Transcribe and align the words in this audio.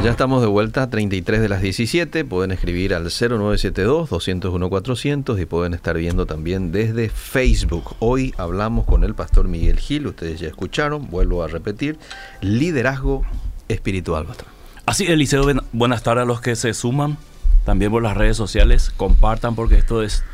Bueno, 0.00 0.08
ya 0.08 0.12
estamos 0.12 0.40
de 0.40 0.48
vuelta, 0.48 0.88
33 0.88 1.42
de 1.42 1.50
las 1.50 1.60
17. 1.60 2.24
Pueden 2.24 2.52
escribir 2.52 2.94
al 2.94 3.04
0972-201-400 3.04 5.38
y 5.38 5.44
pueden 5.44 5.74
estar 5.74 5.98
viendo 5.98 6.24
también 6.24 6.72
desde 6.72 7.10
Facebook. 7.10 7.96
Hoy 7.98 8.32
hablamos 8.38 8.86
con 8.86 9.04
el 9.04 9.14
pastor 9.14 9.46
Miguel 9.46 9.78
Gil, 9.78 10.06
ustedes 10.06 10.40
ya 10.40 10.48
escucharon, 10.48 11.10
vuelvo 11.10 11.42
a 11.42 11.48
repetir, 11.48 11.98
liderazgo 12.40 13.26
espiritual, 13.68 14.24
pastor. 14.24 14.46
Así, 14.86 15.04
Eliseo, 15.04 15.44
buenas 15.72 16.02
tardes 16.02 16.22
a 16.22 16.26
los 16.26 16.40
que 16.40 16.56
se 16.56 16.72
suman 16.72 17.18
también 17.66 17.92
por 17.92 18.02
las 18.02 18.16
redes 18.16 18.38
sociales. 18.38 18.94
Compartan 18.96 19.54
porque 19.54 19.74
esto 19.74 20.02
es 20.02 20.24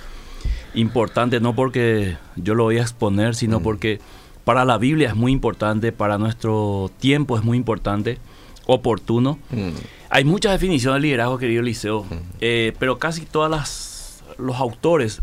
importante, 0.75 1.41
no 1.41 1.57
porque 1.57 2.17
yo 2.37 2.55
lo 2.55 2.63
voy 2.63 2.79
a 2.79 2.83
exponer, 2.83 3.35
sino 3.35 3.59
mm. 3.59 3.63
porque 3.65 3.99
para 4.45 4.65
la 4.65 4.79
Biblia 4.79 5.09
es 5.09 5.17
muy 5.17 5.33
importante, 5.33 5.91
para 5.91 6.19
nuestro 6.19 6.89
tiempo 7.01 7.37
es 7.37 7.43
muy 7.43 7.59
importante, 7.59 8.21
oportuno. 8.67 9.39
Mm. 9.51 9.71
Hay 10.11 10.25
muchas 10.25 10.53
definiciones 10.53 11.01
de 11.01 11.09
liderazgo, 11.09 11.39
querido 11.39 11.63
Eliseo, 11.63 12.05
mm. 12.05 12.15
eh, 12.41 12.73
pero 12.79 12.99
casi 12.99 13.23
todas 13.23 14.23
los 14.39 14.57
autores 14.57 15.23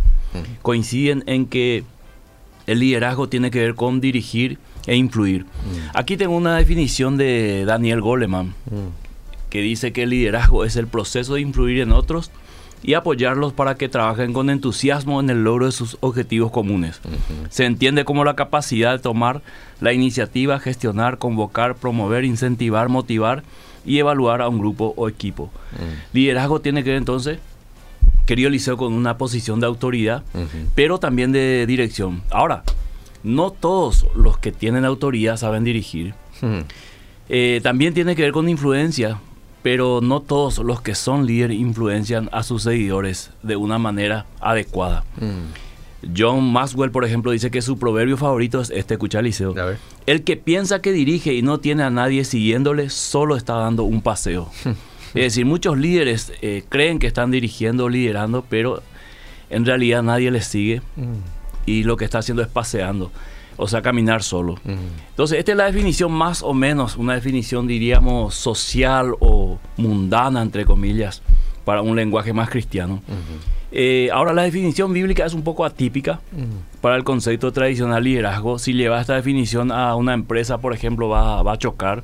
coinciden 0.64 1.24
en 1.28 1.46
que 1.46 1.84
el 2.66 2.80
liderazgo 2.80 3.30
tiene 3.30 3.52
que 3.52 3.60
ver 3.60 3.76
con 3.76 4.02
dirigir 4.02 4.58
e 4.88 4.96
influir. 4.96 5.46
Aquí 5.94 6.18
tengo 6.18 6.36
una 6.36 6.58
definición 6.58 7.18
de 7.18 7.66
Daniel 7.66 8.02
Goleman 8.02 8.56
que 9.52 9.62
dice 9.62 9.94
que 9.94 10.04
el 10.04 10.10
liderazgo 10.10 10.66
es 10.66 10.76
el 10.76 10.88
proceso 10.88 11.36
de 11.36 11.42
influir 11.42 11.82
en 11.82 11.92
otros 11.92 12.32
y 12.84 12.94
apoyarlos 12.96 13.54
para 13.54 13.76
que 13.76 13.90
trabajen 13.90 14.34
con 14.34 14.50
entusiasmo 14.50 15.20
en 15.22 15.30
el 15.30 15.44
logro 15.44 15.66
de 15.66 15.72
sus 15.72 15.98
objetivos 16.02 16.52
comunes. 16.52 17.00
Se 17.50 17.66
entiende 17.66 18.06
como 18.06 18.26
la 18.26 18.36
capacidad 18.36 18.92
de 18.92 19.00
tomar 19.00 19.42
la 19.80 19.94
iniciativa, 19.94 20.60
gestionar, 20.60 21.18
convocar, 21.18 21.76
promover, 21.76 22.26
incentivar, 22.26 22.90
motivar 22.90 23.44
y 23.86 24.00
evaluar 24.00 24.42
a 24.42 24.50
un 24.50 24.60
grupo 24.60 24.94
o 24.98 25.08
equipo. 25.08 25.50
Liderazgo 26.12 26.60
tiene 26.60 26.84
que 26.84 26.92
ver 26.92 26.98
entonces, 26.98 27.40
querido 28.26 28.50
Liceo, 28.50 28.78
con 28.78 28.94
una 28.94 29.18
posición 29.18 29.60
de 29.62 29.68
autoridad, 29.68 30.24
pero 30.76 31.00
también 31.00 31.32
de 31.32 31.66
dirección. 31.66 32.22
Ahora, 32.30 32.64
no 33.24 33.52
todos 33.52 34.08
los 34.16 34.38
que 34.38 34.52
tienen 34.52 34.84
autoridad 34.84 35.38
saben 35.38 35.64
dirigir. 35.64 36.14
Eh, 37.30 37.62
también 37.64 37.94
tiene 37.94 38.16
que 38.18 38.24
ver 38.24 38.34
con 38.34 38.50
influencia, 38.50 39.20
pero 39.64 40.02
no 40.02 40.20
todos 40.20 40.60
los 40.60 40.82
que 40.82 40.94
son 40.94 41.26
líderes 41.26 41.58
influencian 41.58 42.30
a 42.32 42.44
sus 42.44 42.64
seguidores 42.64 43.32
de 43.42 43.56
una 43.56 43.80
manera 43.80 44.26
adecuada. 44.40 45.04
Mm. 45.20 46.14
John 46.18 46.52
Maxwell, 46.52 46.92
por 46.92 47.06
ejemplo, 47.06 47.32
dice 47.32 47.50
que 47.50 47.62
su 47.62 47.80
proverbio 47.80 48.18
favorito 48.18 48.60
es 48.60 48.70
este, 48.70 48.96
escucha 48.96 49.22
Liceo. 49.22 49.56
El 50.06 50.24
que 50.24 50.36
piensa 50.36 50.82
que 50.82 50.92
dirige 50.92 51.34
y 51.34 51.42
no 51.42 51.60
tiene 51.60 51.84
a 51.84 51.90
nadie 51.90 52.26
siguiéndole, 52.26 52.90
solo 52.90 53.38
está 53.38 53.54
dando 53.54 53.84
un 53.86 54.02
paseo. 54.02 54.50
es 55.14 55.24
decir, 55.24 55.46
muchos 55.46 55.78
líderes 55.78 56.34
eh, 56.42 56.64
creen 56.68 57.00
que 57.00 57.08
están 57.08 57.32
dirigiendo, 57.32 57.88
liderando, 57.88 58.44
pero 58.50 58.84
en 59.50 59.66
realidad 59.66 60.04
nadie 60.04 60.30
les 60.30 60.46
sigue 60.46 60.82
mm. 60.98 61.66
y 61.66 61.84
lo 61.84 61.96
que 61.96 62.04
está 62.04 62.20
haciendo 62.20 62.42
es 62.42 62.50
paseando 62.50 63.12
o 63.58 63.68
sea, 63.68 63.82
caminar 63.82 64.24
solo. 64.24 64.60
Entonces, 65.10 65.40
esta 65.40 65.52
es 65.52 65.58
la 65.58 65.66
definición 65.66 66.12
más 66.12 66.44
o 66.44 66.54
menos, 66.54 66.98
una 66.98 67.14
definición, 67.14 67.68
diríamos, 67.68 68.36
social 68.36 69.16
o 69.20 69.60
mundana, 69.78 70.42
entre 70.42 70.66
comillas, 70.66 71.22
para 71.66 71.82
un 71.82 71.96
lenguaje 71.96 72.34
más 72.34 72.50
cristiano. 72.50 73.02
Eh, 73.72 74.10
ahora, 74.14 74.34
la 74.34 74.44
definición 74.44 74.94
bíblica 74.94 75.26
es 75.26 75.34
un 75.34 75.44
poco 75.44 75.66
atípica 75.66 76.22
para 76.82 76.96
el 76.96 77.04
concepto 77.04 77.52
tradicional 77.52 78.04
liderazgo. 78.04 78.60
Si 78.60 78.74
lleva 78.74 79.02
esta 79.02 79.16
definición 79.16 79.72
a 79.72 79.96
una 79.96 80.14
empresa, 80.14 80.60
por 80.60 80.74
ejemplo, 80.74 81.10
va, 81.10 81.42
va 81.42 81.54
a 81.54 81.58
chocar. 81.58 82.04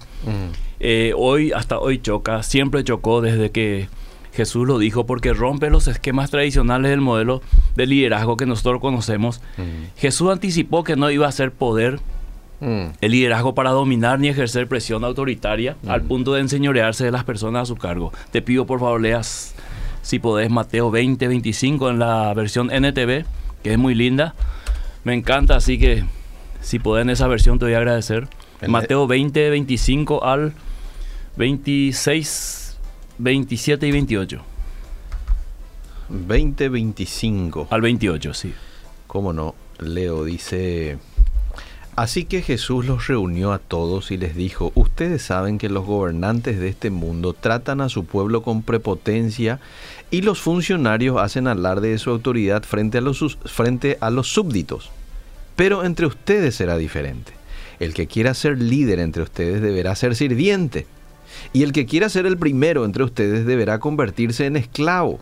Eh, 0.79 1.13
hoy, 1.15 1.51
hasta 1.51 1.77
hoy 1.77 1.99
choca, 1.99 2.41
siempre 2.41 2.83
chocó 2.83 3.21
desde 3.21 3.51
que 3.51 3.89
Jesús 4.33 4.67
lo 4.67 4.77
dijo 4.77 5.05
porque 5.05 5.33
rompe 5.33 5.69
los 5.69 5.87
esquemas 5.87 6.31
tradicionales 6.31 6.91
del 6.91 7.01
modelo 7.01 7.41
de 7.75 7.87
liderazgo 7.87 8.37
que 8.37 8.45
nosotros 8.45 8.79
conocemos. 8.79 9.41
Mm. 9.57 9.97
Jesús 9.97 10.31
anticipó 10.31 10.83
que 10.83 10.95
no 10.95 11.09
iba 11.09 11.27
a 11.27 11.31
ser 11.31 11.51
poder 11.51 11.99
mm. 12.59 12.85
el 13.01 13.11
liderazgo 13.11 13.55
para 13.55 13.71
dominar 13.71 14.19
ni 14.19 14.27
ejercer 14.27 14.67
presión 14.67 15.03
autoritaria 15.03 15.75
mm. 15.81 15.89
al 15.89 16.01
punto 16.03 16.33
de 16.33 16.41
enseñorearse 16.41 17.05
de 17.05 17.11
las 17.11 17.23
personas 17.23 17.63
a 17.63 17.65
su 17.65 17.75
cargo. 17.75 18.11
Te 18.31 18.41
pido 18.41 18.65
por 18.65 18.79
favor 18.79 19.01
leas, 19.01 19.55
si 20.01 20.19
podés, 20.19 20.49
Mateo 20.49 20.91
20, 20.91 21.27
25 21.27 21.89
en 21.89 21.99
la 21.99 22.33
versión 22.33 22.69
NTV, 22.71 23.25
que 23.63 23.73
es 23.73 23.77
muy 23.77 23.95
linda. 23.95 24.35
Me 25.03 25.13
encanta, 25.13 25.55
así 25.55 25.79
que 25.79 26.03
si 26.61 26.79
podés 26.79 27.03
en 27.03 27.09
esa 27.09 27.27
versión 27.27 27.57
te 27.57 27.65
voy 27.65 27.73
a 27.73 27.77
agradecer. 27.77 28.27
Mateo 28.67 29.07
20, 29.07 29.49
25 29.49 30.23
al 30.23 30.53
26 31.37 32.68
27 33.19 33.85
y 33.85 33.91
28. 33.91 34.41
20, 36.09 36.69
25. 36.69 37.67
Al 37.69 37.81
28, 37.81 38.33
sí. 38.33 38.53
¿Cómo 39.07 39.33
no? 39.33 39.55
Leo 39.77 40.23
dice... 40.23 40.97
Así 41.97 42.23
que 42.23 42.41
Jesús 42.41 42.85
los 42.85 43.07
reunió 43.07 43.51
a 43.51 43.59
todos 43.59 44.11
y 44.11 44.17
les 44.17 44.33
dijo, 44.33 44.71
ustedes 44.73 45.21
saben 45.21 45.57
que 45.57 45.67
los 45.67 45.85
gobernantes 45.85 46.57
de 46.57 46.69
este 46.69 46.91
mundo 46.91 47.33
tratan 47.33 47.81
a 47.81 47.89
su 47.89 48.05
pueblo 48.05 48.41
con 48.41 48.63
prepotencia 48.63 49.59
y 50.09 50.21
los 50.21 50.39
funcionarios 50.39 51.17
hacen 51.17 51.47
alarde 51.47 51.89
de 51.89 51.97
su 51.97 52.09
autoridad 52.11 52.63
frente 52.63 52.99
a 52.99 53.01
los, 53.01 53.37
frente 53.43 53.97
a 53.99 54.11
los 54.11 54.29
súbditos. 54.29 54.91
Pero 55.57 55.83
entre 55.83 56.05
ustedes 56.05 56.55
será 56.55 56.77
diferente. 56.77 57.33
El 57.81 57.93
que 57.93 58.07
quiera 58.07 58.33
ser 58.33 58.61
líder 58.61 58.99
entre 58.99 59.23
ustedes 59.23 59.61
deberá 59.61 59.93
ser 59.95 60.15
sirviente 60.15 60.87
y 61.53 61.63
el 61.63 61.71
que 61.71 61.85
quiera 61.85 62.09
ser 62.09 62.25
el 62.25 62.37
primero 62.37 62.85
entre 62.85 63.03
ustedes 63.03 63.45
deberá 63.45 63.79
convertirse 63.79 64.45
en 64.45 64.55
esclavo. 64.55 65.19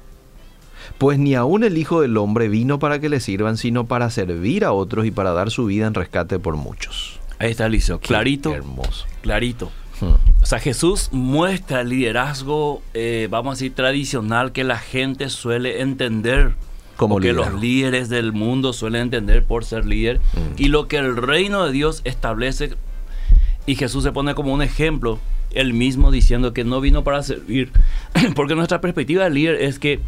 Pues 0.97 1.19
ni 1.19 1.35
aun 1.35 1.63
el 1.63 1.77
Hijo 1.77 2.01
del 2.01 2.17
Hombre 2.17 2.47
vino 2.47 2.79
para 2.79 2.99
que 2.99 3.09
le 3.09 3.19
sirvan, 3.19 3.57
sino 3.57 3.85
para 3.85 4.09
servir 4.09 4.65
a 4.65 4.71
otros 4.71 5.05
y 5.05 5.11
para 5.11 5.31
dar 5.31 5.51
su 5.51 5.65
vida 5.65 5.87
en 5.87 5.93
rescate 5.93 6.39
por 6.39 6.55
muchos. 6.55 7.19
Ahí 7.39 7.51
está 7.51 7.69
listo, 7.69 7.99
clarito. 7.99 8.53
hermoso. 8.53 9.05
Clarito. 9.21 9.71
Hmm. 9.99 10.15
O 10.41 10.45
sea, 10.45 10.59
Jesús 10.59 11.09
muestra 11.11 11.81
el 11.81 11.89
liderazgo, 11.89 12.81
eh, 12.93 13.27
vamos 13.29 13.51
a 13.51 13.55
decir, 13.55 13.73
tradicional 13.73 14.51
que 14.51 14.63
la 14.63 14.77
gente 14.77 15.29
suele 15.29 15.81
entender. 15.81 16.53
Como 16.95 17.19
que 17.19 17.31
los 17.31 17.53
líderes 17.53 18.09
del 18.09 18.33
mundo 18.33 18.73
suelen 18.73 19.03
entender 19.03 19.43
por 19.43 19.65
ser 19.65 19.85
líder. 19.85 20.19
Hmm. 20.33 20.55
Y 20.57 20.69
lo 20.69 20.87
que 20.87 20.97
el 20.97 21.15
reino 21.15 21.65
de 21.65 21.71
Dios 21.71 22.01
establece, 22.05 22.71
y 23.67 23.75
Jesús 23.75 24.03
se 24.03 24.11
pone 24.11 24.33
como 24.33 24.51
un 24.51 24.63
ejemplo, 24.63 25.19
él 25.51 25.73
mismo 25.73 26.11
diciendo 26.11 26.53
que 26.53 26.63
no 26.63 26.81
vino 26.81 27.03
para 27.03 27.23
servir, 27.23 27.71
porque 28.35 28.55
nuestra 28.55 28.81
perspectiva 28.81 29.23
del 29.23 29.33
líder 29.33 29.61
es 29.61 29.79
que 29.79 29.99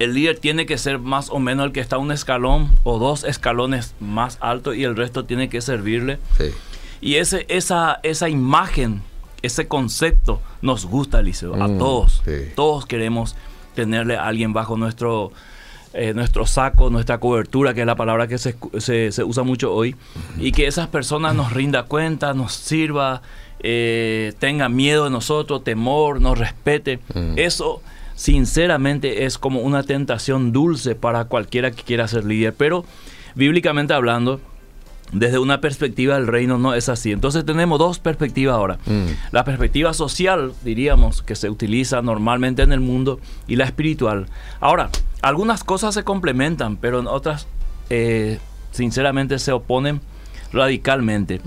el 0.00 0.14
líder 0.14 0.38
tiene 0.38 0.64
que 0.64 0.78
ser 0.78 0.98
más 0.98 1.28
o 1.28 1.38
menos 1.38 1.66
el 1.66 1.72
que 1.72 1.80
está 1.80 1.98
un 1.98 2.10
escalón 2.10 2.70
o 2.84 2.98
dos 2.98 3.22
escalones 3.22 3.94
más 4.00 4.38
alto 4.40 4.72
y 4.72 4.84
el 4.84 4.96
resto 4.96 5.26
tiene 5.26 5.50
que 5.50 5.60
servirle. 5.60 6.18
Y 7.02 7.16
ese, 7.16 7.44
esa, 7.48 8.00
esa 8.02 8.30
imagen, 8.30 9.02
ese 9.42 9.68
concepto 9.68 10.40
nos 10.62 10.86
gusta, 10.86 11.20
Eliseo, 11.20 11.54
a 11.54 11.68
mm, 11.68 11.78
todos. 11.78 12.22
Todos 12.56 12.86
queremos 12.86 13.36
tenerle 13.74 14.16
a 14.16 14.26
alguien 14.26 14.54
bajo 14.54 14.78
nuestro, 14.78 15.32
eh, 15.92 16.14
nuestro 16.14 16.46
saco, 16.46 16.88
nuestra 16.88 17.18
cobertura, 17.18 17.74
que 17.74 17.80
es 17.80 17.86
la 17.86 17.96
palabra 17.96 18.26
que 18.26 18.38
se, 18.38 18.56
se, 18.78 19.24
usa 19.24 19.42
mucho 19.42 19.72
hoy, 19.72 19.96
y 20.38 20.52
que 20.52 20.66
esas 20.66 20.88
personas 20.88 21.34
nos 21.34 21.52
rinda 21.52 21.82
cuenta, 21.84 22.32
nos 22.32 22.54
sirva, 22.54 23.20
eh, 23.62 24.32
tenga 24.38 24.68
miedo 24.68 25.04
de 25.04 25.10
nosotros, 25.10 25.64
temor, 25.64 26.20
nos 26.20 26.38
respete. 26.38 26.98
Mm. 27.14 27.38
Eso 27.38 27.82
sinceramente 28.14 29.24
es 29.24 29.38
como 29.38 29.60
una 29.60 29.82
tentación 29.82 30.52
dulce 30.52 30.94
para 30.94 31.24
cualquiera 31.24 31.70
que 31.70 31.82
quiera 31.82 32.06
ser 32.08 32.24
líder, 32.24 32.54
pero 32.54 32.84
bíblicamente 33.34 33.94
hablando, 33.94 34.40
desde 35.12 35.38
una 35.38 35.60
perspectiva 35.60 36.14
del 36.14 36.26
reino 36.26 36.58
no 36.58 36.74
es 36.74 36.88
así. 36.88 37.12
Entonces 37.12 37.44
tenemos 37.44 37.78
dos 37.78 37.98
perspectivas 37.98 38.54
ahora. 38.54 38.78
Mm. 38.86 39.06
La 39.32 39.44
perspectiva 39.44 39.92
social, 39.92 40.52
diríamos, 40.62 41.22
que 41.22 41.34
se 41.34 41.50
utiliza 41.50 42.02
normalmente 42.02 42.62
en 42.62 42.72
el 42.72 42.80
mundo, 42.80 43.20
y 43.48 43.56
la 43.56 43.64
espiritual. 43.64 44.26
Ahora, 44.60 44.90
algunas 45.22 45.64
cosas 45.64 45.94
se 45.94 46.04
complementan, 46.04 46.76
pero 46.76 47.00
en 47.00 47.06
otras, 47.06 47.46
eh, 47.88 48.38
sinceramente, 48.70 49.38
se 49.38 49.52
oponen 49.52 50.00
radicalmente. 50.52 51.40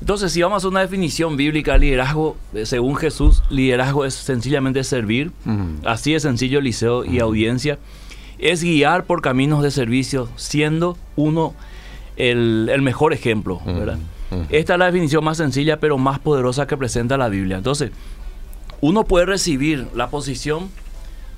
Entonces, 0.00 0.32
si 0.32 0.42
vamos 0.42 0.64
a 0.64 0.68
una 0.68 0.80
definición 0.80 1.36
bíblica, 1.36 1.78
liderazgo, 1.78 2.36
eh, 2.54 2.66
según 2.66 2.96
Jesús, 2.96 3.42
liderazgo 3.50 4.04
es 4.04 4.14
sencillamente 4.14 4.82
servir, 4.84 5.32
así 5.84 6.12
de 6.12 6.20
sencillo, 6.20 6.60
liceo 6.60 7.04
y 7.04 7.20
audiencia, 7.20 7.78
es 8.38 8.62
guiar 8.62 9.04
por 9.04 9.22
caminos 9.22 9.62
de 9.62 9.70
servicio, 9.70 10.28
siendo 10.36 10.96
uno 11.16 11.54
el, 12.16 12.82
mejor 12.82 13.12
ejemplo, 13.12 13.60
Esta 14.50 14.72
es 14.74 14.78
la 14.78 14.86
definición 14.86 15.24
más 15.24 15.38
sencilla, 15.38 15.78
pero 15.78 15.98
más 15.98 16.18
poderosa 16.18 16.66
que 16.66 16.76
presenta 16.76 17.16
la 17.16 17.28
Biblia. 17.28 17.56
Entonces, 17.58 17.92
uno 18.80 19.04
puede 19.04 19.26
recibir 19.26 19.86
la 19.94 20.08
posición 20.08 20.68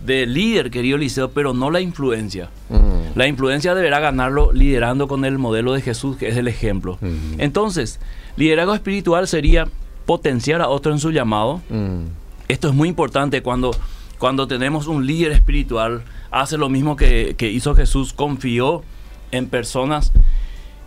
de 0.05 0.26
líder, 0.26 0.70
querido 0.70 0.99
Liceo, 0.99 1.31
pero 1.31 1.52
no 1.52 1.70
la 1.70 1.81
influencia. 1.81 2.50
Mm. 2.69 3.19
La 3.19 3.26
influencia 3.26 3.75
deberá 3.75 4.00
ganarlo 4.00 4.52
liderando 4.52 5.08
con 5.08 5.25
el 5.25 5.38
modelo 5.38 5.73
de 5.73 5.82
Jesús, 5.82 6.17
que 6.17 6.29
es 6.29 6.37
el 6.37 6.49
ejemplo. 6.49 6.99
Mm. 7.00 7.41
Entonces, 7.41 8.00
liderazgo 8.37 8.75
espiritual 8.75 9.29
sería 9.29 9.69
potenciar 10.06 10.61
a 10.62 10.69
otro 10.69 10.93
en 10.93 10.99
su 10.99 11.11
llamado, 11.11 11.61
mm. 11.69 12.05
esto 12.49 12.69
es 12.69 12.75
muy 12.75 12.88
importante 12.88 13.43
cuando, 13.43 13.70
cuando 14.19 14.49
tenemos 14.49 14.87
un 14.87 15.06
líder 15.06 15.32
espiritual, 15.32 16.03
hace 16.31 16.56
lo 16.56 16.69
mismo 16.69 16.96
que, 16.96 17.35
que 17.37 17.50
hizo 17.50 17.75
Jesús, 17.75 18.12
confió 18.12 18.82
en 19.32 19.49
personas 19.49 20.12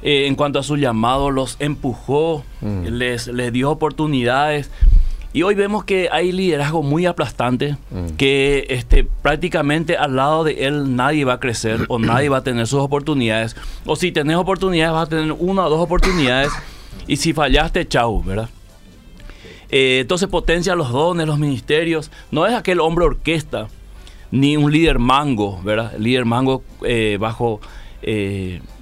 eh, 0.06 0.28
en 0.28 0.36
cuanto 0.36 0.60
a 0.60 0.64
su 0.64 0.76
llamado, 0.76 1.32
los 1.32 1.56
empujó, 1.60 2.44
les, 2.62 3.28
les 3.28 3.54
dio 3.54 3.72
oportunidades. 3.72 4.70
Y 5.36 5.42
hoy 5.42 5.56
vemos 5.56 5.84
que 5.84 6.10
hay 6.12 6.32
liderazgo 6.32 6.84
muy 6.84 7.08
aplastante, 7.08 7.76
mm. 7.90 8.16
que 8.18 8.68
este, 8.70 9.04
prácticamente 9.04 9.98
al 9.98 10.16
lado 10.16 10.44
de 10.44 10.68
él 10.68 10.96
nadie 10.96 11.26
va 11.26 11.34
a 11.34 11.40
crecer 11.40 11.86
o 11.90 11.98
nadie 12.00 12.30
va 12.30 12.38
a 12.38 12.44
tener 12.44 12.68
sus 12.68 12.80
oportunidades. 12.80 13.56
O 13.84 13.96
si 13.96 14.12
tenés 14.12 14.38
oportunidades, 14.38 14.94
vas 14.94 15.08
a 15.08 15.10
tener 15.10 15.32
una 15.32 15.66
o 15.66 15.70
dos 15.72 15.80
oportunidades. 15.80 16.52
Y 17.08 17.18
si 17.18 17.34
fallaste, 17.34 17.88
chau, 17.88 18.24
¿verdad? 18.24 18.48
Eh, 19.70 20.00
entonces 20.02 20.30
potencia 20.30 20.76
los 20.76 20.92
dones, 20.92 21.26
los 21.26 21.40
ministerios. 21.40 22.12
No 22.30 22.46
es 22.46 22.54
aquel 22.54 22.80
hombre 22.80 23.06
orquesta, 23.06 23.70
ni 24.30 24.56
un 24.56 24.72
líder 24.72 25.00
mango, 25.00 25.60
¿verdad? 25.64 25.96
El 25.96 26.04
líder 26.04 26.26
mango 26.26 26.64
eh, 26.84 27.18
bajo 27.20 27.60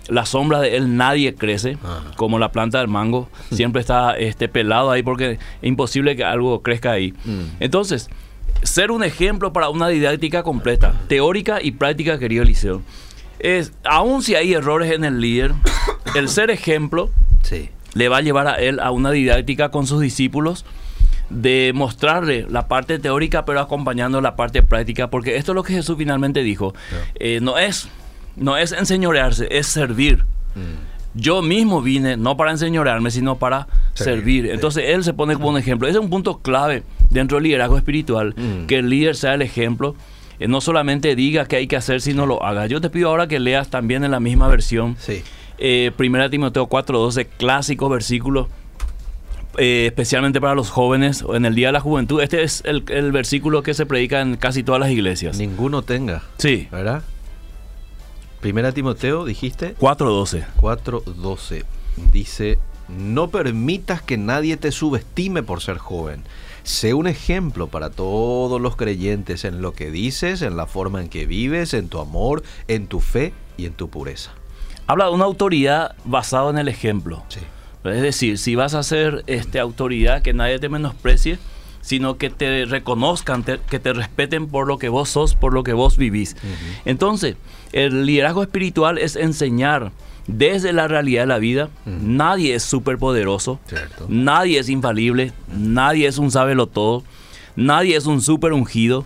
la 0.07 0.25
sombra 0.25 0.59
de 0.59 0.75
él 0.77 0.97
nadie 0.97 1.35
crece, 1.35 1.77
como 2.17 2.39
la 2.39 2.51
planta 2.51 2.79
del 2.79 2.87
mango. 2.87 3.29
Siempre 3.51 3.81
está 3.81 4.17
este, 4.17 4.47
pelado 4.47 4.91
ahí 4.91 5.03
porque 5.03 5.31
es 5.31 5.39
imposible 5.61 6.15
que 6.15 6.23
algo 6.23 6.61
crezca 6.61 6.91
ahí. 6.91 7.13
Mm. 7.25 7.41
Entonces, 7.59 8.09
ser 8.63 8.91
un 8.91 9.03
ejemplo 9.03 9.53
para 9.53 9.69
una 9.69 9.87
didáctica 9.87 10.43
completa, 10.43 10.93
teórica 11.07 11.59
y 11.61 11.71
práctica, 11.71 12.19
querido 12.19 12.43
Eliseo. 12.43 12.81
Es, 13.39 13.73
aun 13.83 14.21
si 14.21 14.35
hay 14.35 14.53
errores 14.53 14.91
en 14.91 15.03
el 15.03 15.19
líder, 15.19 15.53
el 16.15 16.29
ser 16.29 16.51
ejemplo 16.51 17.09
le 17.93 18.07
va 18.07 18.17
a 18.17 18.21
llevar 18.21 18.47
a 18.47 18.55
él 18.55 18.79
a 18.79 18.91
una 18.91 19.11
didáctica 19.11 19.69
con 19.69 19.85
sus 19.85 19.99
discípulos 20.01 20.65
de 21.29 21.71
mostrarle 21.73 22.45
la 22.49 22.67
parte 22.67 22.99
teórica 22.99 23.45
pero 23.45 23.59
acompañando 23.59 24.21
la 24.21 24.35
parte 24.35 24.63
práctica, 24.63 25.09
porque 25.09 25.37
esto 25.37 25.51
es 25.51 25.55
lo 25.55 25.63
que 25.63 25.73
Jesús 25.73 25.95
finalmente 25.97 26.43
dijo. 26.43 26.73
Eh, 27.15 27.39
no 27.41 27.57
es 27.57 27.89
no 28.35 28.57
es 28.57 28.71
enseñorearse, 28.71 29.47
es 29.51 29.67
servir. 29.67 30.25
Mm. 30.55 30.91
Yo 31.13 31.41
mismo 31.41 31.81
vine 31.81 32.15
no 32.15 32.37
para 32.37 32.51
enseñorearme, 32.51 33.11
sino 33.11 33.37
para 33.37 33.67
servir. 33.93 34.49
Entonces 34.49 34.85
él 34.87 35.03
se 35.03 35.13
pone 35.13 35.33
como 35.33 35.49
un 35.49 35.57
ejemplo. 35.57 35.87
Ese 35.87 35.97
es 35.97 36.03
un 36.03 36.09
punto 36.09 36.39
clave 36.39 36.83
dentro 37.09 37.37
del 37.37 37.43
liderazgo 37.43 37.77
espiritual, 37.77 38.33
mm. 38.35 38.65
que 38.67 38.77
el 38.77 38.89
líder 38.89 39.15
sea 39.15 39.33
el 39.33 39.41
ejemplo. 39.41 39.95
Eh, 40.39 40.47
no 40.47 40.61
solamente 40.61 41.15
diga 41.15 41.45
qué 41.45 41.57
hay 41.57 41.67
que 41.67 41.75
hacer, 41.75 42.01
sino 42.01 42.25
lo 42.25 42.43
haga. 42.43 42.65
Yo 42.67 42.79
te 42.79 42.89
pido 42.89 43.09
ahora 43.09 43.27
que 43.27 43.39
leas 43.39 43.69
también 43.69 44.03
en 44.03 44.11
la 44.11 44.19
misma 44.19 44.47
versión. 44.47 44.95
Sí. 44.99 45.21
Eh, 45.57 45.91
Primera 45.95 46.29
Timoteo 46.29 46.67
4:12, 46.67 47.27
clásico 47.37 47.89
versículo. 47.89 48.47
Eh, 49.57 49.87
especialmente 49.87 50.39
para 50.39 50.55
los 50.55 50.69
jóvenes 50.69 51.25
en 51.33 51.45
el 51.45 51.55
Día 51.55 51.67
de 51.67 51.73
la 51.73 51.81
Juventud. 51.81 52.21
Este 52.21 52.41
es 52.41 52.63
el, 52.65 52.85
el, 52.87 53.11
versículo 53.11 53.63
que 53.63 53.73
se 53.73 53.85
predica 53.85 54.21
en 54.21 54.37
casi 54.37 54.63
todas 54.63 54.79
las 54.79 54.89
iglesias. 54.89 55.37
Ninguno 55.37 55.81
tenga. 55.81 56.23
Sí. 56.37 56.69
¿Verdad? 56.71 57.03
Primera 58.41 58.71
Timoteo, 58.71 59.23
dijiste. 59.23 59.75
4.12. 59.77 60.45
4.12. 60.57 61.63
Dice, 62.11 62.57
no 62.89 63.29
permitas 63.29 64.01
que 64.01 64.17
nadie 64.17 64.57
te 64.57 64.71
subestime 64.71 65.43
por 65.43 65.61
ser 65.61 65.77
joven. 65.77 66.23
Sé 66.63 66.93
un 66.93 67.07
ejemplo 67.07 67.67
para 67.67 67.91
todos 67.91 68.59
los 68.59 68.75
creyentes 68.75 69.45
en 69.45 69.61
lo 69.61 69.73
que 69.73 69.91
dices, 69.91 70.41
en 70.41 70.57
la 70.57 70.65
forma 70.65 71.01
en 71.01 71.09
que 71.09 71.25
vives, 71.25 71.73
en 71.73 71.87
tu 71.87 71.99
amor, 71.99 72.43
en 72.67 72.87
tu 72.87 72.99
fe 72.99 73.33
y 73.57 73.65
en 73.65 73.73
tu 73.73 73.89
pureza. 73.89 74.31
Habla 74.87 75.05
de 75.05 75.11
una 75.11 75.25
autoridad 75.25 75.95
basada 76.03 76.49
en 76.49 76.57
el 76.57 76.67
ejemplo. 76.67 77.23
Sí. 77.29 77.39
Es 77.83 78.01
decir, 78.01 78.37
si 78.37 78.55
vas 78.55 78.73
a 78.73 78.83
ser 78.83 79.23
este, 79.27 79.59
autoridad, 79.59 80.21
que 80.21 80.33
nadie 80.33 80.59
te 80.59 80.69
menosprecie, 80.69 81.39
sino 81.81 82.17
que 82.17 82.29
te 82.29 82.65
reconozcan, 82.65 83.43
que 83.43 83.79
te 83.79 83.93
respeten 83.93 84.47
por 84.47 84.67
lo 84.67 84.77
que 84.77 84.89
vos 84.89 85.09
sos, 85.09 85.35
por 85.35 85.53
lo 85.53 85.63
que 85.63 85.73
vos 85.73 85.97
vivís. 85.97 86.35
Entonces, 86.85 87.35
el 87.73 88.05
liderazgo 88.05 88.43
espiritual 88.43 88.97
es 88.97 89.15
enseñar 89.15 89.91
desde 90.27 90.73
la 90.73 90.87
realidad 90.87 91.23
de 91.23 91.27
la 91.27 91.39
vida. 91.39 91.69
Nadie 91.85 92.55
es 92.55 92.63
superpoderoso, 92.63 93.59
nadie 94.07 94.59
es 94.59 94.69
infalible, 94.69 95.33
nadie 95.55 96.07
es 96.07 96.17
un 96.17 96.31
sábelo 96.31 96.67
todo, 96.67 97.03
nadie 97.55 97.95
es 97.95 98.05
un 98.05 98.21
super 98.21 98.53
ungido. 98.53 99.05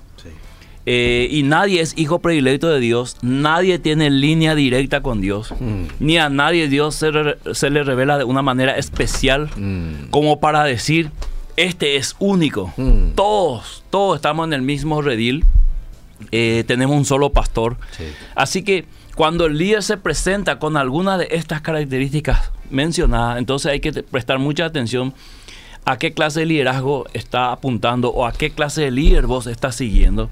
Eh, 0.87 1.27
y 1.31 1.41
nadie 1.41 1.81
es 1.81 1.97
hijo 1.97 2.19
predilecto 2.19 2.69
de 2.69 2.79
Dios, 2.79 3.17
nadie 3.23 3.79
tiene 3.79 4.11
línea 4.11 4.53
directa 4.53 5.01
con 5.01 5.19
Dios, 5.19 5.51
ni 5.99 6.19
a 6.19 6.29
nadie 6.29 6.67
Dios 6.67 6.93
se, 6.93 7.11
se, 7.53 7.71
le 7.71 7.83
revela 7.83 8.19
de 8.19 8.23
una 8.23 8.43
manera 8.43 8.77
especial 8.77 9.49
como 10.11 10.39
para 10.39 10.63
decir, 10.63 11.09
este 11.57 11.95
es 11.95 12.15
único. 12.19 12.73
Mm. 12.77 13.11
Todos, 13.15 13.83
todos 13.89 14.17
estamos 14.17 14.47
en 14.47 14.53
el 14.53 14.61
mismo 14.61 15.01
redil. 15.01 15.45
Eh, 16.31 16.63
tenemos 16.67 16.95
un 16.95 17.05
solo 17.05 17.31
pastor. 17.31 17.77
Así 18.35 18.63
que 18.63 18.85
cuando 19.15 19.45
el 19.45 19.57
líder 19.57 19.83
se 19.83 19.97
presenta 19.97 20.59
con 20.59 20.77
alguna 20.77 21.17
de 21.17 21.27
estas 21.31 21.61
características 21.61 22.51
mencionadas, 22.69 23.37
entonces 23.37 23.71
hay 23.71 23.79
que 23.79 23.91
prestar 23.91 24.39
mucha 24.39 24.65
atención 24.65 25.13
a 25.85 25.97
qué 25.97 26.13
clase 26.13 26.41
de 26.41 26.45
liderazgo 26.47 27.05
está 27.13 27.51
apuntando 27.51 28.09
o 28.09 28.25
a 28.25 28.33
qué 28.33 28.49
clase 28.49 28.81
de 28.81 28.91
líder 28.91 29.27
vos 29.27 29.45
estás 29.45 29.75
siguiendo. 29.75 30.29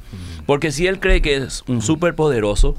Porque 0.47 0.71
si 0.71 0.87
él 0.87 0.99
cree 0.99 1.21
que 1.21 1.37
es 1.37 1.63
un 1.67 1.81
superpoderoso, 1.81 2.75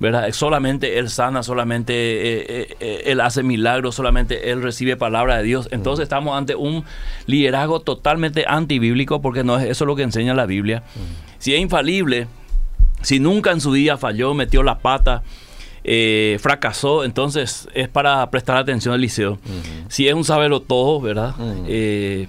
¿verdad? 0.00 0.30
Solamente 0.32 0.98
él 0.98 1.08
sana, 1.08 1.44
solamente 1.44 1.94
eh, 1.94 2.46
eh, 2.48 2.76
eh, 2.80 3.02
él 3.06 3.20
hace 3.20 3.42
milagros, 3.42 3.94
solamente 3.94 4.50
él 4.50 4.62
recibe 4.62 4.96
palabra 4.96 5.38
de 5.38 5.44
Dios. 5.44 5.68
Entonces 5.70 6.02
estamos 6.02 6.36
ante 6.36 6.56
un 6.56 6.84
liderazgo 7.26 7.80
totalmente 7.80 8.44
antibíblico 8.46 9.22
porque 9.22 9.44
no 9.44 9.58
es 9.58 9.70
eso 9.70 9.86
lo 9.86 9.94
que 9.94 10.02
enseña 10.02 10.34
la 10.34 10.46
Biblia. 10.46 10.82
Si 11.38 11.54
es 11.54 11.60
infalible, 11.60 12.26
si 13.02 13.20
nunca 13.20 13.52
en 13.52 13.60
su 13.60 13.72
día 13.72 13.96
falló, 13.96 14.34
metió 14.34 14.64
la 14.64 14.80
pata, 14.80 15.22
eh, 15.88 16.38
fracasó, 16.40 17.04
entonces 17.04 17.68
es 17.72 17.88
para 17.88 18.28
prestar 18.28 18.56
atención 18.56 18.92
al 18.92 19.00
liceo. 19.00 19.38
Si 19.86 20.08
es 20.08 20.14
un 20.14 20.24
sabelo 20.24 20.60
todo, 20.60 21.00
¿verdad? 21.00 21.36
Eh, 21.68 22.26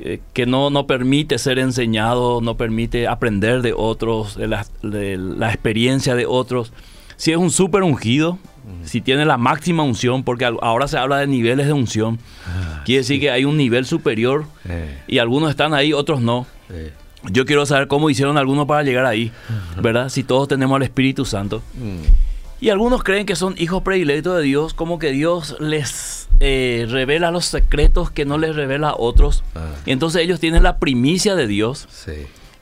eh, 0.00 0.20
que 0.32 0.46
no, 0.46 0.68
no 0.68 0.88
permite 0.88 1.38
ser 1.38 1.60
enseñado, 1.60 2.40
no 2.40 2.56
permite 2.56 3.06
aprender 3.06 3.62
de 3.62 3.72
otros, 3.72 4.36
de 4.36 4.48
la, 4.48 5.48
experiencia 5.48 6.16
de 6.16 6.26
otros. 6.26 6.72
Si 7.14 7.30
es 7.30 7.36
un 7.36 7.52
súper 7.52 7.84
ungido, 7.84 8.40
si 8.82 9.00
tiene 9.00 9.26
la 9.26 9.36
máxima 9.36 9.84
unción, 9.84 10.24
porque 10.24 10.44
ahora 10.44 10.88
se 10.88 10.98
habla 10.98 11.18
de 11.18 11.28
niveles 11.28 11.68
de 11.68 11.72
unción, 11.74 12.18
ah, 12.48 12.82
quiere 12.84 13.02
decir 13.02 13.20
que 13.20 13.30
hay 13.30 13.44
un 13.44 13.56
nivel 13.56 13.86
superior 13.86 14.46
y 15.06 15.18
algunos 15.18 15.50
están 15.50 15.72
ahí, 15.72 15.92
otros 15.92 16.20
no. 16.20 16.48
Yo 17.30 17.46
quiero 17.46 17.64
saber 17.64 17.86
cómo 17.86 18.10
hicieron 18.10 18.38
algunos 18.38 18.66
para 18.66 18.82
llegar 18.82 19.06
ahí, 19.06 19.30
¿verdad? 19.80 20.08
Si 20.08 20.24
todos 20.24 20.48
tenemos 20.48 20.74
al 20.74 20.82
Espíritu 20.82 21.24
Santo. 21.24 21.62
Mm. 21.74 22.31
Y 22.62 22.70
algunos 22.70 23.02
creen 23.02 23.26
que 23.26 23.34
son 23.34 23.56
hijos 23.58 23.82
predilectos 23.82 24.36
de 24.36 24.44
Dios, 24.44 24.72
como 24.72 25.00
que 25.00 25.10
Dios 25.10 25.56
les 25.58 26.28
eh, 26.38 26.86
revela 26.88 27.32
los 27.32 27.44
secretos 27.44 28.12
que 28.12 28.24
no 28.24 28.38
les 28.38 28.54
revela 28.54 28.90
a 28.90 28.94
otros. 28.96 29.42
Ah. 29.56 29.66
Y 29.84 29.90
entonces 29.90 30.22
ellos 30.22 30.38
tienen 30.38 30.62
la 30.62 30.78
primicia 30.78 31.34
de 31.34 31.48
Dios. 31.48 31.88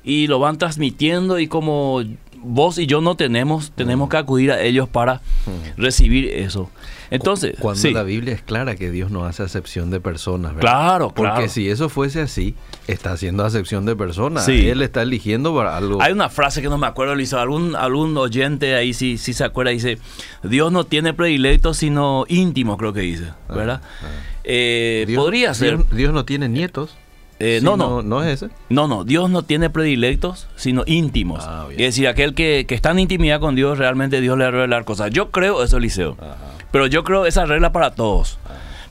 Y 0.02 0.26
lo 0.26 0.38
van 0.38 0.56
transmitiendo 0.56 1.38
y 1.38 1.48
como 1.48 2.02
vos 2.42 2.78
y 2.78 2.86
yo 2.86 3.00
no 3.00 3.16
tenemos, 3.16 3.72
tenemos 3.72 4.08
que 4.08 4.16
acudir 4.16 4.52
a 4.52 4.60
ellos 4.60 4.88
para 4.88 5.20
recibir 5.76 6.26
eso. 6.26 6.70
Entonces, 7.10 7.56
cuando 7.58 7.90
la 7.90 8.04
Biblia 8.04 8.32
es 8.34 8.42
clara 8.42 8.76
que 8.76 8.90
Dios 8.90 9.10
no 9.10 9.24
hace 9.24 9.42
acepción 9.42 9.90
de 9.90 10.00
personas, 10.00 10.54
¿verdad? 10.54 10.70
Claro, 10.70 11.12
Porque 11.12 11.48
si 11.48 11.68
eso 11.68 11.88
fuese 11.88 12.20
así, 12.20 12.54
está 12.86 13.12
haciendo 13.12 13.44
acepción 13.44 13.84
de 13.84 13.96
personas. 13.96 14.44
Sí. 14.44 14.68
Él 14.68 14.80
está 14.80 15.02
eligiendo 15.02 15.54
para 15.54 15.76
algo. 15.76 16.00
Hay 16.00 16.12
una 16.12 16.28
frase 16.28 16.62
que 16.62 16.68
no 16.68 16.78
me 16.78 16.86
acuerdo, 16.86 17.18
hizo 17.18 17.38
Algún, 17.40 17.74
algún 17.74 18.16
oyente 18.16 18.74
ahí 18.76 18.94
sí, 18.94 19.18
sí 19.18 19.32
se 19.32 19.44
acuerda, 19.44 19.72
dice, 19.72 19.98
Dios 20.42 20.70
no 20.70 20.84
tiene 20.84 21.12
predilectos 21.12 21.78
sino 21.78 22.26
íntimos, 22.28 22.76
creo 22.76 22.92
que 22.92 23.00
dice, 23.00 23.32
ah, 23.48 23.54
¿verdad? 23.54 23.80
Ah. 24.02 24.06
Eh, 24.44 25.12
podría 25.16 25.52
ser. 25.54 25.84
Dios 25.90 26.12
no 26.12 26.24
tiene 26.24 26.48
nietos. 26.48 26.96
Eh, 27.42 27.60
no, 27.62 27.78
no, 27.78 28.02
no. 28.02 28.22
es 28.22 28.42
ese? 28.42 28.52
No, 28.68 28.86
no. 28.86 29.02
Dios 29.04 29.30
no 29.30 29.42
tiene 29.42 29.70
predilectos, 29.70 30.46
sino 30.56 30.84
íntimos. 30.86 31.42
Ah, 31.46 31.66
es 31.70 31.78
decir, 31.78 32.06
aquel 32.06 32.34
que, 32.34 32.66
está 32.68 32.90
en 32.90 32.98
intimidad 32.98 33.40
con 33.40 33.54
Dios, 33.54 33.78
realmente 33.78 34.20
Dios 34.20 34.36
le 34.36 34.44
va 34.44 34.48
a 34.48 34.52
revelar 34.52 34.84
cosas. 34.84 35.10
Yo 35.10 35.30
creo 35.30 35.62
eso, 35.64 35.78
Eliseo. 35.78 36.18
Pero 36.70 36.86
yo 36.86 37.02
creo 37.02 37.24
esa 37.24 37.46
regla 37.46 37.72
para 37.72 37.92
todos. 37.92 38.38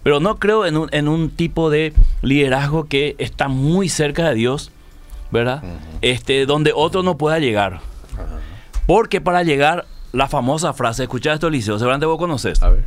Pero 0.02 0.20
no 0.20 0.40
creo 0.40 0.66
en 0.66 0.78
un, 0.78 0.90
en 0.92 1.08
un 1.08 1.30
tipo 1.30 1.70
de 1.70 1.94
liderazgo 2.24 2.86
que 2.86 3.16
está 3.20 3.50
muy 3.50 3.88
cerca 3.88 4.28
de 4.30 4.34
Dios, 4.36 4.72
¿verdad? 5.30 5.62
este, 6.02 6.48
donde 6.48 6.72
otro 6.74 7.04
no 7.04 7.18
pueda 7.18 7.38
llegar. 7.38 7.82
Porque 8.88 9.22
para 9.22 9.44
llegar, 9.44 9.86
la 10.12 10.28
famosa 10.28 10.74
frase, 10.74 11.04
escucha 11.04 11.34
esto, 11.34 11.48
Eliseo, 11.48 11.78
seguramente 11.78 12.08
vos 12.08 12.18
conoces. 12.18 12.64
A 12.64 12.70
ver. 12.70 12.86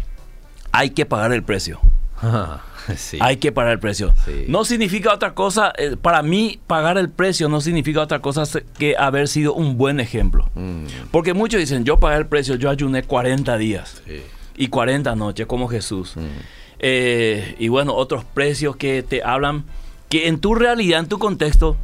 Hay 0.72 0.90
que 0.90 1.06
pagar 1.06 1.32
el 1.32 1.44
precio. 1.44 1.78
Hay 3.20 3.36
que 3.36 3.52
pagar 3.52 3.72
el 3.72 3.78
precio. 3.78 4.14
No 4.48 4.64
significa 4.64 5.12
otra 5.12 5.34
cosa, 5.34 5.72
eh, 5.78 5.96
para 6.00 6.22
mí 6.22 6.60
pagar 6.66 6.98
el 6.98 7.08
precio 7.08 7.48
no 7.48 7.60
significa 7.60 8.00
otra 8.00 8.20
cosa 8.20 8.44
que 8.78 8.96
haber 8.96 9.28
sido 9.28 9.54
un 9.54 9.76
buen 9.76 10.00
ejemplo. 10.00 10.48
Mm. 10.54 10.84
Porque 11.10 11.34
muchos 11.34 11.60
dicen, 11.60 11.84
yo 11.84 11.98
pagué 11.98 12.18
el 12.18 12.26
precio, 12.26 12.56
yo 12.56 12.70
ayuné 12.70 13.02
40 13.02 13.56
días 13.58 14.02
y 14.56 14.68
40 14.68 15.14
noches 15.14 15.46
como 15.46 15.68
Jesús. 15.68 16.16
Mm. 16.16 16.20
Eh, 16.78 17.54
y 17.58 17.68
bueno, 17.68 17.94
otros 17.94 18.24
precios 18.24 18.76
que 18.76 19.02
te 19.02 19.22
hablan 19.22 19.64
que 20.08 20.28
en 20.28 20.40
tu 20.40 20.54
realidad, 20.54 21.00
en 21.00 21.06
tu 21.06 21.18
contexto, 21.18 21.76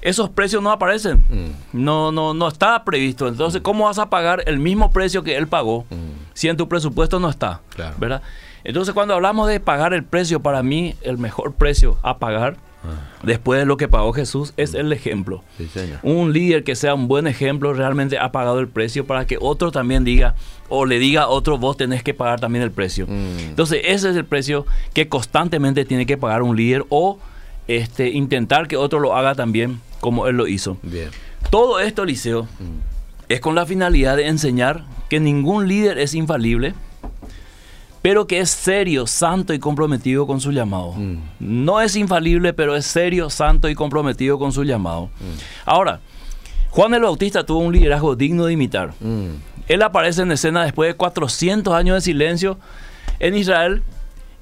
esos 0.00 0.30
precios 0.30 0.62
no 0.62 0.70
aparecen. 0.70 1.24
No, 1.72 2.12
no, 2.12 2.32
no 2.32 2.48
está 2.48 2.84
previsto. 2.84 3.28
Entonces, 3.28 3.60
¿cómo 3.60 3.84
vas 3.84 3.98
a 3.98 4.08
pagar 4.08 4.42
el 4.46 4.58
mismo 4.58 4.92
precio 4.92 5.22
que 5.22 5.36
él 5.36 5.48
pagó 5.48 5.84
si 6.32 6.48
en 6.48 6.56
tu 6.56 6.68
presupuesto 6.68 7.20
no 7.20 7.28
está? 7.28 7.60
¿Verdad? 7.98 8.22
Entonces, 8.66 8.94
cuando 8.94 9.14
hablamos 9.14 9.46
de 9.48 9.60
pagar 9.60 9.94
el 9.94 10.02
precio, 10.02 10.40
para 10.40 10.60
mí 10.64 10.96
el 11.02 11.18
mejor 11.18 11.54
precio 11.54 11.98
a 12.02 12.18
pagar 12.18 12.56
después 13.22 13.60
de 13.60 13.66
lo 13.66 13.76
que 13.76 13.86
pagó 13.86 14.12
Jesús 14.12 14.52
es 14.56 14.74
el 14.74 14.92
ejemplo. 14.92 15.42
un 16.02 16.32
líder 16.32 16.64
que 16.64 16.74
sea 16.74 16.94
un 16.94 17.06
buen 17.06 17.28
ejemplo 17.28 17.72
realmente 17.74 18.18
ha 18.18 18.32
pagado 18.32 18.58
el 18.58 18.68
precio 18.68 19.06
para 19.06 19.24
que 19.24 19.38
otro 19.40 19.70
también 19.70 20.04
diga 20.04 20.34
o 20.68 20.84
le 20.84 20.98
diga 20.98 21.22
a 21.22 21.28
otro 21.28 21.58
vos 21.58 21.76
tenés 21.76 22.02
que 22.02 22.12
pagar 22.12 22.40
también 22.40 22.62
el 22.62 22.70
precio. 22.72 23.06
Mm. 23.06 23.38
Entonces 23.50 23.82
ese 23.84 24.10
es 24.10 24.16
el 24.16 24.24
precio 24.24 24.66
que 24.92 25.08
constantemente 25.08 25.84
tiene 25.84 26.06
que 26.06 26.16
pagar 26.16 26.42
un 26.42 26.56
líder 26.56 26.84
o 26.88 27.18
este, 27.68 28.10
intentar 28.10 28.68
que 28.68 28.76
otro 28.76 28.98
lo 28.98 29.16
haga 29.16 29.34
también 29.34 29.80
como 30.00 30.26
él 30.26 30.36
lo 30.36 30.46
hizo. 30.46 30.76
Bien. 30.82 31.10
Todo 31.50 31.80
esto, 31.80 32.04
Liceo, 32.04 32.44
mm. 32.44 33.28
es 33.28 33.40
con 33.40 33.54
la 33.54 33.64
finalidad 33.66 34.16
de 34.16 34.26
enseñar 34.26 34.84
que 35.08 35.20
ningún 35.20 35.68
líder 35.68 35.98
es 35.98 36.14
infalible 36.14 36.74
pero 38.02 38.26
que 38.26 38.40
es 38.40 38.50
serio, 38.50 39.06
santo 39.06 39.52
y 39.52 39.58
comprometido 39.58 40.26
con 40.26 40.40
su 40.40 40.52
llamado. 40.52 40.92
Mm. 40.92 41.18
No 41.40 41.80
es 41.80 41.96
infalible, 41.96 42.52
pero 42.52 42.76
es 42.76 42.86
serio, 42.86 43.30
santo 43.30 43.68
y 43.68 43.74
comprometido 43.74 44.38
con 44.38 44.52
su 44.52 44.64
llamado. 44.64 45.06
Mm. 45.06 45.38
Ahora, 45.64 46.00
Juan 46.70 46.94
el 46.94 47.02
Bautista 47.02 47.44
tuvo 47.44 47.60
un 47.60 47.72
liderazgo 47.72 48.16
digno 48.16 48.46
de 48.46 48.52
imitar. 48.52 48.92
Mm. 49.00 49.30
Él 49.68 49.82
aparece 49.82 50.22
en 50.22 50.32
escena 50.32 50.62
después 50.62 50.90
de 50.90 50.94
400 50.94 51.74
años 51.74 51.96
de 51.96 52.00
silencio 52.00 52.58
en 53.18 53.34
Israel 53.34 53.82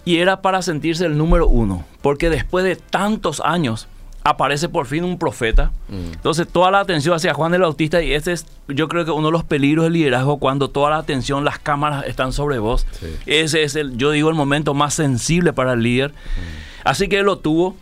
y 0.04 0.18
era 0.18 0.42
para 0.42 0.60
sentirse 0.60 1.06
el 1.06 1.16
número 1.16 1.48
uno, 1.48 1.84
porque 2.02 2.28
después 2.28 2.64
de 2.64 2.76
tantos 2.76 3.40
años 3.40 3.88
aparece 4.24 4.70
por 4.70 4.86
fin 4.86 5.04
un 5.04 5.18
profeta. 5.18 5.70
Mm. 5.88 6.14
Entonces 6.14 6.48
toda 6.48 6.70
la 6.70 6.80
atención 6.80 7.14
hacia 7.14 7.34
Juan 7.34 7.52
el 7.54 7.60
Bautista 7.60 8.02
y 8.02 8.12
ese 8.12 8.32
es 8.32 8.46
yo 8.68 8.88
creo 8.88 9.04
que 9.04 9.10
uno 9.10 9.28
de 9.28 9.32
los 9.32 9.44
peligros 9.44 9.84
del 9.84 9.92
liderazgo 9.92 10.38
cuando 10.38 10.70
toda 10.70 10.90
la 10.90 10.96
atención, 10.96 11.44
las 11.44 11.58
cámaras 11.58 12.06
están 12.06 12.32
sobre 12.32 12.58
vos. 12.58 12.86
Ese 13.26 13.62
es 13.62 13.76
el, 13.76 13.96
yo 13.98 14.10
digo, 14.10 14.30
el 14.30 14.34
momento 14.34 14.72
más 14.72 14.94
sensible 14.94 15.52
para 15.52 15.74
el 15.74 15.82
líder. 15.82 16.10
Mm. 16.10 16.84
Así 16.84 17.08
que 17.08 17.18
él 17.20 17.26
lo 17.26 17.38
tuvo. 17.38 17.76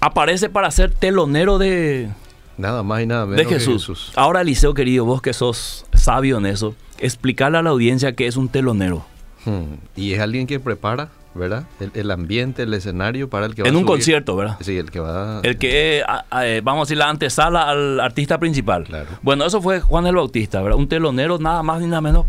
Aparece 0.00 0.48
para 0.48 0.70
ser 0.70 0.92
telonero 0.92 1.58
de... 1.58 2.08
Nada 2.56 2.82
más 2.82 3.02
y 3.02 3.06
nada 3.06 3.26
menos 3.26 3.36
de 3.36 3.44
Jesús. 3.44 4.12
Ahora, 4.16 4.40
Eliseo 4.40 4.74
querido, 4.74 5.04
vos 5.04 5.20
que 5.22 5.32
sos 5.34 5.84
sabio 5.92 6.38
en 6.38 6.46
eso, 6.46 6.74
explicarle 6.98 7.58
a 7.58 7.62
la 7.62 7.70
audiencia 7.70 8.14
que 8.14 8.26
es 8.26 8.36
un 8.36 8.48
telonero. 8.48 9.04
Hmm. 9.44 9.74
Y 9.96 10.14
es 10.14 10.20
alguien 10.20 10.46
que 10.46 10.58
prepara 10.58 11.10
¿verdad? 11.34 11.64
El, 11.94 12.10
ambiente, 12.10 12.64
el 12.64 12.74
escenario 12.74 13.30
para 13.30 13.46
el 13.46 13.54
que 13.54 13.62
va 13.62 13.68
En 13.68 13.76
un 13.76 13.84
concierto, 13.84 14.34
¿verdad? 14.36 14.56
Sí, 14.60 14.76
el 14.76 14.90
que 14.90 15.00
va... 15.00 15.40
El 15.42 15.58
que, 15.58 16.02
eh, 16.32 16.60
vamos 16.64 16.80
a 16.80 16.84
decir, 16.84 16.96
la 16.98 17.08
antesala 17.08 17.68
al 17.68 18.00
artista 18.00 18.38
principal. 18.38 18.86
Bueno, 19.22 19.44
eso 19.44 19.62
fue 19.62 19.80
Juan 19.80 20.06
el 20.06 20.16
Bautista, 20.16 20.60
¿verdad? 20.60 20.78
Un 20.78 20.88
telonero 20.88 21.38
nada 21.38 21.62
más 21.62 21.80
ni 21.80 21.86
nada 21.86 22.00
menos 22.00 22.26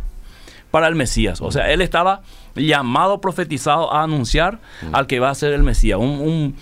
para 0.69 0.87
el 0.87 0.95
Mesías. 0.95 1.41
O 1.41 1.51
sea, 1.51 1.71
él 1.71 1.81
estaba 1.81 2.21
llamado, 2.55 3.21
profetizado 3.21 3.91
a 3.91 4.03
anunciar 4.03 4.59
mm. 4.81 4.95
al 4.95 5.07
que 5.07 5.19
va 5.19 5.29
a 5.29 5.35
ser 5.35 5.53
el 5.53 5.63
Mesías. 5.63 5.99
Un, 5.99 6.55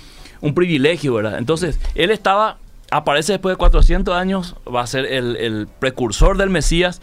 privilegio, 0.55 1.13
¿verdad? 1.15 1.37
Entonces, 1.37 1.79
él 1.95 2.09
estaba, 2.09 2.57
aparece 2.89 3.33
después 3.33 3.53
de 3.53 3.57
400 3.57 4.15
años, 4.15 4.55
va 4.73 4.81
a 4.81 4.87
ser 4.87 5.05
el, 5.05 5.35
el 5.35 5.67
precursor 5.79 6.37
del 6.37 6.49
Mesías. 6.49 7.01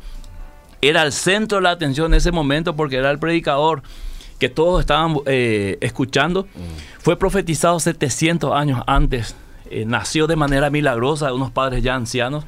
Era 0.81 1.03
el 1.03 1.13
centro 1.13 1.59
de 1.59 1.63
la 1.63 1.71
atención 1.71 2.13
en 2.13 2.19
ese 2.19 2.33
momento 2.33 2.75
porque 2.75 2.97
era 2.97 3.11
el 3.11 3.19
predicador 3.19 3.83
que 4.39 4.49
todos 4.49 4.81
estaban 4.81 5.17
eh, 5.27 5.79
escuchando, 5.81 6.45
mm. 6.45 7.01
fue 7.01 7.17
profetizado 7.19 7.81
700 7.81 8.53
años 8.55 8.83
antes. 8.87 9.35
Eh, 9.71 9.85
nació 9.85 10.27
de 10.27 10.37
manera 10.37 10.71
milagrosa 10.71 11.27
de 11.27 11.33
unos 11.33 11.51
padres 11.51 11.83
ya 11.83 11.95
ancianos. 11.95 12.45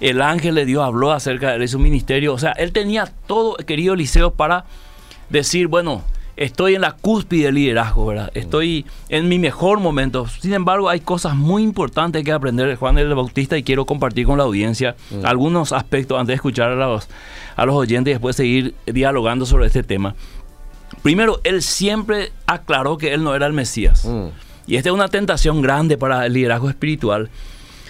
El 0.00 0.22
ángel 0.22 0.54
le 0.54 0.64
dio, 0.64 0.82
habló 0.82 1.12
acerca 1.12 1.58
de 1.58 1.68
su 1.68 1.78
ministerio. 1.78 2.32
O 2.32 2.38
sea, 2.38 2.52
él 2.52 2.72
tenía 2.72 3.06
todo, 3.26 3.56
querido 3.56 3.94
Eliseo, 3.94 4.32
para 4.32 4.64
decir, 5.28 5.66
bueno, 5.66 6.02
estoy 6.40 6.74
en 6.74 6.80
la 6.80 6.92
cúspide 6.92 7.44
del 7.44 7.56
liderazgo, 7.56 8.06
¿verdad? 8.06 8.32
Mm. 8.34 8.38
Estoy 8.38 8.86
en 9.10 9.28
mi 9.28 9.38
mejor 9.38 9.78
momento. 9.78 10.26
Sin 10.26 10.54
embargo, 10.54 10.88
hay 10.88 11.00
cosas 11.00 11.36
muy 11.36 11.62
importantes 11.62 12.24
que 12.24 12.32
aprender 12.32 12.66
de 12.66 12.76
Juan 12.76 12.98
el 12.98 13.14
Bautista 13.14 13.58
y 13.58 13.62
quiero 13.62 13.84
compartir 13.84 14.26
con 14.26 14.38
la 14.38 14.44
audiencia 14.44 14.96
mm. 15.10 15.26
algunos 15.26 15.72
aspectos 15.72 16.18
antes 16.18 16.28
de 16.28 16.34
escuchar 16.36 16.70
a 16.72 16.76
los, 16.76 17.08
a 17.54 17.66
los 17.66 17.74
oyentes 17.74 18.12
y 18.12 18.14
después 18.14 18.36
seguir 18.36 18.74
dialogando 18.86 19.44
sobre 19.44 19.66
este 19.66 19.82
tema. 19.82 20.14
Primero, 21.02 21.40
él 21.44 21.62
siempre 21.62 22.32
aclaró 22.46 22.98
que 22.98 23.14
él 23.14 23.22
no 23.22 23.34
era 23.34 23.46
el 23.46 23.52
Mesías. 23.52 24.04
Mm. 24.04 24.28
Y 24.66 24.76
esta 24.76 24.90
es 24.90 24.94
una 24.94 25.08
tentación 25.08 25.62
grande 25.62 25.98
para 25.98 26.26
el 26.26 26.32
liderazgo 26.32 26.68
espiritual 26.68 27.30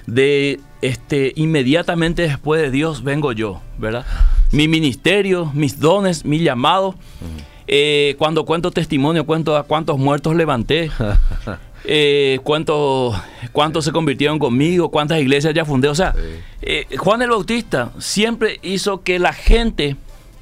de 0.07 0.61
este 0.83 1.33
inmediatamente 1.37 2.23
después 2.23 2.61
de 2.63 2.71
Dios 2.71 3.05
vengo 3.05 3.33
yo, 3.33 3.61
¿verdad? 3.79 4.07
Mi 4.51 4.67
ministerio, 4.67 5.51
mis 5.55 5.79
dones, 5.79 6.25
mi 6.25 6.41
llamado. 6.41 6.93
Mm. 6.93 7.51
Eh, 7.73 8.17
cuando 8.19 8.45
cuento 8.45 8.73
testimonio, 8.73 9.25
cuento 9.27 9.57
a 9.57 9.63
cuántos 9.63 9.97
muertos 9.97 10.35
levanté, 10.35 10.91
eh, 11.85 12.41
cuántos, 12.43 13.17
cuántos 13.53 13.85
se 13.85 13.93
convirtieron 13.93 14.41
conmigo, 14.41 14.91
cuántas 14.91 15.21
iglesias 15.21 15.55
ya 15.55 15.65
fundé. 15.65 15.89
O 15.89 15.95
sea, 15.95 16.15
eh, 16.63 16.87
Juan 16.97 17.23
el 17.23 17.31
Bautista 17.31 17.93
siempre 17.99 18.59
hizo 18.63 19.03
que 19.03 19.21
la 19.21 19.33
gente 19.33 19.97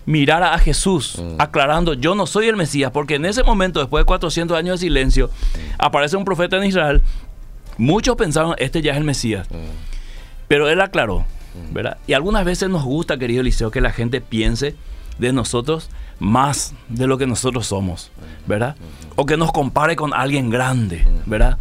mirara 0.08 0.54
a 0.54 0.58
Jesús 0.58 1.18
mm. 1.18 1.34
aclarando, 1.38 1.92
yo 1.92 2.14
no 2.14 2.26
soy 2.26 2.48
el 2.48 2.56
Mesías, 2.56 2.90
porque 2.90 3.16
en 3.16 3.26
ese 3.26 3.42
momento, 3.42 3.78
después 3.78 4.00
de 4.00 4.06
400 4.06 4.56
años 4.56 4.80
de 4.80 4.86
silencio, 4.86 5.26
mm. 5.26 5.58
aparece 5.78 6.16
un 6.16 6.24
profeta 6.24 6.56
en 6.56 6.64
Israel, 6.64 7.02
muchos 7.76 8.16
pensaron, 8.16 8.54
este 8.56 8.80
ya 8.80 8.92
es 8.92 8.96
el 8.96 9.04
Mesías, 9.04 9.46
mm. 9.50 9.54
pero 10.48 10.66
él 10.70 10.80
aclaró, 10.80 11.26
¿verdad? 11.72 11.98
Y 12.06 12.14
algunas 12.14 12.46
veces 12.46 12.70
nos 12.70 12.84
gusta, 12.84 13.18
querido 13.18 13.42
Eliseo, 13.42 13.70
que 13.70 13.82
la 13.82 13.90
gente 13.90 14.22
piense 14.22 14.74
de 15.18 15.34
nosotros 15.34 15.90
más 16.18 16.74
de 16.88 17.06
lo 17.06 17.18
que 17.18 17.26
nosotros 17.26 17.66
somos, 17.66 18.10
¿verdad? 18.46 18.76
O 19.14 19.26
que 19.26 19.36
nos 19.36 19.52
compare 19.52 19.94
con 19.94 20.14
alguien 20.14 20.48
grande, 20.48 21.06
¿verdad? 21.26 21.58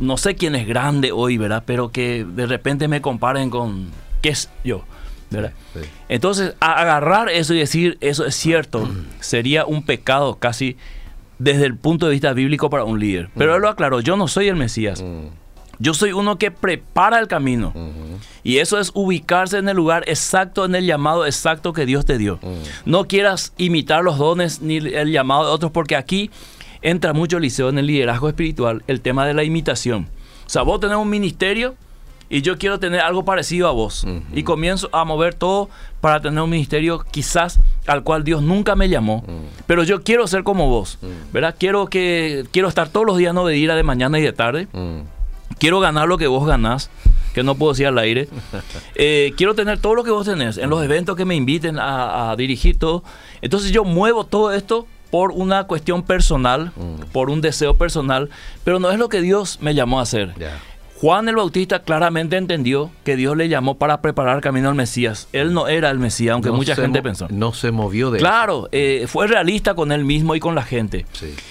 No 0.00 0.16
sé 0.16 0.36
quién 0.36 0.54
es 0.54 0.66
grande 0.66 1.12
hoy, 1.12 1.36
¿verdad? 1.36 1.64
Pero 1.66 1.90
que 1.90 2.24
de 2.24 2.46
repente 2.46 2.88
me 2.88 3.02
comparen 3.02 3.50
con, 3.50 3.90
¿qué 4.22 4.30
es 4.30 4.48
yo? 4.64 4.84
Entonces, 6.08 6.54
agarrar 6.60 7.28
eso 7.28 7.54
y 7.54 7.58
decir 7.58 7.98
eso 8.00 8.24
es 8.26 8.34
cierto 8.34 8.88
sería 9.20 9.66
un 9.66 9.84
pecado 9.84 10.36
casi 10.36 10.76
desde 11.38 11.66
el 11.66 11.76
punto 11.76 12.06
de 12.06 12.12
vista 12.12 12.32
bíblico 12.32 12.70
para 12.70 12.84
un 12.84 12.98
líder. 12.98 13.30
Pero 13.36 13.52
mm. 13.52 13.54
él 13.56 13.62
lo 13.62 13.68
aclaró, 13.68 14.00
yo 14.00 14.16
no 14.16 14.28
soy 14.28 14.48
el 14.48 14.56
Mesías. 14.56 15.02
Mm. 15.02 15.26
Yo 15.78 15.92
soy 15.92 16.12
uno 16.12 16.38
que 16.38 16.50
prepara 16.50 17.18
el 17.18 17.26
camino. 17.26 17.72
Y 18.44 18.58
eso 18.58 18.78
es 18.78 18.92
ubicarse 18.94 19.58
en 19.58 19.68
el 19.68 19.76
lugar 19.76 20.04
exacto, 20.06 20.64
en 20.64 20.74
el 20.74 20.86
llamado 20.86 21.26
exacto 21.26 21.72
que 21.72 21.84
Dios 21.84 22.04
te 22.04 22.16
dio. 22.16 22.38
Mm. 22.42 22.90
No 22.90 23.08
quieras 23.08 23.52
imitar 23.56 24.04
los 24.04 24.18
dones 24.18 24.60
ni 24.60 24.76
el 24.76 25.10
llamado 25.10 25.46
de 25.46 25.50
otros, 25.50 25.72
porque 25.72 25.96
aquí 25.96 26.30
entra 26.80 27.12
mucho, 27.12 27.40
Liceo, 27.40 27.70
en 27.70 27.78
el 27.78 27.86
liderazgo 27.86 28.28
espiritual, 28.28 28.84
el 28.86 29.00
tema 29.00 29.26
de 29.26 29.34
la 29.34 29.42
imitación. 29.42 30.08
O 30.46 30.50
sea, 30.50 30.62
vos 30.62 30.78
tenés 30.78 30.96
un 30.96 31.08
ministerio 31.08 31.74
y 32.28 32.42
yo 32.42 32.58
quiero 32.58 32.78
tener 32.78 33.00
algo 33.00 33.24
parecido 33.24 33.68
a 33.68 33.72
vos. 33.72 34.06
Y 34.32 34.42
comienzo 34.42 34.88
a 34.92 35.04
mover 35.04 35.34
todo 35.34 35.68
para 36.00 36.20
tener 36.20 36.42
un 36.42 36.50
ministerio 36.50 37.04
quizás 37.10 37.60
al 37.86 38.02
cual 38.02 38.24
Dios 38.24 38.42
nunca 38.42 38.76
me 38.76 38.88
llamó, 38.88 39.24
pero 39.66 39.84
yo 39.84 40.02
quiero 40.02 40.26
ser 40.26 40.42
como 40.42 40.68
vos, 40.68 40.98
¿verdad? 41.32 41.54
Quiero 41.58 41.86
que 41.86 42.44
quiero 42.52 42.68
estar 42.68 42.88
todos 42.88 43.06
los 43.06 43.18
días 43.18 43.34
no 43.34 43.46
de 43.46 43.54
de 43.54 43.82
mañana 43.82 44.18
y 44.18 44.22
de 44.22 44.32
tarde. 44.32 44.68
Quiero 45.58 45.80
ganar 45.80 46.08
lo 46.08 46.18
que 46.18 46.26
vos 46.26 46.46
ganás, 46.46 46.90
que 47.32 47.42
no 47.42 47.54
puedo 47.54 47.72
decir 47.72 47.86
al 47.86 47.98
aire. 47.98 48.28
Eh, 48.96 49.32
quiero 49.36 49.54
tener 49.54 49.78
todo 49.78 49.94
lo 49.96 50.04
que 50.04 50.10
vos 50.10 50.24
tenés 50.24 50.56
en 50.56 50.70
los 50.70 50.82
eventos 50.82 51.16
que 51.16 51.24
me 51.24 51.34
inviten 51.34 51.78
a, 51.80 52.34
dirigir 52.36 52.78
todo. 52.78 53.02
Entonces 53.42 53.72
yo 53.72 53.84
muevo 53.84 54.24
todo 54.24 54.52
esto 54.52 54.86
por 55.10 55.32
una 55.32 55.64
cuestión 55.64 56.02
personal, 56.02 56.72
por 57.12 57.30
un 57.30 57.40
deseo 57.40 57.74
personal, 57.74 58.30
pero 58.62 58.78
no 58.78 58.90
es 58.90 58.98
lo 58.98 59.08
que 59.08 59.20
Dios 59.20 59.58
me 59.60 59.74
llamó 59.74 59.98
a 59.98 60.02
hacer. 60.02 60.34
Juan 61.04 61.28
el 61.28 61.36
Bautista 61.36 61.82
claramente 61.82 62.38
entendió 62.38 62.90
que 63.04 63.14
Dios 63.14 63.36
le 63.36 63.50
llamó 63.50 63.76
para 63.76 64.00
preparar 64.00 64.36
el 64.36 64.40
camino 64.40 64.70
al 64.70 64.74
Mesías. 64.74 65.28
Él 65.34 65.52
no 65.52 65.68
era 65.68 65.90
el 65.90 65.98
Mesías, 65.98 66.32
aunque 66.32 66.50
mucha 66.50 66.74
gente 66.74 67.02
pensó. 67.02 67.28
No 67.28 67.52
se 67.52 67.72
movió 67.72 68.10
de 68.10 68.20
Claro, 68.20 68.70
eh, 68.72 69.04
fue 69.06 69.26
realista 69.26 69.74
con 69.74 69.92
él 69.92 70.06
mismo 70.06 70.34
y 70.34 70.40
con 70.40 70.54
la 70.54 70.62
gente. 70.62 71.04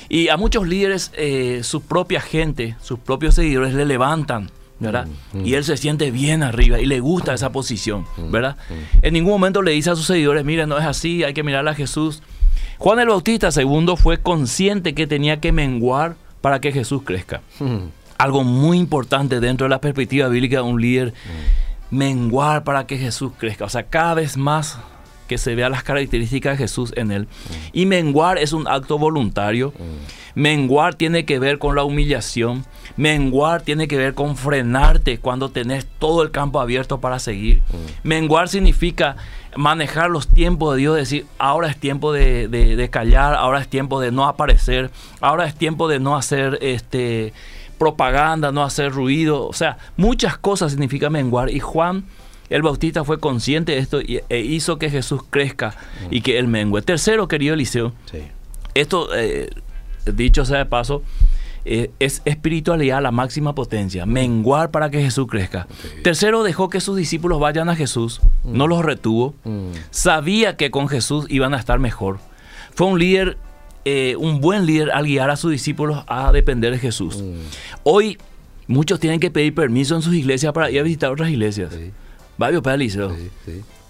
Y 0.09 0.29
a 0.29 0.37
muchos 0.37 0.67
líderes, 0.67 1.11
eh, 1.15 1.59
su 1.61 1.83
propia 1.83 2.19
gente, 2.19 2.75
sus 2.81 2.97
propios 2.97 3.35
seguidores 3.35 3.75
le 3.75 3.85
levantan. 3.85 4.49
¿verdad? 4.79 5.05
Mm, 5.33 5.41
mm. 5.41 5.45
Y 5.45 5.53
él 5.53 5.63
se 5.63 5.77
siente 5.77 6.09
bien 6.09 6.41
arriba 6.41 6.79
y 6.79 6.87
le 6.87 6.99
gusta 6.99 7.35
esa 7.35 7.51
posición, 7.51 8.07
mm, 8.17 8.31
¿verdad? 8.31 8.57
En 9.03 9.13
ningún 9.13 9.33
momento 9.33 9.61
le 9.61 9.69
dice 9.69 9.91
a 9.91 9.95
sus 9.95 10.07
seguidores, 10.07 10.43
miren, 10.43 10.67
no 10.67 10.79
es 10.79 10.85
así, 10.85 11.23
hay 11.23 11.35
que 11.35 11.43
mirar 11.43 11.67
a 11.67 11.75
Jesús. 11.75 12.23
Juan 12.79 12.97
el 12.97 13.09
Bautista, 13.09 13.51
segundo, 13.51 13.97
fue 13.97 14.17
consciente 14.17 14.95
que 14.95 15.05
tenía 15.05 15.39
que 15.39 15.51
menguar 15.51 16.15
para 16.41 16.59
que 16.59 16.71
Jesús 16.71 17.03
crezca 17.05 17.41
algo 18.17 18.43
muy 18.43 18.77
importante 18.77 19.39
dentro 19.39 19.65
de 19.65 19.69
la 19.69 19.81
perspectiva 19.81 20.27
bíblica 20.27 20.57
de 20.57 20.63
un 20.63 20.81
líder, 20.81 21.09
mm. 21.09 21.95
menguar 21.95 22.63
para 22.63 22.87
que 22.87 22.97
Jesús 22.97 23.31
crezca. 23.37 23.65
O 23.65 23.69
sea, 23.69 23.83
cada 23.83 24.13
vez 24.15 24.37
más 24.37 24.79
que 25.27 25.37
se 25.37 25.55
vean 25.55 25.71
las 25.71 25.83
características 25.83 26.53
de 26.53 26.63
Jesús 26.63 26.93
en 26.95 27.11
él. 27.11 27.23
Mm. 27.23 27.53
Y 27.73 27.85
menguar 27.85 28.37
es 28.37 28.53
un 28.53 28.67
acto 28.67 28.97
voluntario. 28.97 29.69
Mm. 29.69 30.39
Menguar 30.41 30.95
tiene 30.95 31.25
que 31.25 31.39
ver 31.39 31.59
con 31.59 31.75
la 31.75 31.83
humillación. 31.83 32.65
Menguar 32.97 33.61
tiene 33.61 33.87
que 33.87 33.97
ver 33.97 34.13
con 34.13 34.35
frenarte 34.35 35.19
cuando 35.19 35.49
tenés 35.49 35.87
todo 35.99 36.23
el 36.23 36.31
campo 36.31 36.59
abierto 36.59 36.99
para 36.99 37.19
seguir. 37.19 37.57
Mm. 37.57 38.07
Menguar 38.07 38.49
significa 38.49 39.15
manejar 39.55 40.09
los 40.09 40.27
tiempos 40.27 40.75
de 40.75 40.81
Dios, 40.81 40.95
decir, 40.95 41.25
ahora 41.37 41.67
es 41.69 41.77
tiempo 41.77 42.11
de, 42.11 42.89
callar, 42.91 43.35
ahora 43.35 43.59
es 43.59 43.67
tiempo 43.67 43.99
de 43.99 44.11
no 44.11 44.27
aparecer, 44.27 44.89
ahora 45.21 45.45
es 45.45 45.55
tiempo 45.55 45.87
de 45.87 45.99
no 45.99 46.15
hacer 46.15 46.57
este 46.61 47.33
propaganda, 47.83 48.51
no 48.53 48.63
hacer 48.63 48.93
ruido, 48.93 49.45
o 49.45 49.53
sea, 49.53 49.77
muchas 49.97 50.37
cosas 50.37 50.71
significa 50.71 51.09
menguar 51.09 51.49
y 51.49 51.59
Juan 51.59 52.05
el 52.49 52.61
Bautista 52.61 53.03
fue 53.03 53.19
consciente 53.19 53.73
de 53.73 53.79
esto 53.79 53.99
e 53.99 54.39
hizo 54.39 54.77
que 54.77 54.89
Jesús 54.89 55.21
crezca 55.29 55.75
y 56.11 56.21
que 56.21 56.37
él 56.37 56.47
mengue. 56.47 56.81
Tercero, 56.81 57.27
querido 57.27 57.55
Eliseo, 57.55 57.93
esto, 58.73 59.09
eh, 59.15 59.49
dicho 60.05 60.45
sea 60.45 60.59
de 60.59 60.65
paso, 60.65 61.01
eh, 61.65 61.91
es 61.99 62.21
espiritualidad 62.25 63.01
la 63.01 63.11
máxima 63.11 63.55
potencia, 63.55 64.05
menguar 64.05 64.71
para 64.71 64.89
que 64.89 65.01
Jesús 65.01 65.27
crezca. 65.27 65.67
Tercero, 66.03 66.43
dejó 66.43 66.69
que 66.69 66.79
sus 66.79 66.95
discípulos 66.95 67.39
vayan 67.39 67.69
a 67.69 67.75
Jesús, 67.75 68.21
mm. 68.43 68.55
no 68.55 68.67
los 68.67 68.85
retuvo, 68.85 69.33
mm. 69.45 69.71
sabía 69.89 70.55
que 70.55 70.71
con 70.71 70.87
Jesús 70.87 71.25
iban 71.29 71.53
a 71.53 71.57
estar 71.57 71.79
mejor. 71.79 72.19
Fue 72.75 72.87
un 72.87 72.99
líder, 72.99 73.37
eh, 73.85 74.15
un 74.17 74.41
buen 74.41 74.65
líder 74.65 74.91
al 74.91 75.05
guiar 75.05 75.29
a 75.29 75.35
sus 75.35 75.51
discípulos 75.51 76.03
a 76.07 76.31
depender 76.31 76.71
de 76.71 76.79
Jesús. 76.79 77.21
Mm. 77.21 77.39
Hoy 77.83 78.17
muchos 78.67 78.99
tienen 78.99 79.19
que 79.19 79.31
pedir 79.31 79.53
permiso 79.53 79.95
en 79.95 80.01
sus 80.01 80.13
iglesias 80.13 80.53
para 80.53 80.71
ir 80.71 80.79
a 80.79 80.83
visitar 80.83 81.11
otras 81.11 81.29
iglesias. 81.29 81.73
Sí. 81.73 81.91
para 82.37 82.75
Eliseo. 82.75 83.15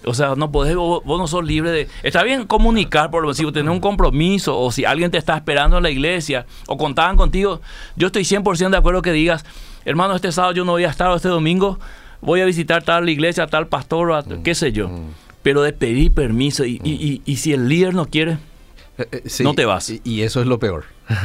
O 0.06 0.12
sea, 0.12 0.34
no 0.36 0.52
podés, 0.52 0.76
vos, 0.76 1.02
no 1.06 1.26
sos 1.26 1.44
libre 1.44 1.70
de... 1.70 1.88
Está 2.02 2.22
bien 2.22 2.46
comunicar, 2.46 3.10
por 3.10 3.22
lo 3.22 3.32
si 3.32 3.50
tener 3.52 3.70
un 3.70 3.80
compromiso 3.80 4.58
o 4.58 4.70
si 4.70 4.84
alguien 4.84 5.10
te 5.10 5.16
está 5.16 5.34
esperando 5.34 5.78
en 5.78 5.82
la 5.82 5.90
iglesia 5.90 6.44
o 6.66 6.76
contaban 6.76 7.16
contigo. 7.16 7.62
Yo 7.96 8.08
estoy 8.08 8.24
100% 8.24 8.70
de 8.70 8.76
acuerdo 8.76 9.00
que 9.00 9.12
digas, 9.12 9.46
hermano, 9.86 10.14
este 10.14 10.30
sábado 10.30 10.52
yo 10.52 10.64
no 10.66 10.72
voy 10.72 10.84
a 10.84 10.90
estar 10.90 11.08
o 11.08 11.16
este 11.16 11.28
domingo 11.28 11.78
voy 12.24 12.40
a 12.40 12.44
visitar 12.44 12.82
tal 12.82 13.08
iglesia, 13.08 13.46
tal 13.46 13.68
pastor, 13.68 14.10
o 14.10 14.22
mm, 14.22 14.42
qué 14.42 14.54
sé 14.54 14.72
yo. 14.72 14.88
Mm. 14.88 15.10
Pero 15.42 15.62
de 15.62 15.72
pedir 15.72 16.12
permiso 16.12 16.64
y, 16.64 16.80
y, 16.82 17.20
y, 17.24 17.36
si 17.36 17.52
el 17.52 17.68
líder 17.68 17.94
no 17.94 18.06
quiere, 18.06 18.38
eh, 18.98 19.08
eh, 19.10 19.42
no 19.42 19.54
te 19.54 19.64
vas. 19.64 19.92
Y, 20.04 20.22
eso 20.22 20.40
es 20.40 20.46
lo 20.46 20.58
peor. 20.58 20.84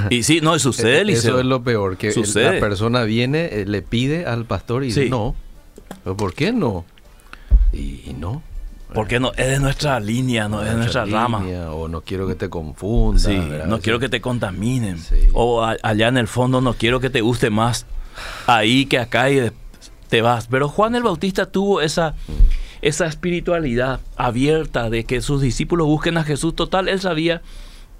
Y 0.09 0.23
sí, 0.23 0.41
no, 0.41 0.57
sucede, 0.59 1.01
eh, 1.01 1.13
Eso 1.13 1.39
es 1.39 1.45
lo 1.45 1.63
peor, 1.63 1.97
que 1.97 2.13
la 2.35 2.59
persona 2.59 3.03
viene, 3.03 3.65
le 3.65 3.81
pide 3.81 4.25
al 4.25 4.45
pastor 4.45 4.83
y 4.83 4.87
dice, 4.87 5.09
no. 5.09 5.35
¿Por 6.03 6.33
qué 6.33 6.51
no? 6.51 6.85
Y 7.73 8.15
no. 8.17 8.43
Porque 8.93 9.19
no, 9.19 9.31
es 9.33 9.47
de 9.47 9.59
nuestra 9.59 9.99
línea, 9.99 10.49
no, 10.49 10.63
es 10.63 10.69
de 10.69 10.75
nuestra, 10.75 11.05
rama. 11.05 11.43
O 11.71 11.87
no 11.87 12.01
quiero 12.01 12.27
que 12.27 12.35
te 12.35 12.49
confundas. 12.49 13.23
Sí, 13.23 13.39
no 13.67 13.79
quiero 13.79 13.99
que 13.99 14.09
te 14.09 14.19
contaminen. 14.19 14.97
O 15.33 15.63
allá 15.63 16.07
en 16.07 16.17
el 16.17 16.27
fondo 16.27 16.61
no 16.61 16.73
quiero 16.73 16.99
que 16.99 17.09
te 17.09 17.21
guste 17.21 17.49
más 17.49 17.85
ahí 18.47 18.85
que 18.85 18.97
acá 18.97 19.29
y 19.29 19.51
te 20.09 20.21
vas. 20.21 20.47
Pero 20.47 20.69
Juan 20.69 20.95
el 20.95 21.03
Bautista 21.03 21.45
tuvo 21.45 21.81
esa, 21.81 22.15
esa 22.81 23.05
espiritualidad 23.05 23.99
abierta 24.15 24.89
de 24.89 25.03
que 25.03 25.21
sus 25.21 25.41
discípulos 25.41 25.87
busquen 25.87 26.17
a 26.17 26.23
Jesús. 26.23 26.55
Total, 26.55 26.87
él 26.87 26.99
sabía 26.99 27.41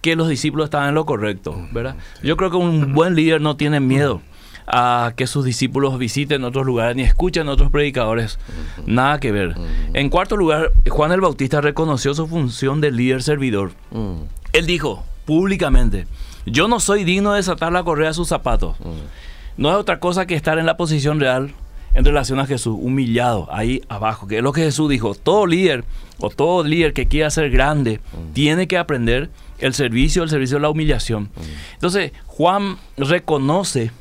que 0.02 0.16
los 0.16 0.30
discípulos 0.30 0.66
estaban 0.66 0.90
en 0.90 0.96
lo 0.96 1.06
correcto, 1.06 1.68
¿verdad? 1.72 1.96
Yo 2.24 2.38
creo 2.38 2.52
que 2.52 2.58
un 2.58 2.94
buen 2.94 3.16
líder 3.16 3.42
no 3.42 3.58
tiene 3.58 3.80
miedo 3.80 4.22
a 4.72 5.14
que 5.16 5.26
sus 5.26 5.44
discípulos 5.46 5.98
visiten 5.98 6.44
otros 6.44 6.66
lugares 6.66 6.96
ni 6.96 7.02
escuchen 7.02 7.50
otros 7.50 7.72
predicadores. 7.72 8.40
Nada 8.86 9.20
que 9.20 9.32
ver. 9.32 9.56
En 9.94 10.10
cuarto 10.10 10.38
lugar, 10.38 10.72
Juan 10.88 11.12
el 11.12 11.22
Bautista 11.22 11.60
reconoció 11.60 12.14
su 12.14 12.28
función 12.28 12.80
de 12.80 12.92
líder 12.92 13.24
servidor. 13.24 13.72
Él 14.54 14.66
dijo 14.66 15.04
públicamente, 15.26 16.08
yo 16.46 16.68
no 16.68 16.80
soy 16.80 17.04
digno 17.04 17.32
de 17.32 17.38
desatar 17.38 17.72
la 17.72 17.84
correa 17.84 18.10
de 18.10 18.14
sus 18.14 18.28
zapatos. 18.28 18.78
No 19.58 19.70
es 19.70 19.76
otra 19.76 20.00
cosa 20.00 20.26
que 20.26 20.36
estar 20.36 20.58
en 20.58 20.66
la 20.66 20.78
posición 20.78 21.20
real 21.20 21.54
en 21.94 22.06
relación 22.06 22.40
a 22.40 22.46
Jesús, 22.46 22.76
humillado 22.80 23.48
ahí 23.52 23.82
abajo, 23.90 24.28
que 24.28 24.38
es 24.38 24.44
lo 24.44 24.54
que 24.54 24.62
Jesús 24.62 24.90
dijo, 24.90 25.16
todo 25.16 25.48
líder 25.48 25.84
o 26.20 26.30
todo 26.30 26.64
líder 26.64 26.94
que 26.94 27.08
quiera 27.08 27.30
ser 27.30 27.50
grande 27.50 28.00
tiene 28.34 28.68
que 28.68 28.78
aprender 28.78 29.30
el 29.60 29.74
servicio, 29.74 30.24
el 30.24 30.30
servicio 30.30 30.58
de 30.58 30.62
la 30.62 30.70
humillación. 30.70 31.30
Entonces, 31.74 32.12
Juan 32.26 32.78
reconoce 32.98 33.92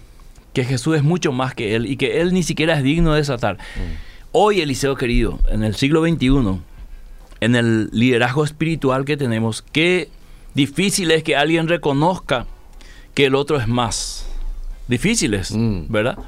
que 0.53 0.65
Jesús 0.65 0.97
es 0.97 1.03
mucho 1.03 1.33
más 1.33 1.55
que 1.55 1.75
Él 1.75 1.87
y 1.87 1.97
que 1.97 2.21
Él 2.21 2.33
ni 2.33 2.43
siquiera 2.43 2.77
es 2.77 2.83
digno 2.83 3.13
de 3.13 3.19
desatar. 3.19 3.57
Mm. 3.57 4.09
Hoy, 4.33 4.61
Eliseo 4.61 4.97
querido, 4.97 5.39
en 5.49 5.63
el 5.65 5.75
siglo 5.75 6.03
XXI, 6.03 6.61
en 7.41 7.57
el 7.57 7.89
liderazgo 7.93 8.45
espiritual 8.45 9.05
que 9.05 9.17
tenemos, 9.17 9.63
qué 9.63 10.09
difícil 10.55 11.11
es 11.11 11.23
que 11.23 11.37
alguien 11.37 11.69
reconozca 11.69 12.47
que 13.15 13.27
el 13.27 13.35
otro 13.35 13.59
es 13.59 13.69
más. 13.69 14.27
Difíciles, 14.87 15.53
mm. 15.53 15.85
¿verdad? 15.89 16.19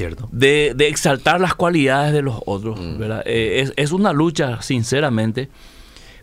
Cierto. 0.00 0.30
De, 0.32 0.74
exaltar 0.88 1.42
las 1.42 1.54
cualidades 1.54 2.14
de 2.14 2.22
los 2.22 2.40
otros, 2.46 2.80
mm. 2.80 2.98
¿verdad? 2.98 3.22
Eh, 3.26 3.70
es, 3.76 3.92
una 3.92 4.14
lucha, 4.14 4.62
sinceramente. 4.62 5.50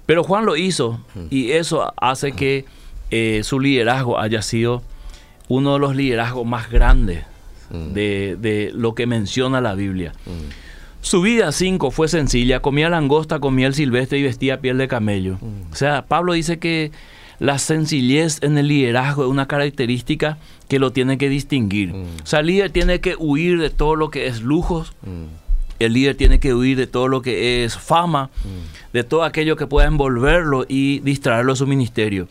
Pero 0.08 0.24
Juan 0.24 0.48
lo 0.48 0.58
hizo 0.58 1.00
y 1.30 1.52
eso 1.52 1.94
hace 1.96 2.32
que 2.32 2.66
eh, 3.12 3.42
su 3.44 3.60
liderazgo 3.60 4.18
haya 4.20 4.42
sido 4.42 4.82
uno 5.48 5.74
de 5.74 5.80
los 5.80 5.96
liderazgos 5.96 6.44
más 6.44 6.72
grandes 6.72 7.24
mm. 7.70 7.94
de, 7.94 8.72
lo 8.74 8.96
que 8.96 9.06
menciona 9.06 9.62
la 9.62 9.76
Biblia. 9.76 10.14
Mm. 10.26 10.50
Su 11.02 11.22
vida, 11.22 11.52
cinco, 11.52 11.92
fue 11.92 12.08
sencilla. 12.08 12.62
Comía 12.62 12.90
langosta, 12.90 13.40
comía 13.40 13.68
el 13.68 13.76
silvestre 13.76 14.18
y 14.18 14.24
vestía 14.24 14.60
piel 14.60 14.80
de 14.80 14.88
camello. 14.88 15.36
Mm. 15.36 15.72
O 15.72 15.76
sea, 15.76 16.08
Pablo 16.08 16.34
dice 16.34 16.58
que 16.58 16.92
la 17.40 17.60
sencillez 17.60 18.42
en 18.42 18.58
el 18.58 18.68
liderazgo 18.68 19.24
es 19.24 19.30
una 19.30 19.48
característica 19.48 20.38
que 20.68 20.80
lo 20.80 20.92
tiene 20.92 21.18
que 21.18 21.30
distinguir. 21.30 21.94
O 21.94 22.26
sea, 22.26 22.40
el 22.40 22.48
líder 22.48 22.72
tiene 22.72 23.00
que 23.00 23.16
huir 23.18 23.60
de 23.60 23.70
todo 23.70 23.96
lo 23.96 24.10
que 24.10 24.28
es 24.28 24.42
lujos. 24.42 24.94
El 25.80 25.94
líder 25.94 26.16
tiene 26.16 26.40
que 26.40 26.54
huir 26.54 26.78
de 26.78 26.88
todo 26.88 27.08
lo 27.08 27.22
que 27.22 27.64
es 27.64 27.78
fama, 27.78 28.32
de 28.94 29.04
todo 29.04 29.24
aquello 29.24 29.56
que 29.56 29.68
pueda 29.68 29.88
envolverlo 29.88 30.66
y 30.68 31.00
distraerlo 31.00 31.54
de 31.54 31.58
su 31.58 31.68
ministerio. 31.68 32.28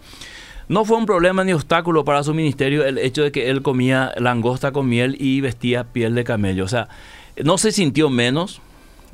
No 0.68 0.84
fue 0.84 0.96
un 0.96 1.06
problema 1.06 1.44
ni 1.44 1.52
obstáculo 1.52 2.04
para 2.04 2.24
su 2.24 2.34
ministerio 2.34 2.84
el 2.84 2.98
hecho 2.98 3.22
de 3.22 3.30
que 3.30 3.50
él 3.50 3.62
comía 3.62 4.12
langosta 4.16 4.72
con 4.72 4.88
miel 4.88 5.16
y 5.20 5.40
vestía 5.40 5.84
piel 5.84 6.16
de 6.16 6.24
camello. 6.24 6.64
O 6.64 6.68
sea, 6.68 6.88
no 7.44 7.56
se 7.56 7.70
sintió 7.70 8.10
menos, 8.10 8.60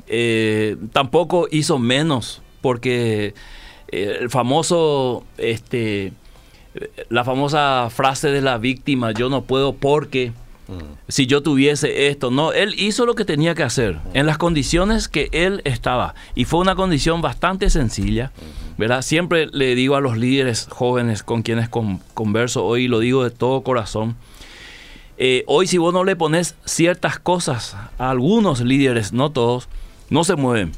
eh, 0.07 0.77
tampoco 0.93 1.47
hizo 1.51 1.77
menos, 1.77 2.41
porque 2.61 3.35
el 3.93 4.29
famoso, 4.29 5.23
este, 5.37 6.13
la 7.09 7.23
famosa 7.23 7.89
frase 7.89 8.29
de 8.29 8.41
la 8.41 8.57
víctima, 8.57 9.11
yo 9.11 9.29
no 9.29 9.43
puedo 9.43 9.73
porque 9.73 10.31
si 11.07 11.27
yo 11.27 11.43
tuviese 11.43 12.07
esto. 12.07 12.31
No, 12.31 12.51
él 12.53 12.73
hizo 12.77 13.05
lo 13.05 13.15
que 13.15 13.25
tenía 13.25 13.53
que 13.53 13.63
hacer 13.63 13.99
en 14.13 14.25
las 14.25 14.37
condiciones 14.37 15.07
que 15.07 15.29
él 15.31 15.61
estaba. 15.65 16.15
Y 16.35 16.45
fue 16.45 16.61
una 16.61 16.75
condición 16.75 17.21
bastante 17.21 17.69
sencilla. 17.69 18.31
¿verdad? 18.77 19.01
Siempre 19.01 19.47
le 19.47 19.75
digo 19.75 19.95
a 19.95 20.01
los 20.01 20.17
líderes 20.17 20.67
jóvenes 20.69 21.23
con 21.23 21.43
quienes 21.43 21.69
converso 21.69 22.65
hoy, 22.65 22.87
lo 22.87 22.99
digo 22.99 23.23
de 23.23 23.31
todo 23.31 23.61
corazón. 23.61 24.15
Eh, 25.17 25.43
hoy 25.47 25.67
si 25.67 25.77
vos 25.77 25.93
no 25.93 26.03
le 26.03 26.15
pones 26.15 26.55
ciertas 26.65 27.19
cosas 27.19 27.75
a 27.97 28.09
algunos 28.09 28.61
líderes, 28.61 29.13
no 29.13 29.31
todos, 29.31 29.69
no 30.09 30.23
se 30.23 30.35
mueven. 30.35 30.71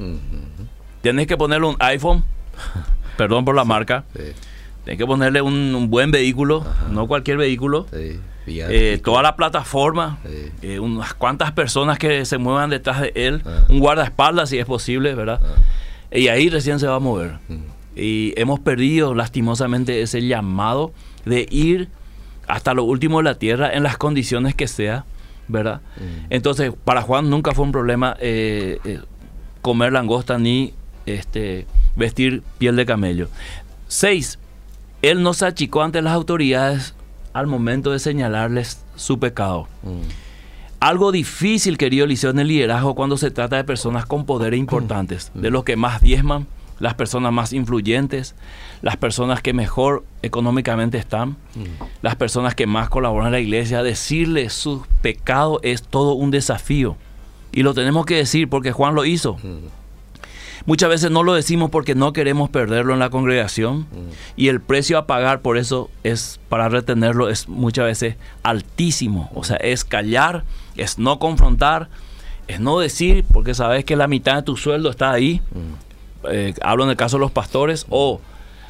Tienes 1.01 1.27
que 1.27 1.37
ponerle 1.37 1.67
un 1.67 1.77
iPhone, 1.79 2.25
perdón 3.17 3.45
por 3.45 3.55
la 3.55 3.65
marca. 3.65 4.03
Tienes 4.83 4.99
que 4.99 5.05
ponerle 5.05 5.41
un, 5.41 5.89
buen 5.89 6.11
vehículo, 6.11 6.65
no 6.91 7.07
cualquier 7.07 7.37
vehículo. 7.37 7.87
Eh, 8.47 9.01
toda 9.03 9.23
la 9.23 9.35
plataforma, 9.35 10.19
eh, 10.61 10.79
unas 10.79 11.13
cuantas 11.15 11.51
personas 11.51 11.97
que 11.97 12.25
se 12.25 12.37
muevan 12.37 12.69
detrás 12.69 13.01
de 13.01 13.11
él, 13.15 13.41
ah. 13.45 13.65
un 13.69 13.79
guardaespaldas 13.79 14.49
si 14.49 14.59
es 14.59 14.65
posible, 14.65 15.15
¿verdad? 15.15 15.41
Ah. 15.43 16.15
Y 16.15 16.27
ahí 16.27 16.49
recién 16.49 16.79
se 16.79 16.87
va 16.87 16.95
a 16.95 16.99
mover. 16.99 17.39
Mm. 17.47 17.63
Y 17.95 18.33
hemos 18.37 18.59
perdido 18.59 19.15
lastimosamente 19.15 20.01
ese 20.01 20.25
llamado 20.25 20.93
de 21.25 21.47
ir 21.49 21.89
hasta 22.47 22.75
lo 22.75 22.83
último 22.83 23.17
de 23.17 23.23
la 23.23 23.35
tierra 23.35 23.73
en 23.73 23.81
las 23.81 23.97
condiciones 23.97 24.53
que 24.53 24.67
sea, 24.67 25.05
¿verdad? 25.47 25.81
Mm. 25.97 26.25
Entonces, 26.29 26.71
para 26.83 27.01
Juan 27.01 27.29
nunca 27.31 27.53
fue 27.53 27.65
un 27.65 27.71
problema 27.71 28.15
eh, 28.19 28.99
comer 29.63 29.93
langosta 29.93 30.37
ni 30.37 30.73
este, 31.07 31.65
vestir 31.95 32.43
piel 32.57 32.75
de 32.75 32.85
camello. 32.85 33.29
Seis, 33.87 34.39
él 35.01 35.21
no 35.21 35.33
se 35.33 35.45
achicó 35.45 35.83
ante 35.83 36.01
las 36.01 36.13
autoridades 36.13 36.95
al 37.33 37.47
momento 37.47 37.91
de 37.91 37.99
señalarles 37.99 38.83
su 38.95 39.19
pecado. 39.19 39.67
Mm. 39.83 40.01
Algo 40.79 41.11
difícil, 41.11 41.77
querido 41.77 42.05
Eliseo, 42.05 42.31
en 42.31 42.39
el 42.39 42.47
liderazgo 42.47 42.95
cuando 42.95 43.17
se 43.17 43.31
trata 43.31 43.55
de 43.55 43.63
personas 43.63 44.05
con 44.05 44.25
poderes 44.25 44.59
importantes, 44.59 45.31
mm. 45.33 45.41
de 45.41 45.49
los 45.49 45.63
que 45.63 45.75
más 45.75 46.01
diezman, 46.01 46.47
las 46.79 46.93
personas 46.93 47.31
más 47.31 47.53
influyentes, 47.53 48.35
las 48.81 48.97
personas 48.97 49.41
que 49.41 49.53
mejor 49.53 50.03
económicamente 50.21 50.97
están, 50.97 51.31
mm. 51.55 51.83
las 52.01 52.15
personas 52.15 52.55
que 52.55 52.67
más 52.67 52.89
colaboran 52.89 53.27
en 53.27 53.33
la 53.33 53.39
iglesia. 53.39 53.83
Decirles 53.83 54.53
su 54.53 54.85
pecado 55.01 55.59
es 55.63 55.83
todo 55.83 56.13
un 56.13 56.31
desafío. 56.31 56.97
Y 57.51 57.63
lo 57.63 57.73
tenemos 57.73 58.05
que 58.05 58.15
decir 58.15 58.49
porque 58.49 58.71
Juan 58.71 58.95
lo 58.95 59.05
hizo. 59.05 59.37
Muchas 60.65 60.89
veces 60.89 61.11
no 61.11 61.23
lo 61.23 61.33
decimos 61.33 61.69
porque 61.69 61.95
no 61.95 62.13
queremos 62.13 62.49
perderlo 62.49 62.93
en 62.93 62.99
la 62.99 63.09
congregación 63.09 63.81
Mm. 63.81 63.85
y 64.37 64.47
el 64.47 64.61
precio 64.61 64.97
a 64.97 65.05
pagar 65.07 65.41
por 65.41 65.57
eso 65.57 65.89
es 66.03 66.39
para 66.49 66.69
retenerlo 66.69 67.29
es 67.29 67.47
muchas 67.47 67.85
veces 67.85 68.15
altísimo. 68.43 69.29
O 69.35 69.43
sea, 69.43 69.57
es 69.57 69.83
callar, 69.85 70.43
es 70.77 70.97
no 70.97 71.19
confrontar, 71.19 71.89
es 72.47 72.59
no 72.59 72.79
decir 72.79 73.25
porque 73.31 73.53
sabes 73.53 73.85
que 73.85 73.95
la 73.95 74.07
mitad 74.07 74.35
de 74.35 74.43
tu 74.43 74.55
sueldo 74.57 74.89
está 74.89 75.11
ahí. 75.11 75.41
Mm. 75.51 76.29
Eh, 76.31 76.53
hablo 76.61 76.85
en 76.85 76.89
el 76.91 76.95
caso 76.95 77.17
de 77.17 77.21
los 77.21 77.31
pastores 77.31 77.85
o 77.89 78.19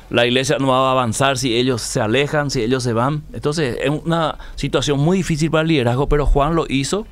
la 0.10 0.26
iglesia 0.26 0.58
no 0.60 0.68
va 0.68 0.90
a 0.90 0.92
avanzar 0.92 1.38
si 1.38 1.56
ellos 1.56 1.82
se 1.82 2.00
alejan, 2.02 2.52
si 2.52 2.62
ellos 2.62 2.84
se 2.84 2.94
van. 2.94 3.24
Entonces 3.34 3.78
es 3.82 3.90
una 3.90 4.38
situación 4.56 5.00
muy 5.00 5.18
difícil 5.18 5.50
para 5.50 5.62
el 5.64 5.70
liderazgo, 5.70 6.08
pero 6.10 6.26
Juan 6.26 6.56
lo 6.56 6.66
hizo 6.70 7.08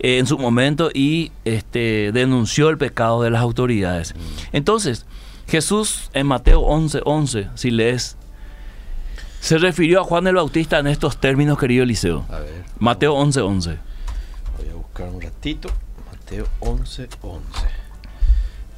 eh, 0.00 0.18
en 0.18 0.26
su 0.26 0.38
momento 0.38 0.90
y 0.92 1.32
este, 1.44 2.12
denunció 2.12 2.68
el 2.68 2.78
pecado 2.78 3.22
de 3.22 3.30
las 3.30 3.42
autoridades. 3.42 4.14
Entonces, 4.52 5.06
Jesús 5.46 6.10
en 6.12 6.26
Mateo 6.26 6.62
11:11, 6.62 7.02
11, 7.04 7.48
si 7.54 7.70
lees, 7.70 8.16
se 9.40 9.58
refirió 9.58 10.00
a 10.00 10.04
Juan 10.04 10.26
el 10.26 10.34
Bautista 10.34 10.78
en 10.78 10.86
estos 10.88 11.18
términos, 11.18 11.58
querido 11.58 11.84
Eliseo. 11.84 12.26
A 12.28 12.40
ver. 12.40 12.64
Mateo 12.78 13.14
11:11. 13.14 13.42
11. 13.42 13.78
Voy 14.58 14.68
a 14.68 14.74
buscar 14.74 15.08
un 15.08 15.20
ratito. 15.20 15.70
Mateo 16.10 16.46
11, 16.60 17.08
11. 17.22 17.42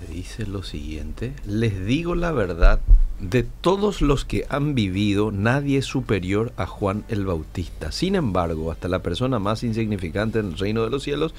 Dice 0.08 0.46
lo 0.46 0.62
siguiente. 0.62 1.34
Les 1.46 1.84
digo 1.84 2.14
la 2.14 2.32
verdad. 2.32 2.80
De 3.20 3.42
todos 3.42 4.00
los 4.00 4.24
que 4.24 4.46
han 4.48 4.74
vivido, 4.74 5.30
nadie 5.30 5.78
es 5.78 5.84
superior 5.84 6.52
a 6.56 6.66
Juan 6.66 7.04
el 7.08 7.26
Bautista. 7.26 7.92
Sin 7.92 8.14
embargo, 8.14 8.72
hasta 8.72 8.88
la 8.88 9.00
persona 9.00 9.38
más 9.38 9.62
insignificante 9.62 10.38
en 10.38 10.46
el 10.46 10.58
reino 10.58 10.82
de 10.82 10.90
los 10.90 11.02
cielos 11.02 11.34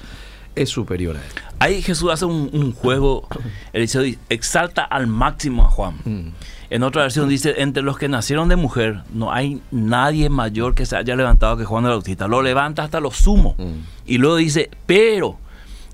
es 0.54 0.68
superior 0.68 1.16
a 1.16 1.20
él. 1.20 1.32
Ahí 1.58 1.82
Jesús 1.82 2.10
hace 2.10 2.24
un, 2.24 2.50
un 2.52 2.72
juego, 2.72 3.26
Eliseo 3.72 4.02
dice, 4.02 4.18
exalta 4.28 4.84
al 4.84 5.06
máximo 5.06 5.64
a 5.64 5.70
Juan. 5.70 5.96
Mm. 6.04 6.28
En 6.70 6.82
otra 6.84 7.02
versión 7.02 7.28
dice, 7.28 7.54
entre 7.58 7.82
los 7.82 7.98
que 7.98 8.08
nacieron 8.08 8.48
de 8.48 8.56
mujer, 8.56 9.02
no 9.12 9.32
hay 9.32 9.60
nadie 9.70 10.28
mayor 10.30 10.74
que 10.74 10.86
se 10.86 10.96
haya 10.96 11.16
levantado 11.16 11.56
que 11.56 11.64
Juan 11.64 11.84
el 11.84 11.90
Bautista. 11.90 12.28
Lo 12.28 12.42
levanta 12.42 12.84
hasta 12.84 13.00
lo 13.00 13.10
sumo. 13.10 13.56
Mm. 13.58 13.72
Y 14.06 14.18
luego 14.18 14.36
dice, 14.36 14.70
pero 14.86 15.36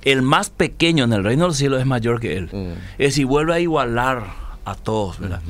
el 0.04 0.22
más 0.22 0.50
pequeño 0.50 1.04
en 1.04 1.12
el 1.12 1.24
reino 1.24 1.44
de 1.44 1.48
los 1.48 1.56
cielos 1.56 1.80
es 1.80 1.86
mayor 1.86 2.20
que 2.20 2.36
él. 2.36 2.48
Mm. 2.52 2.72
Es 2.92 3.08
decir, 3.08 3.26
vuelve 3.26 3.54
a 3.54 3.60
igualar 3.60 4.24
a 4.64 4.74
todos, 4.74 5.18
¿verdad? 5.18 5.40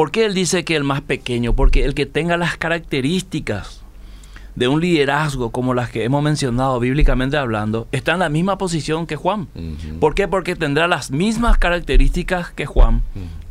¿Por 0.00 0.12
qué 0.12 0.24
él 0.24 0.32
dice 0.32 0.64
que 0.64 0.76
el 0.76 0.82
más 0.84 1.02
pequeño? 1.02 1.52
Porque 1.52 1.84
el 1.84 1.92
que 1.92 2.06
tenga 2.06 2.38
las 2.38 2.56
características 2.56 3.82
de 4.56 4.66
un 4.66 4.80
liderazgo 4.80 5.50
como 5.50 5.74
las 5.74 5.90
que 5.90 6.04
hemos 6.04 6.22
mencionado 6.22 6.80
bíblicamente 6.80 7.36
hablando, 7.36 7.86
está 7.92 8.12
en 8.14 8.20
la 8.20 8.30
misma 8.30 8.56
posición 8.56 9.06
que 9.06 9.16
Juan. 9.16 9.48
¿Por 10.00 10.14
qué? 10.14 10.26
Porque 10.26 10.56
tendrá 10.56 10.88
las 10.88 11.10
mismas 11.10 11.58
características 11.58 12.50
que 12.50 12.64
Juan, 12.64 13.02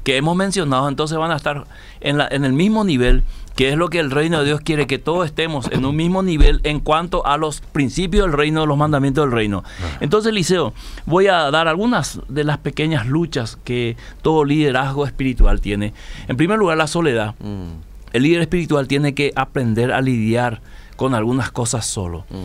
que 0.03 0.17
hemos 0.17 0.35
mencionado, 0.35 0.89
entonces 0.89 1.19
van 1.19 1.29
a 1.29 1.35
estar 1.35 1.65
en, 2.01 2.17
la- 2.17 2.27
en 2.31 2.43
el 2.43 2.53
mismo 2.53 2.83
nivel, 2.83 3.21
que 3.59 3.67
es 3.67 3.75
lo 3.75 3.89
que 3.89 3.99
el 3.99 4.09
reino 4.09 4.39
de 4.39 4.45
Dios 4.45 4.61
quiere, 4.61 4.87
que 4.87 4.99
todos 4.99 5.25
estemos 5.25 5.69
en 5.73 5.83
un 5.83 5.93
mismo 5.93 6.23
nivel 6.23 6.61
en 6.63 6.79
cuanto 6.79 7.25
a 7.25 7.35
los 7.35 7.59
principios 7.59 8.25
del 8.25 8.31
reino, 8.31 8.65
los 8.65 8.77
mandamientos 8.77 9.25
del 9.25 9.33
reino. 9.33 9.65
Entonces, 9.99 10.31
Liceo, 10.31 10.73
voy 11.05 11.27
a 11.27 11.51
dar 11.51 11.67
algunas 11.67 12.21
de 12.29 12.45
las 12.45 12.59
pequeñas 12.59 13.05
luchas 13.05 13.57
que 13.65 13.97
todo 14.21 14.45
liderazgo 14.45 15.05
espiritual 15.05 15.59
tiene. 15.59 15.93
En 16.29 16.37
primer 16.37 16.57
lugar, 16.57 16.77
la 16.77 16.87
soledad. 16.87 17.35
Mm. 17.41 17.71
El 18.13 18.23
líder 18.23 18.43
espiritual 18.43 18.87
tiene 18.87 19.13
que 19.13 19.33
aprender 19.35 19.91
a 19.91 19.99
lidiar 19.99 20.61
con 20.95 21.13
algunas 21.13 21.51
cosas 21.51 21.85
solo. 21.85 22.25
Mm. 22.29 22.35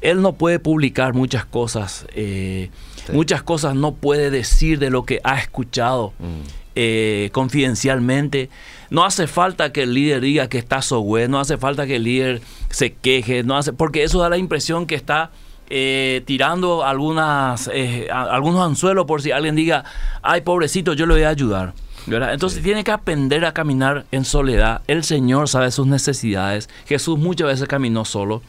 Él 0.00 0.22
no 0.22 0.32
puede 0.32 0.58
publicar 0.58 1.12
muchas 1.12 1.44
cosas, 1.44 2.06
eh, 2.14 2.70
Sí. 3.04 3.12
muchas 3.12 3.42
cosas 3.42 3.74
no 3.74 3.92
puede 3.92 4.30
decir 4.30 4.78
de 4.78 4.88
lo 4.88 5.04
que 5.04 5.20
ha 5.22 5.38
escuchado 5.38 6.14
Mm. 6.18 6.61
Eh, 6.74 7.30
confidencialmente. 7.32 8.50
No 8.90 9.04
hace 9.04 9.26
falta 9.26 9.72
que 9.72 9.84
el 9.84 9.94
líder 9.94 10.20
diga 10.20 10.48
que 10.48 10.58
está 10.58 10.82
software, 10.82 11.28
no 11.30 11.40
hace 11.40 11.56
falta 11.56 11.86
que 11.86 11.96
el 11.96 12.04
líder 12.04 12.42
se 12.70 12.92
queje, 12.92 13.42
no 13.42 13.56
hace, 13.56 13.72
porque 13.72 14.02
eso 14.04 14.18
da 14.20 14.28
la 14.28 14.36
impresión 14.38 14.86
que 14.86 14.94
está 14.94 15.30
eh, 15.74 16.22
tirando 16.26 16.84
algunas, 16.84 17.70
eh, 17.72 18.06
a- 18.12 18.24
algunos 18.24 18.60
anzuelos 18.60 19.06
por 19.06 19.22
si 19.22 19.30
alguien 19.30 19.54
diga, 19.56 19.84
ay 20.22 20.42
pobrecito, 20.42 20.92
yo 20.92 21.06
le 21.06 21.14
voy 21.14 21.22
a 21.22 21.30
ayudar. 21.30 21.72
¿verdad? 22.04 22.32
Entonces 22.34 22.58
Sí. 22.58 22.64
tiene 22.64 22.82
que 22.82 22.90
aprender 22.90 23.44
a 23.44 23.52
caminar 23.54 24.04
en 24.10 24.24
soledad. 24.24 24.82
El 24.88 25.04
Señor 25.04 25.48
sabe 25.48 25.70
sus 25.70 25.86
necesidades. 25.86 26.68
Jesús 26.84 27.16
muchas 27.16 27.46
veces 27.46 27.68
caminó 27.68 28.04
solo. 28.04 28.42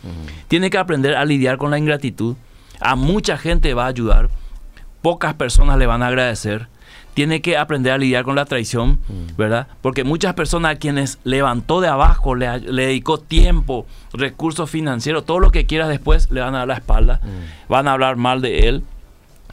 Tiene 0.48 0.72
que 0.72 0.80
aprender 0.80 1.16
a 1.16 1.24
lidiar 1.24 1.58
con 1.60 1.70
la 1.70 1.78
ingratitud. 1.78 2.36
A 2.80 2.96
mucha 2.96 3.38
gente 3.38 3.76
va 3.76 3.84
a 3.86 3.90
ayudar. 3.90 4.30
Pocas 5.04 5.36
personas 5.36 5.78
le 5.78 5.86
van 5.86 6.02
a 6.02 6.08
agradecer. 6.08 6.68
Tiene 7.14 7.42
que 7.42 7.58
aprender 7.58 7.94
a 7.94 7.98
lidiar 7.98 8.24
con 8.24 8.36
la 8.36 8.46
traición, 8.46 9.00
¿verdad? 9.38 9.68
Porque 9.82 10.04
muchas 10.04 10.34
personas 10.34 10.74
a 10.74 10.76
quienes 10.80 11.20
levantó 11.24 11.80
de 11.82 11.88
abajo, 11.88 12.36
le, 12.36 12.60
le 12.60 12.88
dedicó 12.88 13.20
tiempo, 13.20 13.86
recursos 14.14 14.70
financieros, 14.70 15.26
todo 15.26 15.40
lo 15.40 15.52
que 15.52 15.66
quiera 15.66 15.88
después, 15.88 16.32
le 16.32 16.42
van 16.42 16.56
a 16.56 16.60
dar 16.60 16.68
la 16.68 16.74
espalda. 16.76 17.22
Van 17.70 17.88
a 17.88 17.94
hablar 17.94 18.16
mal 18.16 18.42
de 18.42 18.68
él. 18.68 18.84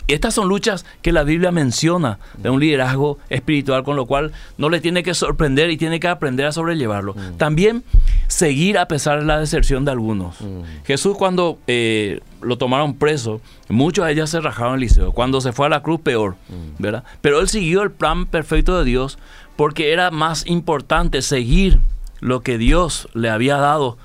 Estas 0.08 0.34
son 0.34 0.48
luchas 0.48 0.84
que 1.02 1.12
la 1.12 1.22
Biblia 1.22 1.52
menciona 1.52 2.18
de 2.36 2.50
un 2.50 2.60
liderazgo 2.60 3.18
espiritual, 3.28 3.84
con 3.84 3.96
lo 3.96 4.06
cual 4.06 4.32
no 4.58 4.68
le 4.68 4.80
tiene 4.80 5.02
que 5.02 5.14
sorprender 5.14 5.70
y 5.70 5.76
tiene 5.76 6.00
que 6.00 6.08
aprender 6.08 6.46
a 6.46 6.52
sobrellevarlo. 6.52 7.14
También 7.36 7.84
seguir 8.28 8.78
a 8.78 8.88
pesar 8.88 9.20
de 9.20 9.26
la 9.26 9.38
deserción 9.38 9.84
de 9.84 9.92
algunos. 9.92 10.36
Jesús 10.84 11.16
cuando 11.16 11.58
eh, 11.66 12.20
lo 12.42 12.58
tomaron 12.58 12.94
preso, 12.94 13.40
muchos 13.68 14.06
de 14.06 14.12
ellos 14.12 14.30
se 14.30 14.40
rajaron 14.40 14.74
el 14.74 14.80
liceo. 14.80 15.12
Cuando 15.12 15.40
se 15.40 15.52
fue 15.52 15.66
a 15.66 15.68
la 15.68 15.82
cruz, 15.82 16.00
peor, 16.00 16.36
¿verdad? 16.78 17.04
Pero 17.20 17.40
él 17.40 17.48
siguió 17.48 17.82
el 17.82 17.90
plan 17.90 18.26
perfecto 18.26 18.78
de 18.78 18.84
Dios 18.84 19.18
porque 19.56 19.92
era 19.92 20.10
más 20.10 20.46
importante 20.46 21.22
seguir 21.22 21.80
lo 22.20 22.40
que 22.40 22.58
Dios 22.58 23.08
le 23.14 23.30
había 23.30 23.56
dado 23.56 23.98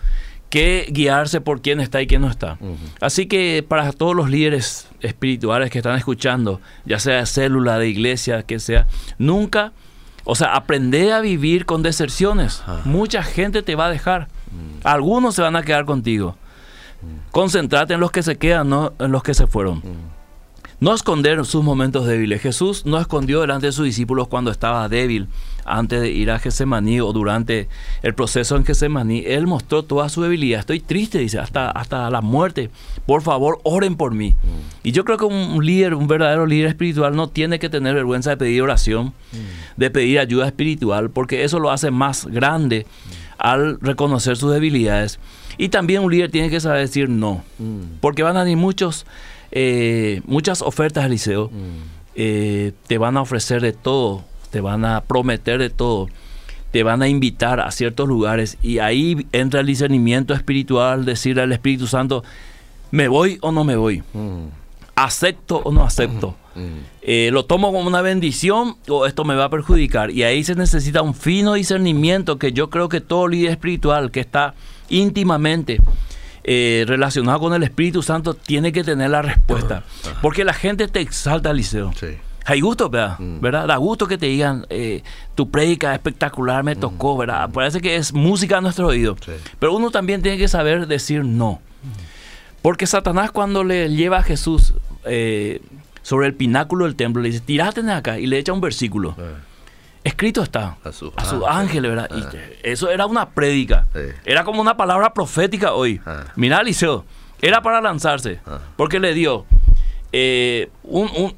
que 0.56 0.88
guiarse 0.90 1.42
por 1.42 1.62
quién 1.62 1.82
está 1.82 2.02
y 2.02 2.08
quién 2.08 2.22
no 2.22 2.30
está. 2.30 2.58
Así 3.02 3.26
que 3.26 3.62
para 3.68 3.92
todos 3.92 4.16
los 4.16 4.30
líderes 4.30 4.88
espirituales 5.02 5.70
que 5.70 5.80
están 5.80 5.98
escuchando, 5.98 6.62
ya 6.86 6.98
sea 6.98 7.18
de 7.18 7.26
célula, 7.26 7.78
de 7.78 7.90
iglesia, 7.90 8.44
que 8.44 8.60
sea, 8.60 8.88
nunca, 9.18 9.74
o 10.24 10.34
sea, 10.34 10.56
aprende 10.56 11.12
a 11.12 11.20
vivir 11.20 11.66
con 11.66 11.84
deserciones. 11.84 12.64
Mucha 12.86 13.22
gente 13.22 13.64
te 13.64 13.76
va 13.76 13.88
a 13.88 13.90
dejar. 13.90 14.30
Algunos 14.86 15.36
se 15.36 15.42
van 15.42 15.58
a 15.58 15.64
quedar 15.64 15.84
contigo. 15.84 16.38
Concéntrate 17.32 17.96
en 17.96 18.00
los 18.00 18.12
que 18.12 18.24
se 18.24 18.38
quedan, 18.38 18.70
no 18.70 18.94
en 18.98 19.12
los 19.12 19.24
que 19.24 19.34
se 19.34 19.48
fueron. 19.48 19.84
No 20.80 20.94
esconder 20.94 21.44
sus 21.46 21.64
momentos 21.64 22.06
débiles. 22.06 22.42
Jesús 22.42 22.86
no 22.86 23.00
escondió 23.00 23.42
delante 23.42 23.68
de 23.68 23.72
sus 23.72 23.86
discípulos 23.86 24.28
cuando 24.28 24.52
estaba 24.52 24.88
débil 24.90 25.28
antes 25.64 26.02
de 26.02 26.12
ir 26.12 26.30
a 26.30 26.38
Getsemaní 26.38 27.00
o 27.00 27.12
durante 27.14 27.70
el 28.04 28.14
proceso 28.14 28.56
en 28.58 28.66
Getsemaní. 28.66 29.24
Él 29.26 29.48
mostró 29.48 29.84
toda 29.84 30.10
su 30.10 30.22
debilidad. 30.22 30.60
Estoy 30.60 30.82
triste, 30.82 31.18
dice, 31.20 31.40
hasta, 31.40 31.72
hasta 31.72 32.10
la 32.10 32.22
muerte. 32.22 32.70
Por 33.06 33.22
favor, 33.22 33.60
oren 33.64 33.96
por 33.96 34.14
mí. 34.14 34.36
Y 34.84 34.92
yo 34.92 35.06
creo 35.06 35.18
que 35.18 35.26
un 35.26 35.66
líder, 35.66 35.96
un 35.96 36.08
verdadero 36.08 36.46
líder 36.46 36.68
espiritual 36.68 37.16
no 37.16 37.30
tiene 37.30 37.58
que 37.58 37.70
tener 37.70 37.96
vergüenza 37.96 38.32
de 38.32 38.38
pedir 38.38 38.62
oración, 38.62 39.14
de 39.78 39.90
pedir 39.90 40.20
ayuda 40.20 40.46
espiritual, 40.46 41.10
porque 41.10 41.46
eso 41.46 41.58
lo 41.60 41.72
hace 41.72 41.90
más 41.90 42.26
grande 42.28 42.86
al 43.38 43.80
reconocer 43.80 44.36
sus 44.38 44.52
debilidades. 44.54 45.20
Y 45.58 45.70
también 45.70 46.04
un 46.04 46.12
líder 46.12 46.32
tiene 46.32 46.50
que 46.50 46.60
saber 46.60 46.82
decir 46.82 47.08
no, 47.10 47.44
Mm. 47.60 48.00
porque 48.02 48.24
van 48.24 48.36
a 48.36 48.44
venir 48.44 48.58
muchos, 48.58 49.06
eh, 49.58 50.22
muchas 50.26 50.62
ofertas 50.62 51.06
al 51.06 51.12
liceo, 51.12 51.50
eh, 52.14 52.74
te 52.88 52.98
van 52.98 53.16
a 53.16 53.22
ofrecer 53.22 53.62
de 53.62 53.72
todo, 53.72 54.26
te 54.52 54.60
van 54.60 54.84
a 54.84 55.00
prometer 55.00 55.60
de 55.60 55.70
todo, 55.70 56.10
te 56.72 56.84
van 56.84 57.02
a 57.02 57.08
invitar 57.08 57.62
a 57.62 57.72
ciertos 57.72 58.06
lugares 58.06 58.58
y 58.62 58.80
ahí 58.80 59.26
entra 59.32 59.62
el 59.62 59.68
discernimiento 59.68 60.34
espiritual, 60.34 61.06
decir 61.06 61.40
al 61.40 61.54
Espíritu 61.54 61.88
Santo, 61.88 62.22
¿me 62.92 63.08
voy 63.08 63.38
o 63.40 63.54
no 63.54 63.64
me 63.64 63.78
voy? 63.78 64.04
Mm. 64.12 64.48
¿Acepto 64.98 65.62
o 65.64 65.72
no 65.72 65.86
acepto? 65.86 66.36
Mm. 66.56 66.80
Eh, 67.02 67.30
¿Lo 67.32 67.46
tomo 67.46 67.72
como 67.72 67.88
una 67.88 68.02
bendición 68.02 68.76
o 68.90 69.06
esto 69.06 69.24
me 69.24 69.36
va 69.36 69.46
a 69.46 69.50
perjudicar? 69.50 70.12
Y 70.12 70.24
ahí 70.24 70.44
se 70.44 70.56
necesita 70.56 71.02
un 71.02 71.16
fino 71.16 71.54
discernimiento 71.54 72.38
que 72.38 72.52
yo 72.52 72.70
creo 72.70 72.90
que 72.90 73.00
todo 73.00 73.30
líder 73.30 73.52
espiritual 73.52 74.12
que 74.12 74.20
está 74.20 74.54
íntimamente 74.90 75.80
eh, 76.48 76.86
relacionado 76.88 77.40
con 77.40 77.54
el 77.56 77.64
Espíritu 77.64 78.04
Santo 78.04 78.36
tiene 78.36 78.72
que 78.72 78.84
tener 78.84 79.10
la 79.10 79.24
respuesta. 79.24 79.84
Porque 80.22 80.46
la 80.46 80.54
gente 80.54 80.88
te 80.88 81.00
exalta, 81.00 81.52
Liceo. 81.52 81.92
Sí. 82.00 82.18
Hay 82.46 82.62
gusto, 82.62 82.88
¿verdad? 82.88 83.18
Mm. 83.18 83.40
¿verdad? 83.40 83.68
Da 83.68 83.78
gusto 83.78 84.06
que 84.08 84.20
te 84.20 84.28
digan, 84.28 84.68
eh, 84.70 85.02
tu 85.34 85.50
prédica 85.50 85.92
es 85.92 85.96
espectacular, 85.96 86.64
me 86.64 86.76
tocó, 86.76 87.18
¿verdad? 87.18 87.50
Parece 87.50 87.82
que 87.82 87.96
es 87.96 88.14
música 88.14 88.60
a 88.60 88.62
nuestro 88.62 88.88
oído. 88.88 89.16
Sí. 89.26 89.32
Pero 89.58 89.76
uno 89.76 89.90
también 89.90 90.22
tiene 90.22 90.38
que 90.38 90.48
saber 90.48 90.86
decir 90.86 91.26
no. 91.26 91.60
Porque 92.62 92.86
Satanás 92.86 93.32
cuando 93.32 93.64
le 93.64 93.90
lleva 93.90 94.20
a 94.20 94.24
Jesús 94.24 94.76
eh, 95.06 95.62
sobre 96.04 96.28
el 96.28 96.36
pináculo 96.36 96.86
del 96.86 96.96
templo, 96.96 97.24
le 97.24 97.30
dice, 97.30 97.40
tirate 97.40 97.82
de 97.82 97.92
acá 97.92 98.20
y 98.20 98.28
le 98.28 98.38
echa 98.38 98.54
un 98.54 98.62
versículo. 98.62 99.16
Eh, 99.18 99.34
Escrito 100.06 100.42
está. 100.44 100.78
A 100.86 100.92
sus 100.94 101.12
A 101.18 101.26
sus 101.26 101.44
ángeles. 101.46 101.50
ángeles, 101.50 101.92
¿verdad? 101.92 102.10
Y 102.16 102.22
Ah. 102.38 102.42
eso 102.64 102.90
era 102.90 103.06
una 103.08 103.30
prédica. 103.32 103.88
Sí. 103.94 104.00
Era 104.24 104.44
como 104.46 104.62
una 104.62 104.78
palabra 104.78 105.14
profética 105.14 105.74
hoy. 105.74 106.00
Ah. 106.06 106.26
Mirá, 106.38 106.64
Liceo, 106.64 107.04
era 107.42 107.62
para 107.62 107.82
lanzarse. 107.82 108.40
Ah. 108.46 108.60
Porque 108.78 109.00
le 109.00 109.14
dio 109.14 109.46
eh, 110.14 110.70
un, 110.84 111.10
un- 111.18 111.34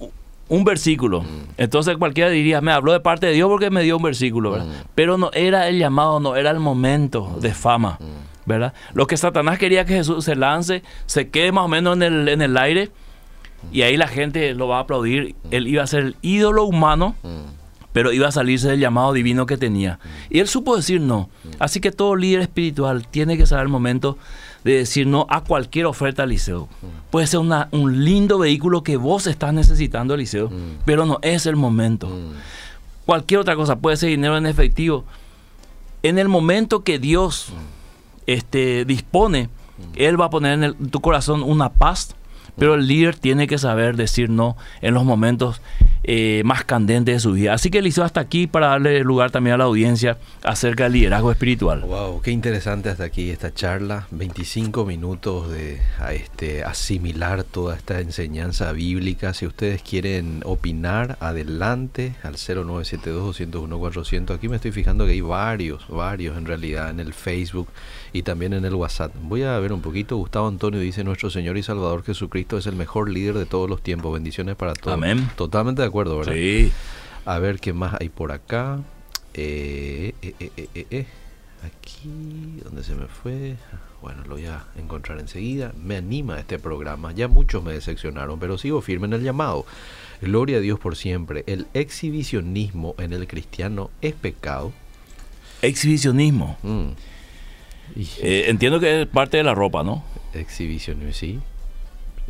un 0.49 0.63
versículo. 0.63 1.21
Mm. 1.23 1.25
Entonces 1.58 1.97
cualquiera 1.97 2.30
diría, 2.30 2.62
me 2.62 2.71
habló 2.71 2.91
de 2.91 2.99
parte 2.99 3.25
de 3.25 3.34
Dios 3.34 3.49
porque 3.49 3.69
me 3.71 3.82
dio 3.84 3.97
un 3.97 4.03
versículo, 4.03 4.51
¿verdad? 4.51 4.67
Pero 4.93 5.17
no 5.17 5.32
era 5.34 5.67
el 5.67 5.80
llamado, 5.80 6.19
no 6.19 6.36
era 6.36 6.51
el 6.51 6.60
momento 6.60 7.38
de 7.41 7.53
fama, 7.53 7.97
¿verdad? 8.45 8.73
Lo 8.93 9.08
que 9.08 9.17
Satanás 9.17 9.58
quería 9.58 9.84
que 9.86 9.93
Jesús 9.95 10.23
se 10.25 10.36
lance, 10.36 10.84
se 11.06 11.30
quede 11.30 11.51
más 11.51 11.65
o 11.65 11.67
menos 11.67 11.95
en 11.95 12.03
el, 12.03 12.27
en 12.30 12.41
el 12.41 12.56
aire 12.58 12.91
y 13.71 13.82
ahí 13.82 13.97
la 13.97 14.08
gente 14.08 14.53
lo 14.53 14.67
va 14.67 14.77
a 14.77 14.82
aplaudir. 14.82 15.36
Él 15.51 15.67
iba 15.67 15.82
a 15.84 15.88
ser 15.88 16.03
el 16.03 16.15
ídolo 16.21 16.63
humano, 16.65 17.15
pero 17.97 18.13
iba 18.13 18.27
a 18.27 18.31
salirse 18.31 18.67
del 18.69 18.79
llamado 18.79 19.12
divino 19.12 19.47
que 19.47 19.57
tenía. 19.57 19.97
Y 20.29 20.38
él 20.38 20.47
supo 20.47 20.75
decir 20.75 21.01
no. 21.01 21.31
Así 21.57 21.79
que 21.79 21.91
todo 21.91 22.15
líder 22.15 22.41
espiritual 22.41 23.07
tiene 23.07 23.38
que 23.38 23.47
saber 23.47 23.63
el 23.63 23.69
momento 23.69 24.19
de 24.63 24.73
decir 24.73 25.07
no 25.07 25.25
a 25.29 25.43
cualquier 25.43 25.88
oferta 25.88 26.21
al 26.21 26.29
liceo. 26.29 26.67
Puede 27.10 27.25
ser 27.25 27.39
una- 27.39 27.69
un 27.71 28.03
lindo 28.05 28.38
vehículo 28.38 28.83
que 28.83 28.97
vos 28.97 29.25
estás 29.25 29.51
necesitando, 29.51 30.13
Eliseo, 30.13 30.51
pero 30.86 31.07
no 31.07 31.17
es 31.23 31.47
el 31.47 31.55
momento. 31.55 32.07
Cualquier 33.07 33.39
otra 33.39 33.55
cosa, 33.55 33.77
puede 33.79 33.97
ser 33.97 34.10
dinero 34.10 34.38
en 34.38 34.45
efectivo. 34.45 35.03
En 36.03 36.19
el 36.19 36.27
momento 36.27 36.83
que 36.83 36.99
Dios 36.99 37.47
este, 38.27 38.86
dispone, 38.86 39.49
Él 39.95 40.19
va 40.21 40.25
a 40.25 40.29
poner 40.29 40.53
en 40.53 40.63
el- 40.65 40.75
tu 40.91 40.99
corazón 41.01 41.41
una 41.41 41.69
paz, 41.69 42.15
pero 42.58 42.76
el 42.76 42.88
líder 42.88 43.15
tiene 43.15 43.48
que 43.48 43.58
saber 43.58 43.96
decir 43.96 44.30
no 44.30 44.58
en 44.82 44.93
los 44.93 45.04
momentos 45.04 45.62
eh, 46.10 46.41
más 46.46 46.63
candentes 46.63 47.15
de 47.15 47.20
su 47.20 47.34
vida. 47.34 47.54
Así 47.54 47.70
que 47.70 47.80
Eliseo 47.80 48.06
hasta 48.06 48.22
aquí 48.22 48.48
para 48.48 48.67
darle 48.67 49.04
lugar 49.04 49.30
también 49.30 49.56
a 49.56 49.58
la 49.58 49.65
audiencia 49.65 50.17
acerca 50.41 50.86
del 50.86 50.93
liderazgo 50.93 51.32
espiritual. 51.32 51.82
Wow, 51.82 52.22
qué 52.22 52.32
interesante 52.32 52.88
hasta 52.89 53.04
aquí 53.04 53.30
esta 53.30 53.54
charla. 53.54 54.08
25 54.12 54.86
minutos 54.86 55.52
de 55.52 55.82
a 56.00 56.13
este, 56.13 56.63
asimilar 56.63 57.43
toda 57.43 57.76
esta 57.76 58.00
enseñanza 58.00 58.72
bíblica. 58.72 59.34
Si 59.34 59.46
ustedes 59.46 59.82
quieren 59.82 60.43
opinar, 60.46 61.17
adelante 61.20 62.15
al 62.24 62.36
0972-201-400. 62.36 64.34
Aquí 64.34 64.48
me 64.48 64.56
estoy 64.56 64.72
fijando 64.72 65.06
que 65.06 65.12
hay 65.12 65.20
varios, 65.20 65.88
varios 65.89 66.38
en 66.38 66.46
realidad 66.46 66.89
en 66.89 67.02
el 67.02 67.13
Facebook 67.13 67.67
y 68.13 68.24
también 68.24 68.54
en 68.54 68.65
el 68.65 68.74
WhatsApp. 68.76 69.13
Voy 69.22 69.43
a 69.43 69.58
ver 69.60 69.74
un 69.74 69.82
poquito. 69.82 70.17
Gustavo 70.17 70.48
Antonio 70.48 70.80
dice, 70.80 71.04
nuestro 71.04 71.30
Señor 71.30 71.58
y 71.58 71.63
Salvador 71.63 72.04
Jesucristo 72.04 72.58
es 72.58 72.67
el 72.67 72.76
mejor 72.76 73.10
líder 73.10 73.36
de 73.36 73.46
todos 73.46 73.70
los 73.70 73.82
tiempos. 73.82 74.13
Bendiciones 74.13 74.56
para 74.56 74.74
todos. 74.74 74.93
Amén. 74.93 75.30
Totalmente 75.36 75.82
de 75.82 75.88
acuerdo, 75.88 76.17
¿verdad? 76.17 76.34
Sí. 76.34 76.72
A 77.26 77.39
ver 77.39 77.60
qué 77.60 77.74
más 77.74 77.96
hay 78.00 78.10
por 78.10 78.32
acá. 78.32 78.80
Eh, 79.34 80.13
eh, 80.22 80.36
eh, 80.39 80.52
eh, 80.58 80.70
eh, 80.74 80.88
eh. 80.89 81.06
Aquí, 81.63 82.62
¿dónde 82.63 82.84
se 82.84 82.93
me 82.96 83.08
fue? 83.08 83.56
Bueno, 84.02 84.22
lo 84.28 84.36
voy 84.36 84.46
a 84.46 84.63
encontrar 84.78 85.20
enseguida. 85.20 85.74
Me 85.84 85.98
anima 85.98 86.39
este 86.39 86.60
programa. 86.60 87.12
Ya 87.13 87.28
muchos 87.28 87.63
me 87.63 87.74
decepcionaron, 87.74 88.39
pero 88.39 88.58
sigo 88.58 88.80
firme 88.82 89.08
en 89.08 89.13
el 89.13 89.24
llamado. 89.24 89.65
Gloria 90.22 90.58
a 90.58 90.60
Dios 90.60 90.80
por 90.80 90.96
siempre. 90.96 91.43
El 91.48 91.67
exhibicionismo 91.74 92.93
en 93.00 93.12
el 93.12 93.28
cristiano 93.28 93.89
es 94.02 94.13
pecado. 94.13 94.72
Exhibicionismo. 95.63 96.58
Mm. 96.62 96.89
Eh, 97.95 98.45
entiendo 98.47 98.80
que 98.80 99.02
es 99.02 99.08
parte 99.08 99.38
de 99.38 99.43
la 99.43 99.54
ropa, 99.56 99.84
¿no? 99.84 100.04
exhibicionismo, 100.34 101.12
sí. 101.13 101.39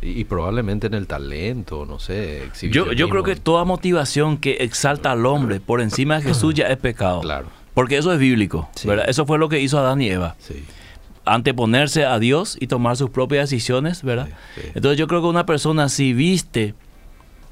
Y, 0.00 0.20
y 0.20 0.24
probablemente 0.24 0.86
en 0.86 0.94
el 0.94 1.06
talento, 1.06 1.84
no 1.84 1.98
sé. 1.98 2.50
Yo, 2.70 2.92
yo 2.92 3.08
creo 3.10 3.22
que 3.22 3.36
toda 3.36 3.64
motivación 3.64 4.38
que 4.38 4.58
exalta 4.60 5.12
al 5.12 5.26
hombre 5.26 5.60
por 5.60 5.80
encima 5.80 6.16
de 6.16 6.22
Jesús 6.22 6.54
ya 6.54 6.66
es 6.68 6.76
pecado. 6.78 7.20
Claro, 7.20 7.48
Porque 7.74 7.98
eso 7.98 8.12
es 8.12 8.18
bíblico. 8.18 8.68
Sí. 8.76 8.88
¿verdad? 8.88 9.06
Eso 9.08 9.26
fue 9.26 9.38
lo 9.38 9.48
que 9.48 9.60
hizo 9.60 9.78
Adán 9.78 10.00
y 10.00 10.08
Eva. 10.08 10.36
sí. 10.38 10.64
Anteponerse 11.24 12.06
a 12.06 12.18
Dios 12.18 12.56
y 12.58 12.68
tomar 12.68 12.96
sus 12.96 13.10
propias 13.10 13.50
decisiones, 13.50 14.02
¿verdad? 14.02 14.28
Sí. 14.54 14.62
Entonces 14.74 14.96
yo 14.98 15.06
creo 15.06 15.20
que 15.20 15.26
una 15.26 15.44
persona 15.44 15.90
si 15.90 16.14
viste 16.14 16.72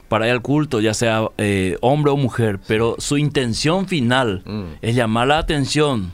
para 0.08 0.24
ir 0.26 0.32
al 0.32 0.40
culto, 0.40 0.80
ya 0.80 0.94
sea 0.94 1.28
eh, 1.36 1.76
hombre 1.82 2.12
o 2.12 2.16
mujer, 2.16 2.58
pero 2.66 2.94
su 2.98 3.18
intención 3.18 3.86
final 3.86 4.42
Mm. 4.46 4.64
es 4.80 4.94
llamar 4.94 5.28
la 5.28 5.38
atención. 5.38 6.10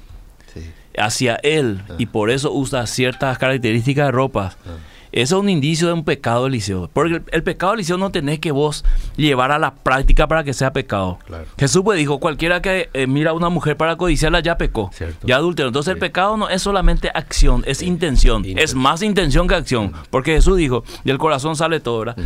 Hacia 0.97 1.37
él 1.37 1.83
y 1.99 2.07
por 2.07 2.31
eso 2.31 2.53
usa 2.53 2.87
ciertas 2.87 3.39
características 3.39 4.07
de 4.07 4.13
ropa. 4.13 4.57
Eso 5.13 5.37
es 5.37 5.43
un 5.43 5.49
indicio 5.49 5.87
de 5.87 5.93
un 5.93 6.05
pecado 6.05 6.47
eliseo. 6.47 6.91
Porque 6.93 7.17
el, 7.17 7.23
el 7.31 7.43
pecado 7.43 7.75
eliseo 7.75 7.99
no 7.99 8.11
tenés 8.11 8.39
que 8.39 8.51
vos 8.51 8.85
llevar 9.17 9.53
a 9.53 9.59
la 9.59 9.75
práctica 9.75 10.27
para 10.27 10.45
que 10.45 10.55
sea 10.55 10.73
pecado. 10.73 11.19
Claro. 11.27 11.45
Jesús 11.59 11.83
pues 11.85 11.99
dijo, 11.99 12.19
cualquiera 12.19 12.63
que 12.63 12.89
eh, 12.95 13.07
mira 13.07 13.31
a 13.31 13.35
una 13.35 13.49
mujer 13.49 13.77
para 13.77 13.97
codiciarla 13.97 14.41
ya 14.41 14.59
pecó. 14.59 14.91
Cierto. 14.93 15.27
Ya 15.27 15.37
adulteró. 15.37 15.69
Entonces 15.69 15.93
el 15.93 15.99
pecado 15.99 16.37
no 16.37 16.49
es 16.49 16.63
solamente 16.63 17.11
acción, 17.15 17.63
es 17.67 17.83
intención. 17.83 18.45
Es 18.57 18.75
más 18.75 19.03
intención 19.03 19.47
que 19.49 19.55
acción. 19.55 19.93
Porque 20.11 20.33
Jesús 20.33 20.57
dijo, 20.57 20.85
del 21.05 21.19
corazón 21.19 21.57
sale 21.57 21.81
todo, 21.81 22.01
¿verdad? 22.01 22.17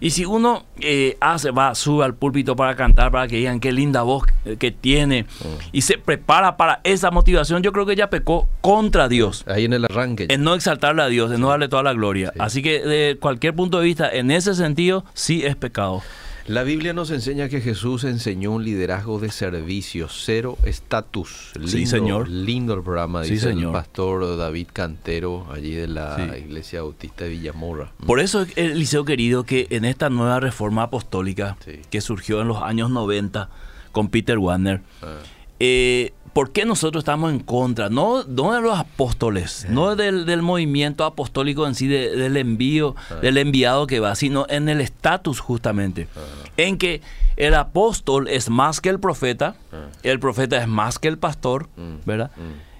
Y 0.00 0.10
si 0.10 0.24
uno 0.24 0.64
eh, 0.80 1.18
hace, 1.20 1.50
va, 1.50 1.74
sube 1.74 2.04
al 2.04 2.14
púlpito 2.14 2.56
para 2.56 2.74
cantar, 2.74 3.10
para 3.10 3.28
que 3.28 3.36
digan 3.36 3.60
qué 3.60 3.70
linda 3.70 4.02
voz 4.02 4.24
eh, 4.46 4.56
que 4.58 4.70
tiene, 4.70 5.26
y 5.72 5.82
se 5.82 5.98
prepara 5.98 6.56
para 6.56 6.80
esa 6.84 7.10
motivación, 7.10 7.62
yo 7.62 7.72
creo 7.72 7.84
que 7.84 7.96
ya 7.96 8.08
pecó 8.08 8.48
contra 8.62 9.08
Dios. 9.08 9.44
Ahí 9.46 9.66
en 9.66 9.74
el 9.74 9.84
arranque. 9.84 10.26
En 10.30 10.42
no 10.42 10.54
exaltarle 10.54 11.02
a 11.02 11.06
Dios, 11.08 11.30
en 11.32 11.40
no 11.42 11.50
darle 11.50 11.68
toda 11.68 11.82
la 11.82 11.92
gloria. 11.92 12.29
Sí. 12.32 12.38
Así 12.40 12.62
que 12.62 12.80
de 12.80 13.16
cualquier 13.18 13.54
punto 13.54 13.78
de 13.78 13.84
vista, 13.86 14.10
en 14.10 14.30
ese 14.30 14.54
sentido, 14.54 15.04
sí 15.14 15.42
es 15.44 15.56
pecado. 15.56 16.02
La 16.46 16.64
Biblia 16.64 16.92
nos 16.94 17.10
enseña 17.12 17.48
que 17.48 17.60
Jesús 17.60 18.02
enseñó 18.02 18.50
un 18.52 18.64
liderazgo 18.64 19.20
de 19.20 19.30
servicio, 19.30 20.08
cero 20.08 20.58
estatus. 20.64 21.52
Sí, 21.66 21.86
señor. 21.86 22.28
Lindo 22.28 22.74
el 22.74 22.82
programa, 22.82 23.22
Sí, 23.24 23.32
dice 23.34 23.50
el 23.50 23.54
señor. 23.54 23.72
pastor 23.72 24.36
David 24.36 24.66
Cantero, 24.72 25.46
allí 25.52 25.72
de 25.74 25.86
la 25.86 26.16
Sí. 26.16 26.22
Iglesia 26.46 26.82
Bautista 26.82 27.24
de 27.24 27.30
Villamorra. 27.30 27.92
Por 28.04 28.18
eso, 28.18 28.46
Eliseo 28.56 29.04
querido, 29.04 29.44
que 29.44 29.68
en 29.70 29.84
esta 29.84 30.10
nueva 30.10 30.40
reforma 30.40 30.84
apostólica 30.84 31.56
Sí. 31.64 31.80
que 31.88 32.00
surgió 32.00 32.40
en 32.40 32.48
los 32.48 32.60
años 32.62 32.90
90 32.90 33.48
con 33.92 34.08
Peter 34.08 34.38
Warner, 34.38 34.80
Ah, 35.02 35.18
eh, 35.60 36.12
¿por 36.32 36.52
qué 36.52 36.64
nosotros 36.64 37.02
estamos 37.02 37.32
en 37.32 37.40
contra? 37.40 37.88
No, 37.88 38.24
no 38.24 38.52
de 38.52 38.60
los 38.60 38.78
apóstoles, 38.78 39.66
no 39.68 39.96
del, 39.96 40.26
del 40.26 40.42
movimiento 40.42 41.04
apostólico 41.04 41.66
en 41.66 41.74
sí, 41.74 41.86
de- 41.88 42.16
del 42.16 42.36
envío, 42.36 42.94
del 43.22 43.36
enviado 43.38 43.86
que 43.86 44.00
va, 44.00 44.14
sino 44.14 44.46
en 44.48 44.68
el 44.68 44.80
estatus 44.80 45.40
justamente, 45.40 46.08
en 46.56 46.78
que 46.78 47.00
el 47.36 47.54
apóstol 47.54 48.28
es 48.28 48.50
más 48.50 48.80
que 48.80 48.88
el 48.90 49.00
profeta, 49.00 49.54
el 50.02 50.20
profeta 50.20 50.58
es 50.58 50.68
más 50.68 50.98
que 50.98 51.08
el 51.08 51.18
pastor, 51.18 51.68
¿verdad? 52.06 52.30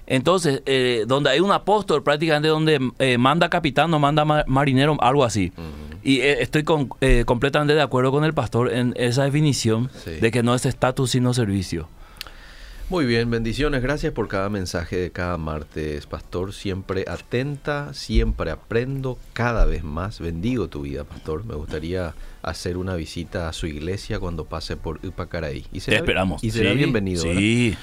Entonces, 0.07 0.61
eh, 0.65 1.05
donde 1.07 1.29
hay 1.29 1.39
un 1.39 1.51
apóstol, 1.51 2.03
prácticamente 2.03 2.49
donde 2.49 2.79
eh, 2.99 3.17
manda 3.17 3.49
capitán, 3.49 3.89
no 3.91 3.97
manda 3.99 4.25
ma- 4.25 4.43
marinero, 4.45 4.97
algo 5.01 5.23
así. 5.23 5.53
Y 6.03 6.19
eh, 6.19 6.41
estoy 6.41 6.63
con- 6.63 6.89
eh, 6.99 7.23
completamente 7.25 7.73
de 7.75 7.81
acuerdo 7.81 8.11
con 8.11 8.25
el 8.25 8.33
pastor 8.33 8.73
en 8.73 8.93
esa 8.97 9.23
definición 9.23 9.89
Sí. 10.03 10.11
de 10.19 10.31
que 10.31 10.43
no 10.43 10.53
es 10.55 10.65
estatus 10.65 11.11
sino 11.11 11.33
servicio. 11.33 11.87
Muy 12.91 13.05
bien, 13.05 13.31
bendiciones. 13.31 13.81
Gracias 13.81 14.11
por 14.11 14.27
cada 14.27 14.49
mensaje 14.49 14.97
de 14.97 15.11
cada 15.11 15.37
martes, 15.37 16.05
pastor. 16.07 16.51
Siempre 16.51 17.05
atenta, 17.07 17.93
siempre 17.93 18.51
aprendo, 18.51 19.17
cada 19.31 19.63
vez 19.63 19.81
más. 19.85 20.19
Bendigo 20.19 20.67
tu 20.67 20.81
vida, 20.81 21.05
pastor. 21.05 21.45
Me 21.45 21.55
gustaría 21.55 22.13
hacer 22.41 22.75
una 22.75 22.95
visita 22.95 23.47
a 23.47 23.53
su 23.53 23.65
iglesia 23.67 24.19
cuando 24.19 24.43
pase 24.43 24.75
por 24.75 24.99
Upacaraí. 25.05 25.65
Y 25.71 25.79
Te 25.79 25.95
esperamos. 25.95 26.43
Y 26.43 26.51
será 26.51 26.71
Sí, 26.71 26.77
bienvenido. 26.79 27.23
¿verdad? 27.23 27.39
Sí. 27.39 27.77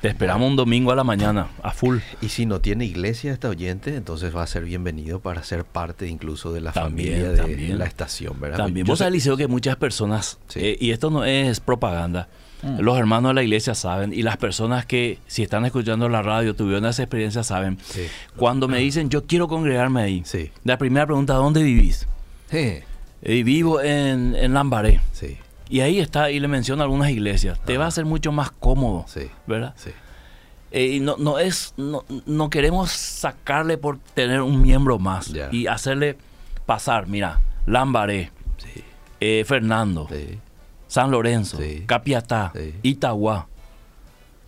Te 0.00 0.08
esperamos 0.08 0.48
un 0.48 0.54
domingo 0.54 0.92
a 0.92 0.96
la 0.96 1.02
mañana, 1.04 1.48
a 1.64 1.72
full. 1.72 1.98
Y 2.20 2.28
si 2.28 2.46
no 2.46 2.60
tiene 2.60 2.84
iglesia 2.84 3.32
esta 3.32 3.48
oyente, 3.48 3.96
entonces 3.96 4.34
va 4.34 4.44
a 4.44 4.46
ser 4.46 4.64
bienvenido 4.64 5.18
para 5.18 5.42
ser 5.42 5.64
parte 5.64 6.06
incluso 6.06 6.52
de 6.52 6.60
la 6.60 6.70
También, 6.70 7.08
familia 7.14 7.30
de 7.32 7.36
también. 7.36 7.78
la 7.80 7.86
estación, 7.86 8.40
¿verdad? 8.40 8.58
También. 8.58 8.86
Yo 8.86 8.92
Vos 8.92 8.98
sé- 8.98 9.04
sabés, 9.06 9.14
Liceo, 9.14 9.36
que 9.36 9.48
muchas 9.48 9.74
personas, 9.74 10.38
Sí. 10.46 10.60
eh, 10.60 10.76
y 10.80 10.92
esto 10.92 11.10
no 11.10 11.24
es 11.24 11.58
propaganda, 11.60 12.28
los 12.78 12.98
hermanos 12.98 13.30
de 13.30 13.34
la 13.34 13.42
iglesia 13.42 13.74
saben, 13.74 14.12
y 14.12 14.22
las 14.22 14.36
personas 14.36 14.86
que 14.86 15.18
si 15.26 15.42
están 15.42 15.64
escuchando 15.64 16.08
la 16.08 16.22
radio, 16.22 16.54
tuvieron 16.54 16.84
esa 16.86 17.02
experiencia, 17.02 17.42
saben, 17.42 17.78
Sí. 17.82 18.06
cuando 18.36 18.68
me 18.68 18.78
dicen, 18.78 19.08
yo 19.10 19.24
quiero 19.26 19.48
congregarme 19.48 20.02
ahí, 20.02 20.22
Sí. 20.24 20.50
la 20.64 20.78
primera 20.78 21.06
pregunta, 21.06 21.34
¿dónde 21.34 21.62
vivís? 21.62 22.06
Eh, 22.50 22.84
"Eh, 23.22 23.42
vivo 23.42 23.80
en, 23.80 24.34
en 24.36 24.54
Lambaré. 24.54 25.00
Sí, 25.12 25.38
Y 25.68 25.80
ahí 25.80 26.00
está, 26.00 26.30
y 26.30 26.38
le 26.38 26.48
menciono 26.48 26.82
algunas 26.82 27.08
iglesias. 27.10 27.58
Te 27.64 27.78
va 27.78 27.86
a 27.86 27.90
ser 27.90 28.04
mucho 28.04 28.30
más 28.30 28.50
cómodo, 28.50 29.06
sí, 29.08 29.30
¿verdad? 29.46 29.72
sí. 29.76 29.90
Eh, 30.70 30.86
y 30.96 31.00
no, 31.00 31.16
no 31.18 31.38
es, 31.38 31.72
no, 31.78 32.04
no 32.26 32.50
queremos 32.50 32.90
sacarle 32.90 33.78
por 33.78 33.98
tener 34.14 34.42
un 34.42 34.60
miembro 34.60 34.98
más 34.98 35.32
y 35.50 35.66
hacerle 35.66 36.16
pasar, 36.66 37.06
mira, 37.06 37.40
Lambaré, 37.66 38.30
Sí, 38.58 38.82
eh, 39.20 39.44
Fernando, 39.46 40.08
sí. 40.10 40.38
San 40.92 41.10
Lorenzo, 41.10 41.56
Sí. 41.56 41.84
Capiatá, 41.86 42.52
Sí. 42.54 42.74
Itagua, 42.82 43.46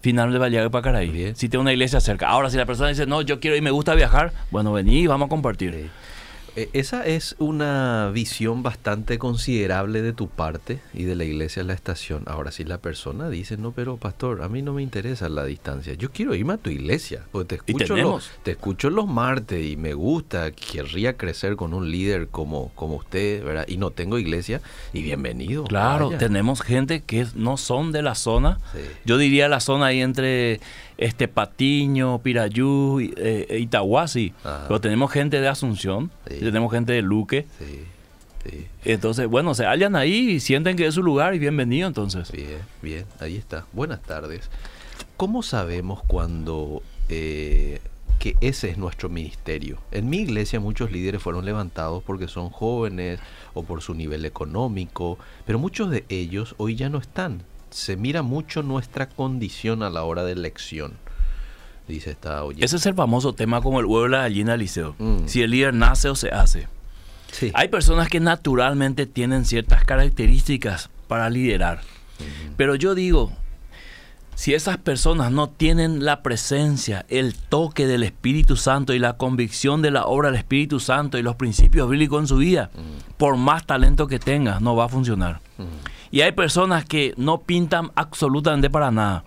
final 0.03 0.31
de 0.31 0.39
Valle 0.39 0.61
de 0.61 0.69
Pacaraí. 0.69 1.33
Si 1.35 1.49
tiene 1.49 1.63
una 1.63 1.73
iglesia 1.73 2.01
cerca. 2.01 2.29
Ahora, 2.29 2.51
si 2.51 2.59
la 2.59 2.67
persona 2.67 2.91
dice, 2.91 3.07
no, 3.07 3.23
yo 3.23 3.41
quiero 3.41 3.57
y 3.57 3.63
me 3.63 3.71
gusta 3.71 3.95
viajar, 3.95 4.31
bueno, 4.51 4.71
vení 4.75 5.01
y 5.01 5.07
vamos 5.07 5.25
a 5.25 5.29
compartir. 5.31 5.73
Sí. 5.73 5.91
E, 6.57 6.69
esa 6.73 7.05
es 7.05 7.35
una 7.39 8.11
visión 8.13 8.63
bastante 8.63 9.19
considerable 9.19 10.03
de 10.03 10.13
tu 10.13 10.29
parte 10.29 10.81
y 10.93 11.05
de 11.05 11.17
la 11.17 11.25
iglesia 11.25 11.61
en 11.61 11.69
la 11.69 11.75
estación. 11.75 12.23
Ahora, 12.27 12.53
si 12.53 12.65
la 12.65 12.79
persona 12.79 13.29
dice, 13.29 13.57
no, 13.57 13.73
pero 13.73 13.97
pastor, 13.97 14.43
a 14.43 14.49
mí 14.49 14.63
no 14.63 14.73
me 14.73 14.83
interesa 14.83 15.29
la 15.29 15.45
distancia, 15.45 15.95
yo 15.95 16.11
quiero 16.11 16.35
irme 16.35 16.55
a 16.55 16.59
tu 16.59 16.71
iglesia, 16.71 17.23
porque 17.33 17.59
te 17.59 17.73
escucho, 17.73 17.97
los, 17.97 18.31
te 18.43 18.53
escucho 18.53 18.91
los 18.91 19.07
martes 19.07 19.65
y 19.67 19.77
me 19.77 19.95
gusta, 19.95 20.53
querría 20.53 21.17
crecer 21.17 21.57
con 21.57 21.75
un 21.75 21.91
líder 21.91 22.29
como, 22.29 22.71
como 22.75 22.97
usted, 22.97 23.43
¿verdad? 23.45 23.65
Y 23.69 23.77
no 23.77 23.91
tengo 23.91 24.19
iglesia, 24.19 24.61
y 24.93 25.03
bienvenido. 25.03 25.65
Claro, 25.65 26.11
tenemos 26.19 26.63
gente 26.63 27.03
que 27.03 27.27
no 27.35 27.57
son 27.57 27.93
de 27.93 28.03
la 28.03 28.15
zona, 28.15 28.59
yo 29.05 29.19
diría 29.19 29.49
la 29.49 29.61
zona 29.61 29.87
ahí 29.87 30.01
entre 30.01 30.61
este 30.99 31.29
Patiño, 31.29 32.21
Pirayú, 32.21 33.01
eh, 33.01 33.59
Itahuasi, 33.61 34.33
pero 34.69 34.81
tenemos 34.81 35.11
gente 35.11 35.41
de 35.41 35.49
Asunción, 35.49 36.11
tenemos 36.25 36.73
gente 36.73 36.93
de 36.93 37.03
Luque. 37.03 37.47
Entonces, 38.85 39.27
bueno, 39.27 39.55
se 39.55 39.65
hallan 39.65 39.97
ahí 39.97 40.31
y 40.31 40.41
sienten 40.41 40.77
que 40.77 40.87
es 40.87 40.95
su 40.95 41.03
lugar 41.03 41.35
y 41.35 41.39
bienvenido 41.39 41.89
entonces. 41.89 42.31
Bien, 42.31 42.61
bien, 42.83 43.07
ahí 43.21 43.37
está. 43.37 43.67
Buenas 43.73 44.03
tardes. 44.03 44.51
¿Cómo 45.17 45.43
sabemos 45.43 46.03
cuando 46.07 46.83
eh, 47.09 47.81
que 48.19 48.37
ese 48.41 48.69
es 48.69 48.77
nuestro 48.77 49.09
ministerio? 49.09 49.79
En 49.93 50.11
mi 50.11 50.19
iglesia 50.19 50.61
muchos 50.61 50.93
líderes 50.93 51.23
fueron 51.23 51.45
levantados 51.45 52.03
porque 52.03 52.29
son 52.29 52.51
jóvenes 52.51 53.21
o 53.55 53.63
por 53.63 53.81
su 53.81 53.95
nivel 53.95 54.25
económico, 54.25 55.19
pero 55.47 55.59
muchos 55.59 55.91
de 55.91 56.05
ellos 56.09 56.55
hoy 56.59 56.77
ya 56.77 56.91
no 56.91 56.99
están 56.99 57.43
se 57.75 57.97
mira 57.97 58.23
mucho 58.23 58.63
nuestra 58.63 59.09
condición 59.09 59.83
a 59.83 59.91
la 59.91 60.05
hora 60.05 60.23
de 60.23 60.31
elección. 60.31 60.93
Dice 61.89 62.13
esta 62.13 62.45
oyente. 62.45 62.65
Ese 62.65 62.77
es 62.77 62.87
el 62.87 62.95
famoso 62.95 63.33
tema 63.33 63.61
como 63.61 63.81
el 63.81 63.87
huevo 63.87 64.05
de 64.05 64.11
la 64.11 64.19
gallina, 64.19 64.57
Liceo. 64.57 64.95
Mm. 65.01 65.27
Si 65.27 65.43
el 65.43 65.51
líder 65.51 65.75
nace 65.75 66.09
o 66.09 66.15
se 66.15 66.31
hace. 66.31 66.69
Hay 67.53 67.67
personas 67.67 68.09
que 68.09 68.21
naturalmente 68.21 69.07
tienen 69.07 69.45
ciertas 69.45 69.85
características 69.85 70.89
para 71.09 71.29
liderar. 71.31 71.81
Pero 72.57 72.77
yo 72.77 72.95
digo, 72.95 73.33
si 74.35 74.55
esas 74.55 74.79
personas 74.79 75.31
no 75.31 75.49
tienen 75.49 76.05
la 76.05 76.23
presencia, 76.23 77.07
el 77.09 77.35
toque 77.35 77.87
del 77.87 78.03
Espíritu 78.03 78.57
Santo 78.57 78.93
y 78.93 78.99
la 78.99 79.17
convicción 79.17 79.83
de 79.83 79.91
la 79.91 80.07
obra 80.07 80.31
del 80.31 80.39
Espíritu 80.39 80.81
Santo 80.81 81.19
y 81.19 81.23
los 81.23 81.37
principios 81.37 81.89
bíblicos 81.89 82.21
en 82.21 82.27
su 82.27 82.37
vida, 82.37 82.71
mm. 82.75 83.15
por 83.17 83.37
más 83.37 83.65
talento 83.65 84.07
que 84.07 84.19
tengas, 84.19 84.61
no 84.61 84.75
va 84.75 84.87
a 84.87 84.89
funcionar. 84.89 85.41
Mm. 85.59 85.65
Y 86.11 86.21
hay 86.21 86.33
personas 86.33 86.85
que 86.85 87.15
no 87.17 87.43
pintan 87.43 87.91
absolutamente 87.95 88.71
para 88.71 88.91
nada. 88.91 89.25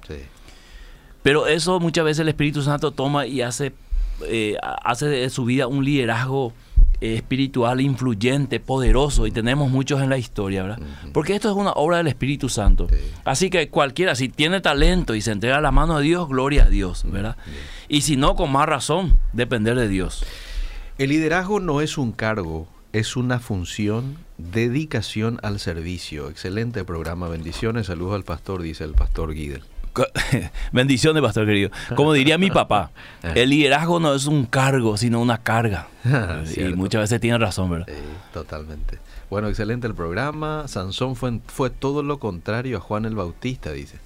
Pero 1.23 1.47
eso 1.47 1.79
muchas 1.79 2.05
veces 2.05 2.21
el 2.21 2.29
Espíritu 2.29 2.61
Santo 2.61 2.91
toma 2.91 3.25
y 3.25 3.41
hace, 3.41 3.73
eh, 4.21 4.55
hace 4.61 5.07
de 5.07 5.29
su 5.29 5.43
vida 5.43 5.67
un 5.67 5.83
liderazgo 5.83 6.53
espiritual 7.01 7.81
influyente, 7.81 8.59
poderoso, 8.59 9.27
y 9.27 9.31
tenemos 9.31 9.69
muchos 9.69 10.01
en 10.01 10.09
la 10.09 10.17
historia, 10.17 10.63
¿verdad? 10.63 10.79
Porque 11.13 11.35
esto 11.35 11.49
es 11.49 11.55
una 11.55 11.71
obra 11.71 11.97
del 11.97 12.07
Espíritu 12.07 12.49
Santo. 12.49 12.87
Así 13.23 13.49
que 13.49 13.69
cualquiera, 13.69 14.15
si 14.15 14.29
tiene 14.29 14.61
talento 14.61 15.15
y 15.15 15.21
se 15.21 15.31
entrega 15.31 15.57
a 15.57 15.61
la 15.61 15.71
mano 15.71 15.97
de 15.99 16.05
Dios, 16.05 16.27
gloria 16.27 16.65
a 16.65 16.69
Dios, 16.69 17.03
¿verdad? 17.05 17.37
Y 17.87 18.01
si 18.01 18.17
no, 18.17 18.35
con 18.35 18.51
más 18.51 18.67
razón, 18.67 19.17
depender 19.33 19.75
de 19.75 19.87
Dios. 19.87 20.25
El 20.97 21.09
liderazgo 21.09 21.59
no 21.59 21.81
es 21.81 21.97
un 21.97 22.11
cargo, 22.11 22.67
es 22.93 23.15
una 23.15 23.39
función, 23.39 24.17
dedicación 24.37 25.39
al 25.43 25.59
servicio. 25.59 26.29
Excelente 26.29 26.83
programa, 26.83 27.27
bendiciones, 27.27 27.87
saludos 27.87 28.15
al 28.15 28.23
pastor, 28.23 28.61
dice 28.63 28.83
el 28.83 28.93
pastor 28.93 29.33
Guidel. 29.33 29.63
Bendiciones, 30.71 31.21
pastor 31.21 31.45
querido. 31.45 31.71
Como 31.95 32.13
diría 32.13 32.37
mi 32.37 32.49
papá, 32.51 32.91
el 33.35 33.49
liderazgo 33.49 33.99
no 33.99 34.13
es 34.13 34.25
un 34.25 34.45
cargo, 34.45 34.97
sino 34.97 35.21
una 35.21 35.39
carga. 35.39 35.87
y 36.55 36.63
muchas 36.75 37.01
veces 37.01 37.19
tiene 37.19 37.37
razón, 37.37 37.69
¿verdad? 37.69 37.87
totalmente. 38.33 38.99
Bueno, 39.29 39.49
excelente 39.49 39.87
el 39.87 39.95
programa. 39.95 40.67
Sansón 40.67 41.15
fue, 41.15 41.39
fue 41.47 41.69
todo 41.69 42.01
lo 42.03 42.19
contrario 42.19 42.77
a 42.77 42.79
Juan 42.79 43.05
el 43.05 43.15
Bautista, 43.15 43.71
dice. 43.71 43.97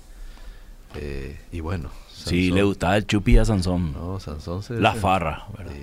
Eh, 0.96 1.40
y 1.52 1.60
bueno. 1.60 1.90
sí, 2.14 2.52
le 2.52 2.64
gustaba 2.64 2.98
el 2.98 3.06
chupi 3.06 3.38
a 3.38 3.46
Sansón. 3.46 3.94
No, 3.94 4.20
Sansón 4.20 4.64
se... 4.64 4.80
La 4.80 4.94
farra, 4.94 5.46
¿verdad? 5.58 5.74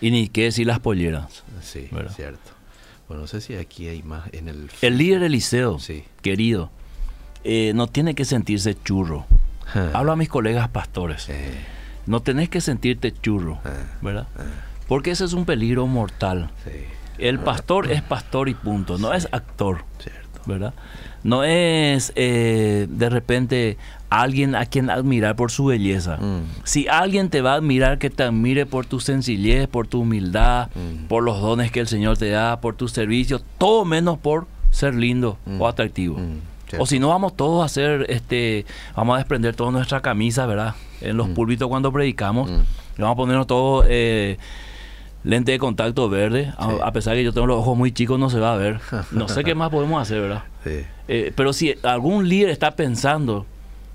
Y 0.00 0.10
ni 0.10 0.28
qué 0.28 0.44
decir 0.44 0.66
las 0.66 0.78
polleras. 0.80 1.42
Sí, 1.62 1.88
cierto. 2.14 2.56
Bueno, 3.08 3.22
no 3.22 3.26
sé 3.28 3.40
si 3.40 3.54
aquí 3.54 3.88
hay 3.88 4.02
más 4.02 4.28
en 4.32 4.48
el... 4.48 4.68
El 4.82 4.98
líder 4.98 5.22
Eliseo, 5.22 5.78
sí. 5.78 6.04
querido, 6.22 6.70
eh, 7.44 7.72
no 7.74 7.86
tiene 7.86 8.14
que 8.14 8.24
sentirse 8.24 8.76
churro. 8.82 9.26
Hablo 9.92 10.12
a 10.12 10.16
mis 10.16 10.28
colegas 10.28 10.68
pastores. 10.68 11.28
No 12.06 12.20
tenés 12.20 12.48
que 12.48 12.60
sentirte 12.60 13.12
churro, 13.12 13.58
¿verdad? 14.00 14.26
Porque 14.88 15.10
ese 15.10 15.24
es 15.24 15.32
un 15.32 15.44
peligro 15.44 15.86
mortal. 15.86 16.50
El 17.18 17.38
pastor 17.38 17.90
es 17.90 18.02
pastor 18.02 18.48
y 18.48 18.54
punto, 18.54 18.98
no 18.98 19.12
es 19.14 19.28
actor, 19.32 19.84
¿verdad? 20.46 20.74
No 21.24 21.42
es 21.42 22.12
eh, 22.14 22.86
de 22.88 23.10
repente 23.10 23.78
alguien 24.10 24.54
a 24.54 24.66
quien 24.66 24.90
admirar 24.90 25.34
por 25.34 25.50
su 25.50 25.64
belleza. 25.64 26.18
Mm. 26.18 26.42
Si 26.62 26.86
alguien 26.86 27.30
te 27.30 27.40
va 27.40 27.54
a 27.54 27.56
admirar, 27.56 27.98
que 27.98 28.10
te 28.10 28.22
admire 28.22 28.64
por 28.64 28.86
tu 28.86 29.00
sencillez, 29.00 29.66
por 29.66 29.88
tu 29.88 30.02
humildad, 30.02 30.68
mm. 30.74 31.06
por 31.06 31.24
los 31.24 31.40
dones 31.40 31.72
que 31.72 31.80
el 31.80 31.88
Señor 31.88 32.16
te 32.16 32.30
da, 32.30 32.60
por 32.60 32.76
tu 32.76 32.86
servicio, 32.86 33.40
todo 33.58 33.84
menos 33.84 34.18
por 34.18 34.46
ser 34.70 34.94
lindo 34.94 35.38
o 35.58 35.72
mm. 35.72 36.38
O 36.78 36.86
si 36.86 36.98
no, 36.98 37.08
vamos 37.08 37.36
todos 37.36 37.62
a 37.62 37.66
hacer, 37.66 38.06
este, 38.08 38.66
vamos 38.94 39.14
a 39.14 39.18
desprender 39.18 39.54
toda 39.54 39.70
nuestra 39.70 40.00
camisa, 40.00 40.46
¿verdad? 40.46 40.74
En 41.00 41.16
los 41.16 41.28
púlpitos 41.28 41.68
cuando 41.68 41.92
predicamos, 41.92 42.50
vamos 42.98 43.12
a 43.12 43.16
ponernos 43.16 43.46
todos 43.46 43.86
eh, 43.88 44.38
lente 45.22 45.52
de 45.52 45.58
contacto 45.58 46.08
verde, 46.08 46.52
a, 46.58 46.92
pesar 46.92 47.14
de 47.14 47.20
que 47.20 47.24
yo 47.24 47.32
tengo 47.32 47.46
los 47.46 47.58
ojos 47.58 47.76
muy 47.76 47.92
chicos, 47.92 48.18
no 48.18 48.30
se 48.30 48.40
va 48.40 48.54
a 48.54 48.56
ver. 48.56 48.80
No 49.12 49.28
sé 49.28 49.44
qué 49.44 49.54
más 49.56 49.70
podemos 49.70 50.00
hacer, 50.00 50.20
¿verdad? 50.20 50.44
Eh, 51.08 51.32
pero 51.36 51.52
si 51.52 51.74
algún 51.82 52.28
líder 52.28 52.50
está 52.50 52.72
pensando 52.72 53.46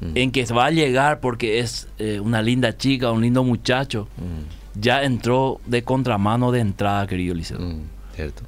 Mm. 0.01 0.12
en 0.15 0.31
que 0.31 0.43
va 0.45 0.65
a 0.65 0.71
llegar 0.71 1.19
porque 1.19 1.60
es 1.60 1.88
eh, 1.99 2.19
una 2.19 2.41
linda 2.41 2.75
chica, 2.75 3.12
un 3.12 3.21
lindo 3.21 3.43
muchacho, 3.43 4.07
mm. 4.17 4.79
ya 4.79 5.03
entró 5.03 5.62
de 5.67 5.84
contramano 5.84 6.51
de 6.51 6.60
entrada, 6.60 7.05
querido 7.05 7.36
Liceo. 7.36 7.60
Mm, 7.60 7.84
cierto. 8.15 8.41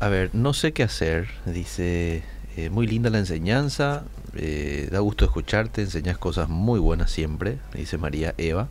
A 0.00 0.08
ver, 0.08 0.30
no 0.34 0.52
sé 0.52 0.72
qué 0.72 0.82
hacer, 0.82 1.28
dice, 1.46 2.22
eh, 2.56 2.70
muy 2.70 2.86
linda 2.86 3.10
la 3.10 3.18
enseñanza, 3.18 4.04
eh, 4.34 4.88
da 4.90 5.00
gusto 5.00 5.24
escucharte, 5.24 5.82
enseñas 5.82 6.18
cosas 6.18 6.48
muy 6.48 6.80
buenas 6.80 7.10
siempre, 7.10 7.58
dice 7.74 7.98
María 7.98 8.34
Eva. 8.38 8.68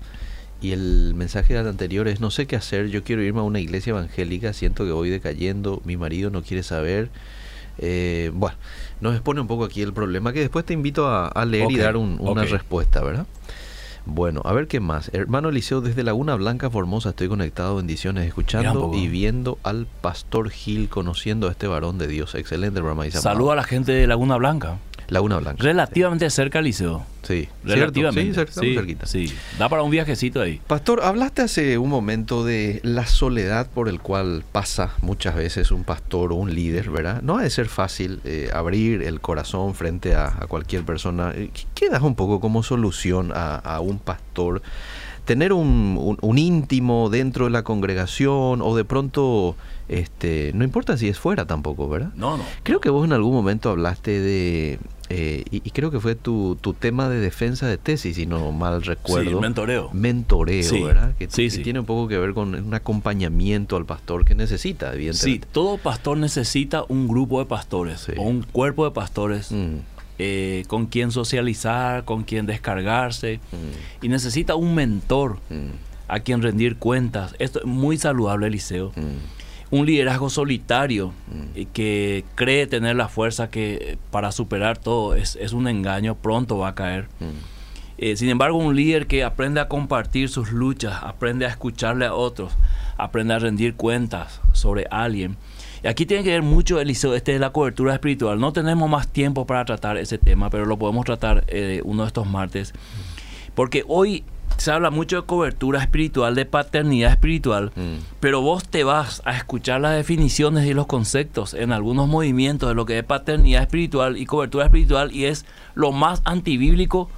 Y 0.62 0.72
el 0.72 1.14
mensaje 1.16 1.58
anterior 1.58 2.08
es, 2.08 2.22
no 2.22 2.32
sé 2.32 2.48
qué 2.48 2.56
hacer, 2.56 2.88
yo 2.88 3.04
quiero 3.04 3.22
irme 3.22 3.42
a 3.42 3.44
una 3.44 3.60
iglesia 3.60 3.92
evangélica, 3.92 4.54
siento 4.54 4.86
que 4.86 4.92
voy 4.92 5.10
decayendo, 5.10 5.82
mi 5.84 5.98
marido 5.98 6.30
no 6.30 6.42
quiere 6.42 6.64
saber. 6.64 7.10
bueno, 8.34 8.56
nos 9.02 9.14
expone 9.14 9.42
un 9.42 9.48
poco 9.48 9.66
aquí 9.66 9.82
el 9.82 9.92
problema 9.92 10.32
que 10.32 10.40
después 10.40 10.64
te 10.64 10.74
invito 10.74 11.10
a, 11.10 11.46
leer 11.46 11.70
y 11.70 11.78
dar 11.78 11.98
una 11.98 12.46
respuesta, 12.46 13.04
¿verdad? 13.04 13.28
Bueno, 14.06 14.42
a 14.44 14.52
ver 14.52 14.68
qué 14.68 14.80
más. 14.80 15.10
Hermano 15.14 15.50
Eliseo, 15.50 15.80
desde 15.80 16.04
Laguna 16.04 16.36
Blanca, 16.36 16.70
Formosa, 16.70 17.10
estoy 17.10 17.30
conectado, 17.30 17.78
bendiciones, 17.78 18.28
escuchando 18.28 18.92
y 18.94 19.08
viendo 19.08 19.58
al 19.64 19.88
Pastor 20.02 20.50
Gil, 20.50 20.90
conociendo 20.90 21.48
a 21.48 21.52
este 21.52 21.68
varón 21.68 21.98
de 21.98 22.08
Dios. 22.08 22.36
Excelente 22.36 22.80
programa. 22.82 23.10
Saludo 23.12 23.52
a 23.52 23.56
la 23.56 23.64
gente 23.64 23.94
de 23.94 24.06
Laguna 24.06 24.36
Blanca. 24.36 24.80
Laguna 25.14 25.38
Blanca. 25.38 25.62
Relativamente 25.62 26.28
cerca 26.32 26.58
al 26.58 26.66
liceo. 26.66 27.06
Sí, 27.22 27.48
relativamente. 27.64 28.34
Sí, 28.52 28.74
cerquita. 28.74 29.06
Sí, 29.06 29.34
da 29.60 29.70
para 29.70 29.84
un 29.84 29.92
viajecito 29.92 30.42
ahí. 30.42 30.60
Pastor, 30.66 31.02
hablaste 31.04 31.44
hace 31.44 31.78
un 31.78 31.90
momento 31.90 32.44
de 32.44 32.82
la 32.84 33.06
soledad 33.06 33.70
por 33.70 33.90
el 33.90 34.02
cual 34.02 34.44
pasa 34.52 34.96
muchas 35.02 35.36
veces 35.36 35.72
un 35.72 35.84
pastor 35.84 36.34
o 36.34 36.36
un 36.36 36.54
líder, 36.56 36.90
¿verdad? 36.90 37.22
No 37.22 37.38
ha 37.38 37.44
de 37.44 37.52
ser 37.52 37.68
fácil 37.68 38.22
eh, 38.26 38.50
abrir 38.54 39.04
el 39.04 39.22
corazón 39.22 39.76
frente 39.76 40.16
a, 40.16 40.32
cualquier 40.48 40.84
persona. 40.84 41.32
Eh, 41.36 41.52
¿Qué 41.76 41.90
das 41.90 42.02
un 42.02 42.16
poco 42.16 42.40
como 42.40 42.64
solución 42.64 43.32
a, 43.36 43.80
un 43.82 44.00
pastor? 44.00 44.64
Tener 45.26 45.54
un, 45.54 46.18
un, 46.20 46.38
íntimo 46.40 47.10
dentro 47.12 47.46
de 47.46 47.52
la 47.52 47.64
congregación 47.64 48.62
o 48.62 48.76
de 48.76 48.84
pronto, 48.84 49.56
este, 50.00 50.52
no 50.54 50.64
importa 50.64 50.98
si 50.98 51.08
es 51.08 51.20
fuera 51.20 51.46
tampoco, 51.46 51.88
¿verdad? 51.88 52.12
No, 52.16 52.38
no. 52.38 52.44
Creo 52.64 52.80
que 52.80 52.90
vos 52.90 53.06
en 53.06 53.14
algún 53.14 53.34
momento 53.34 53.70
hablaste 53.70 54.20
de 54.20 54.80
eh, 55.10 55.44
y, 55.52 55.60
creo 55.72 55.92
que 55.92 56.00
fue 56.00 56.16
tu, 56.16 56.58
tu, 56.60 56.74
tema 56.74 57.08
de 57.10 57.20
defensa 57.20 57.68
de 57.68 57.78
tesis, 57.78 58.16
si 58.16 58.26
no 58.26 58.52
mal 58.52 58.82
recuerdo. 58.82 59.30
Sí, 59.30 59.36
mentoreo. 59.36 59.90
Mentoreo, 59.94 60.86
¿verdad? 60.86 61.14
Que, 61.18 61.28
tiene 61.28 61.80
un 61.80 61.86
poco 61.86 62.08
que 62.08 62.18
ver 62.18 62.34
con 62.34 62.56
un 62.56 62.74
acompañamiento 62.74 63.76
al 63.76 63.86
pastor 63.86 64.26
que 64.26 64.34
necesita, 64.34 64.94
evidentemente. 64.94 65.46
Sí, 65.46 65.52
todo 65.52 65.78
pastor 65.78 66.18
necesita 66.18 66.84
un 66.88 67.08
grupo 67.08 67.40
de 67.40 67.46
pastores 67.46 68.08
o 68.18 68.22
un 68.24 68.42
cuerpo 68.44 68.86
de 68.86 68.92
pastores. 68.92 69.52
Mm. 69.52 69.94
Eh, 70.20 70.64
con 70.68 70.86
quien 70.86 71.12
socializar, 71.12 72.06
con 72.06 72.24
quien 72.24 72.46
descargarse 72.46 73.40
mm. 73.52 74.06
y 74.06 74.10
necesita 74.10 74.54
un 74.54 74.76
mentor 74.76 75.40
mm. 75.50 76.08
a 76.08 76.20
quien 76.20 76.42
rendir 76.42 76.78
cuentas. 76.78 77.36
Esto 77.40 77.60
es 77.60 77.66
muy 77.66 77.98
saludable, 77.98 78.46
Eliseo 78.46 78.94
un 79.74 79.88
liderazgo 79.88 80.30
solitario 80.30 81.08
mm. 81.08 81.58
y 81.58 81.66
que 81.66 82.26
cree 82.36 82.68
tener 82.68 82.96
la 82.96 83.08
fuerza 83.08 83.50
que 83.50 83.98
para 84.12 84.32
superar 84.32 84.78
todo 84.78 85.16
es, 85.16 85.36
un 85.52 85.68
engaño, 85.68 86.14
pronto 86.14 86.60
va 86.60 86.70
a 86.70 86.76
caer. 86.76 87.08
Mm. 87.20 87.98
Eh, 87.98 88.16
sin 88.16 88.30
embargo, 88.30 88.60
un 88.60 88.76
líder 88.76 89.08
que 89.08 89.24
aprende 89.24 89.60
a 89.60 89.68
compartir 89.68 90.30
sus 90.30 90.52
luchas, 90.52 91.00
aprende 91.02 91.48
a 91.48 91.50
escucharle 91.50 92.06
a 92.06 92.14
otros, 92.14 92.54
aprende 92.98 93.34
a 93.34 93.40
rendir 93.40 93.74
cuentas 93.74 94.42
sobre 94.52 94.86
alguien. 94.92 95.38
Y 95.84 95.88
aquí 95.88 96.06
tiene 96.06 96.24
que 96.24 96.30
ver 96.30 96.44
mucho, 96.44 96.80
Eliseo, 96.80 97.16
este 97.16 97.32
de 97.32 97.40
la 97.40 97.50
cobertura 97.50 97.96
espiritual. 97.96 98.40
No 98.40 98.54
tenemos 98.54 98.88
más 98.88 99.08
tiempo 99.08 99.48
para 99.48 99.66
tratar 99.66 99.98
ese 99.98 100.20
tema, 100.20 100.52
pero 100.52 100.68
lo 100.68 100.78
podemos 100.78 101.04
tratar 101.04 101.46
eh, 101.48 101.82
uno 101.84 102.04
de 102.04 102.08
estos 102.10 102.28
martes. 102.28 102.74
Porque 103.56 103.84
hoy 103.88 104.24
se 104.58 104.72
habla 104.72 104.90
mucho 104.90 105.22
de 105.22 105.28
cobertura 105.28 105.82
espiritual, 105.82 106.36
de 106.36 106.46
paternidad 106.46 107.12
espiritual, 107.12 107.72
mm. 107.76 108.20
pero 108.20 108.42
vos 108.42 108.68
te 108.68 108.84
vas 108.84 109.22
a 109.26 109.36
escuchar 109.36 109.82
las 109.82 109.96
definiciones 109.96 110.66
y 110.66 110.74
los 110.74 110.88
conceptos 110.88 111.54
en 111.54 111.72
algunos 111.72 112.08
movimientos 112.08 112.70
de 112.70 112.76
lo 112.76 112.86
que 112.86 113.00
es 113.00 113.04
paternidad 113.04 113.62
espiritual 113.62 114.18
y 114.18 114.26
cobertura 114.26 114.66
espiritual 114.66 115.12
y 115.12 115.26
es 115.26 115.46
lo 115.76 115.92
más 115.92 116.22
antibíblico 116.26 117.10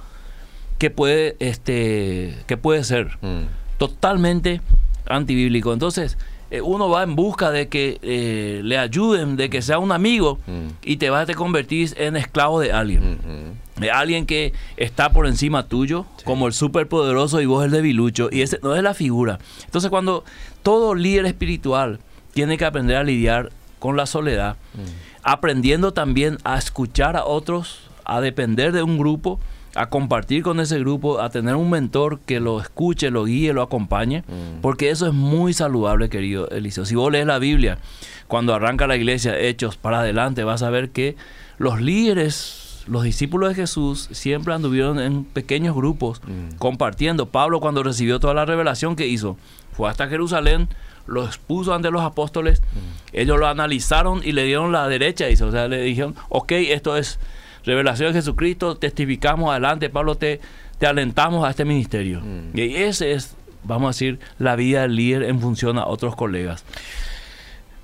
que 0.78 0.90
puede, 0.90 1.36
este, 1.38 2.36
que 2.46 2.56
puede 2.56 2.84
ser. 2.84 3.18
Mm. 3.20 3.44
Totalmente 3.78 4.60
antibíblico. 5.06 5.72
Entonces, 5.72 6.18
eh, 6.50 6.60
uno 6.60 6.88
va 6.88 7.02
en 7.02 7.16
busca 7.16 7.50
de 7.50 7.68
que 7.68 7.98
eh, 8.02 8.60
le 8.62 8.78
ayuden, 8.78 9.36
de 9.36 9.50
que 9.50 9.62
sea 9.62 9.78
un 9.78 9.90
amigo 9.90 10.38
mm. 10.46 10.68
y 10.84 10.96
te 10.96 11.10
vas 11.10 11.24
a 11.24 11.26
te 11.26 11.34
convertir 11.34 11.92
en 11.96 12.16
esclavo 12.16 12.60
de 12.60 12.72
alguien. 12.72 13.18
Mm-hmm. 13.18 13.80
De 13.80 13.90
alguien 13.90 14.26
que 14.26 14.54
está 14.76 15.10
por 15.10 15.26
encima 15.26 15.66
tuyo, 15.66 16.06
como 16.24 16.46
el 16.46 16.52
superpoderoso 16.52 17.40
y 17.40 17.46
vos 17.46 17.64
el 17.64 17.72
debilucho. 17.72 18.28
Y 18.30 18.42
ese 18.42 18.58
no 18.62 18.74
es 18.74 18.82
la 18.82 18.94
figura. 18.94 19.38
Entonces 19.64 19.90
cuando 19.90 20.24
todo 20.62 20.94
líder 20.94 21.26
espiritual 21.26 21.98
tiene 22.32 22.56
que 22.56 22.64
aprender 22.64 22.96
a 22.96 23.02
lidiar 23.02 23.50
con 23.78 23.96
la 23.96 24.06
soledad, 24.06 24.56
mm. 24.74 25.20
aprendiendo 25.24 25.92
también 25.92 26.38
a 26.44 26.58
escuchar 26.58 27.16
a 27.16 27.24
otros, 27.24 27.80
a 28.04 28.20
depender 28.20 28.72
de 28.72 28.82
un 28.82 28.98
grupo, 28.98 29.40
a 29.76 29.88
compartir 29.88 30.42
con 30.42 30.60
ese 30.60 30.78
grupo, 30.78 31.20
a 31.20 31.30
tener 31.30 31.54
un 31.54 31.70
mentor 31.70 32.20
que 32.20 32.40
lo 32.40 32.60
escuche, 32.60 33.10
lo 33.10 33.24
guíe, 33.24 33.52
lo 33.52 33.62
acompañe, 33.62 34.20
mm. 34.20 34.60
porque 34.60 34.90
eso 34.90 35.06
es 35.06 35.12
muy 35.12 35.52
saludable, 35.52 36.08
querido 36.08 36.48
Eliseo. 36.48 36.84
Si 36.84 36.94
vos 36.94 37.12
lees 37.12 37.26
la 37.26 37.38
Biblia, 37.38 37.78
cuando 38.26 38.54
arranca 38.54 38.86
la 38.86 38.96
iglesia, 38.96 39.38
hechos 39.38 39.76
para 39.76 40.00
adelante, 40.00 40.44
vas 40.44 40.62
a 40.62 40.70
ver 40.70 40.90
que 40.90 41.16
los 41.58 41.80
líderes, 41.80 42.84
los 42.86 43.02
discípulos 43.02 43.50
de 43.50 43.54
Jesús, 43.54 44.08
siempre 44.12 44.54
anduvieron 44.54 44.98
en 44.98 45.24
pequeños 45.24 45.74
grupos, 45.74 46.20
mm. 46.26 46.56
compartiendo. 46.56 47.26
Pablo, 47.26 47.60
cuando 47.60 47.82
recibió 47.82 48.18
toda 48.18 48.34
la 48.34 48.44
revelación 48.44 48.96
que 48.96 49.06
hizo, 49.06 49.36
fue 49.72 49.90
hasta 49.90 50.08
Jerusalén, 50.08 50.68
lo 51.06 51.24
expuso 51.24 51.74
ante 51.74 51.90
los 51.90 52.02
apóstoles, 52.02 52.60
mm. 52.60 53.16
ellos 53.16 53.38
lo 53.38 53.46
analizaron 53.46 54.22
y 54.24 54.32
le 54.32 54.44
dieron 54.44 54.72
la 54.72 54.88
derecha, 54.88 55.26
o 55.44 55.50
sea, 55.52 55.68
le 55.68 55.82
dijeron, 55.82 56.14
ok, 56.28 56.52
esto 56.52 56.96
es 56.96 57.18
revelación 57.66 58.12
de 58.12 58.20
Jesucristo, 58.20 58.76
testificamos 58.76 59.50
adelante, 59.50 59.90
Pablo, 59.90 60.14
te, 60.14 60.40
te 60.78 60.86
alentamos 60.86 61.44
a 61.44 61.50
este 61.50 61.64
ministerio. 61.64 62.20
Mm. 62.20 62.56
Y 62.58 62.76
ese 62.76 63.12
es, 63.12 63.34
vamos 63.64 63.86
a 63.86 63.90
decir, 63.90 64.20
la 64.38 64.56
vida 64.56 64.82
del 64.82 64.96
líder 64.96 65.24
en 65.24 65.40
función 65.40 65.78
a 65.78 65.86
otros 65.86 66.16
colegas. 66.16 66.64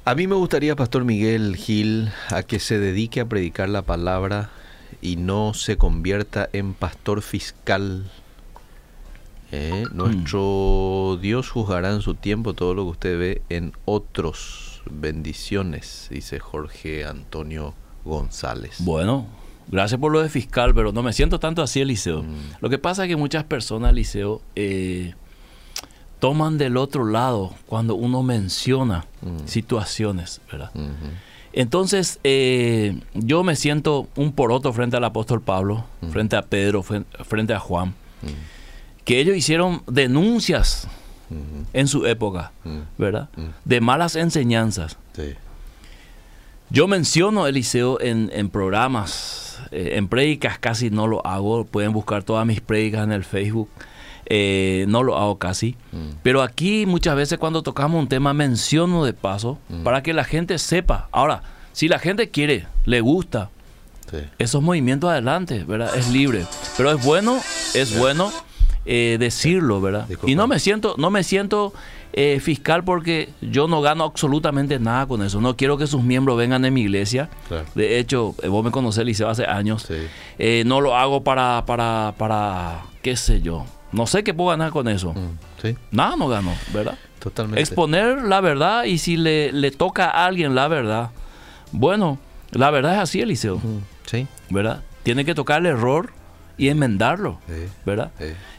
A 0.05 0.15
mí 0.15 0.27
me 0.27 0.35
gustaría, 0.35 0.75
Pastor 0.75 1.05
Miguel 1.05 1.57
Gil, 1.57 2.11
a 2.31 2.43
que 2.43 2.59
se 2.59 2.79
dedique 2.79 3.21
a 3.21 3.27
predicar 3.27 3.69
la 3.69 3.83
palabra 3.83 4.51
y 5.01 5.17
no 5.17 5.55
se 5.55 5.77
convierta 5.77 6.49
en 6.53 6.75
pastor 6.75 7.23
fiscal. 7.23 8.11
¿Eh? 9.53 9.85
Nuestro 9.93 11.17
mm. 11.19 11.21
Dios 11.21 11.51
juzgará 11.51 11.93
en 11.93 12.01
su 12.01 12.15
tiempo 12.15 12.55
todo 12.55 12.75
lo 12.75 12.85
que 12.85 12.91
usted 12.91 13.19
ve 13.19 13.43
en 13.49 13.75
otros. 13.85 14.83
Bendiciones, 14.91 16.09
dice 16.11 16.41
Jorge 16.41 17.05
Antonio 17.05 17.75
González. 18.05 18.77
Bueno, 18.81 19.27
Gracias 19.69 20.01
por 20.01 20.13
lo 20.13 20.21
de 20.23 20.29
fiscal, 20.29 20.75
pero 20.75 20.93
no 20.93 21.03
me 21.03 21.13
siento 21.13 21.39
tanto 21.39 21.63
así, 21.63 21.81
Eliseo. 21.81 22.23
Mm. 22.23 22.37
Lo 22.61 22.71
que 22.71 22.79
pasa 22.79 23.05
es 23.05 23.09
que 23.09 23.17
muchas 23.17 23.45
personas, 23.45 23.93
Eliseo, 23.93 24.43
eh, 24.57 25.15
toman 26.19 26.59
del 26.59 26.77
otro 26.77 27.05
lado 27.05 27.53
cuando 27.67 27.95
uno 27.95 28.23
menciona 28.23 29.07
mm. 29.23 29.47
situaciones, 29.47 30.41
¿verdad? 30.51 30.71
Entonces, 31.53 32.19
eh, 32.25 32.99
yo 33.15 33.43
me 33.43 33.57
siento 33.57 34.09
un 34.17 34.33
poroto 34.33 34.73
frente 34.73 34.97
al 34.97 35.05
apóstol 35.05 35.43
Pablo, 35.43 35.85
mm. 36.01 36.09
frente 36.11 36.37
a 36.37 36.43
Pedro, 36.43 36.83
frente 36.83 37.55
a 37.55 37.59
Juan, 37.59 37.95
que 39.05 39.21
ellos 39.21 39.37
hicieron 39.37 39.83
denuncias 39.87 40.89
en 41.73 41.89
su 41.89 42.07
época, 42.07 42.53
¿verdad? 42.99 43.29
De 43.65 43.81
malas 43.81 44.17
enseñanzas. 44.17 44.99
Yo 46.73 46.89
menciono 46.89 47.47
Eliseo 47.47 48.01
en, 48.01 48.31
en 48.33 48.49
programas 48.49 49.61
eh, 49.73 49.93
en 49.97 50.09
prédicas 50.09 50.59
casi 50.59 50.89
no 50.89 51.07
lo 51.07 51.25
hago. 51.27 51.67
Pueden 51.67 51.93
buscar 51.93 52.23
todas 52.23 52.47
mis 52.47 52.63
prédicas 52.63 53.05
en 53.05 53.13
el 53.13 53.25
Facebook. 53.25 53.69
Eh, 54.25 54.87
no 54.89 55.03
lo 55.03 55.19
hago 55.19 55.37
casi. 55.39 55.77
Mm. 55.93 56.17
Pero 56.23 56.41
aquí 56.41 56.87
muchas 56.87 57.15
veces 57.15 57.39
cuando 57.39 57.63
tocamos 57.63 58.01
un 58.01 58.09
tema 58.09 58.33
menciono 58.33 59.05
de 59.05 59.13
paso 59.13 59.59
mm. 59.69 59.83
para 59.83 60.03
que 60.03 60.15
la 60.15 60.25
gente 60.25 60.59
sepa. 60.59 61.11
Ahora, 61.13 61.43
si 61.75 61.89
la 61.89 61.99
gente 61.99 62.31
quiere, 62.31 62.67
le 62.87 63.03
gusta, 63.03 63.51
esos 64.39 64.63
movimientos 64.63 65.11
adelante, 65.11 65.65
¿verdad? 65.65 65.95
Es 65.95 66.11
libre. 66.11 66.47
Pero 66.79 66.91
es 66.91 67.05
bueno, 67.05 67.39
es 67.75 67.99
bueno 67.99 68.33
eh, 68.87 69.17
decirlo, 69.21 69.83
¿verdad? 69.83 70.09
Y 70.27 70.35
no 70.35 70.47
me 70.47 70.59
siento, 70.59 70.95
no 70.97 71.11
me 71.11 71.23
siento 71.23 71.75
eh, 72.15 72.41
fiscal 72.41 72.85
porque 72.85 73.31
yo 73.41 73.69
no 73.69 73.81
gano 73.81 74.05
absolutamente 74.05 74.79
nada 74.79 75.07
con 75.07 75.23
eso. 75.23 75.41
No 75.41 75.57
quiero 75.57 75.79
que 75.79 75.87
sus 75.87 76.03
miembros 76.03 76.37
vengan 76.37 76.65
en 76.65 76.75
mi 76.75 76.83
iglesia. 76.83 77.31
De 77.75 77.99
hecho, 77.99 78.35
eh, 78.43 78.49
vos 78.49 78.65
me 78.65 78.71
conocés, 78.71 79.05
Liceo, 79.05 79.29
hace 79.29 79.47
años. 79.47 79.87
Eh, 80.39 80.63
no 80.67 80.81
lo 80.81 80.97
hago 80.97 81.25
para, 81.25 81.65
para, 81.67 82.15
para, 82.19 82.83
qué 83.03 83.17
sé 83.17 83.41
yo. 83.41 83.65
No 83.93 84.07
sé 84.07 84.25
qué 84.25 84.35
puedo 84.35 84.51
ganar 84.51 84.71
con 84.71 84.89
eso. 84.89 85.13
Mm, 85.13 85.69
nada 85.91 86.17
no 86.17 86.29
gano, 86.29 86.53
¿verdad? 86.73 86.99
Totalmente. 87.19 87.61
Exponer 87.61 88.23
la 88.23 88.41
verdad 88.41 88.85
y 88.85 88.99
si 88.99 89.17
le, 89.17 89.53
le 89.53 89.71
toca 89.71 90.11
a 90.11 90.27
alguien 90.27 90.55
la 90.55 90.69
verdad. 90.69 91.11
Bueno, 91.73 92.19
la 92.51 92.71
verdad 92.71 92.95
es 92.95 93.01
así, 93.01 93.21
Eliseo. 93.21 93.61
Sí. 94.05 94.27
¿Verdad? 94.51 94.83
Tiene 95.03 95.25
que 95.25 95.35
tocar 95.35 95.61
el 95.61 95.67
error 95.67 96.13
y 96.57 96.69
enmendarlo, 96.69 97.39
¿verdad? 97.85 98.11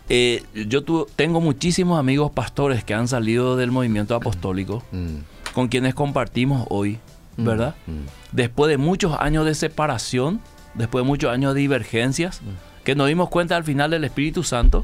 Eh, 0.10 0.44
yo 0.54 0.84
tengo 1.16 1.42
muchísimos 1.42 2.00
amigos 2.00 2.32
pastores 2.32 2.84
que 2.84 2.94
han 2.94 3.08
salido 3.08 3.56
del 3.56 3.72
movimiento 3.72 4.16
apostólico, 4.16 4.84
mm. 4.92 5.54
con 5.54 5.68
quienes 5.70 5.96
compartimos 5.96 6.66
hoy, 6.70 7.00
mm. 7.38 7.46
¿verdad? 7.46 7.76
Mm. 7.88 8.08
Después 8.32 8.70
de 8.70 8.78
muchos 8.78 9.16
años 9.20 9.46
de 9.46 9.56
separación, 9.56 10.42
después 10.74 11.04
de 11.04 11.08
muchos 11.08 11.32
años 11.32 11.54
de 11.54 11.62
divergencias, 11.62 12.42
que 12.84 12.96
nos 12.96 13.08
dimos 13.08 13.30
cuenta 13.30 13.56
al 13.56 13.64
final 13.64 13.92
del 13.92 14.04
Espíritu 14.04 14.44
Santo, 14.44 14.84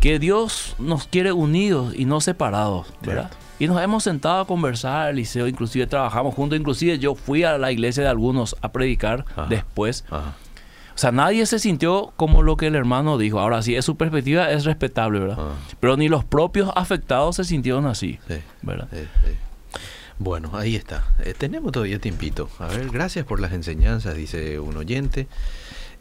que 0.00 0.18
Dios 0.18 0.76
nos 0.78 1.06
quiere 1.06 1.32
unidos 1.32 1.94
y 1.96 2.04
no 2.04 2.20
separados, 2.20 2.92
¿verdad? 3.02 3.30
Y 3.58 3.68
nos 3.68 3.80
hemos 3.82 4.04
sentado 4.04 4.40
a 4.40 4.46
conversar, 4.46 5.08
al 5.08 5.16
liceo, 5.16 5.48
inclusive 5.48 5.86
trabajamos 5.86 6.34
juntos, 6.34 6.58
inclusive 6.58 6.98
yo 6.98 7.14
fui 7.14 7.42
a 7.42 7.56
la 7.56 7.72
iglesia 7.72 8.02
de 8.02 8.10
algunos 8.10 8.54
a 8.60 8.70
predicar 8.70 9.24
después. 9.48 10.04
O 10.96 10.98
sea, 10.98 11.12
nadie 11.12 11.44
se 11.44 11.58
sintió 11.58 12.14
como 12.16 12.42
lo 12.42 12.56
que 12.56 12.68
el 12.68 12.74
hermano 12.74 13.18
dijo. 13.18 13.38
Ahora, 13.38 13.60
sí, 13.60 13.76
es 13.76 13.84
su 13.84 13.98
perspectiva 13.98 14.50
es 14.50 14.64
respetable, 14.64 15.18
¿verdad? 15.18 15.36
Ah. 15.38 15.54
Pero 15.78 15.98
ni 15.98 16.08
los 16.08 16.24
propios 16.24 16.70
afectados 16.74 17.36
se 17.36 17.44
sintieron 17.44 17.84
así, 17.84 18.18
¿verdad? 18.62 18.88
Bueno, 20.18 20.52
ahí 20.54 20.74
está. 20.74 21.04
Eh, 21.22 21.34
tenemos 21.36 21.72
todavía 21.72 21.98
tiempito. 21.98 22.48
A 22.58 22.68
ver, 22.68 22.88
gracias 22.88 23.26
por 23.26 23.40
las 23.40 23.52
enseñanzas, 23.52 24.16
dice 24.16 24.58
un 24.58 24.74
oyente. 24.78 25.28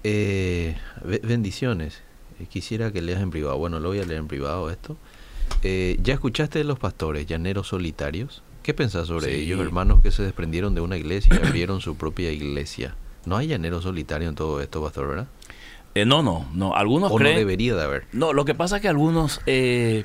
Eh, 0.05 0.77
bendiciones. 1.23 2.01
Eh, 2.39 2.45
quisiera 2.45 2.93
que 2.93 3.01
leas 3.01 3.21
en 3.21 3.31
privado. 3.31 3.57
Bueno, 3.57 3.81
lo 3.81 3.89
voy 3.89 3.99
a 3.99 4.05
leer 4.05 4.21
en 4.21 4.27
privado 4.29 4.69
esto. 4.69 4.95
¿Ya 5.61 6.13
escuchaste 6.13 6.59
de 6.59 6.63
los 6.63 6.79
pastores 6.79 7.25
llaneros 7.25 7.67
solitarios? 7.67 8.43
¿Qué 8.63 8.73
pensás 8.73 9.07
sobre 9.07 9.35
ellos, 9.35 9.59
hermanos 9.59 10.01
que 10.01 10.11
se 10.11 10.23
desprendieron 10.23 10.73
de 10.73 10.79
una 10.79 10.95
iglesia 10.95 11.37
y 11.41 11.45
abrieron 11.45 11.81
su 11.81 11.97
propia 11.97 12.31
iglesia? 12.31 12.95
No 13.25 13.37
hay 13.37 13.47
llanero 13.47 13.81
solitario 13.81 14.29
en 14.29 14.35
todo 14.35 14.61
esto, 14.61 14.81
pastor, 14.81 15.07
¿verdad? 15.07 15.27
Eh, 15.95 16.05
no, 16.05 16.21
no, 16.21 16.45
no. 16.53 16.75
Algunos 16.75 17.11
o 17.11 17.19
no 17.19 17.29
debería 17.29 17.73
de 17.75 17.83
haber. 17.83 18.03
No, 18.11 18.33
lo 18.33 18.45
que 18.45 18.53
pasa 18.53 18.77
es 18.77 18.81
que 18.81 18.89
algunos, 18.89 19.39
eh, 19.45 20.03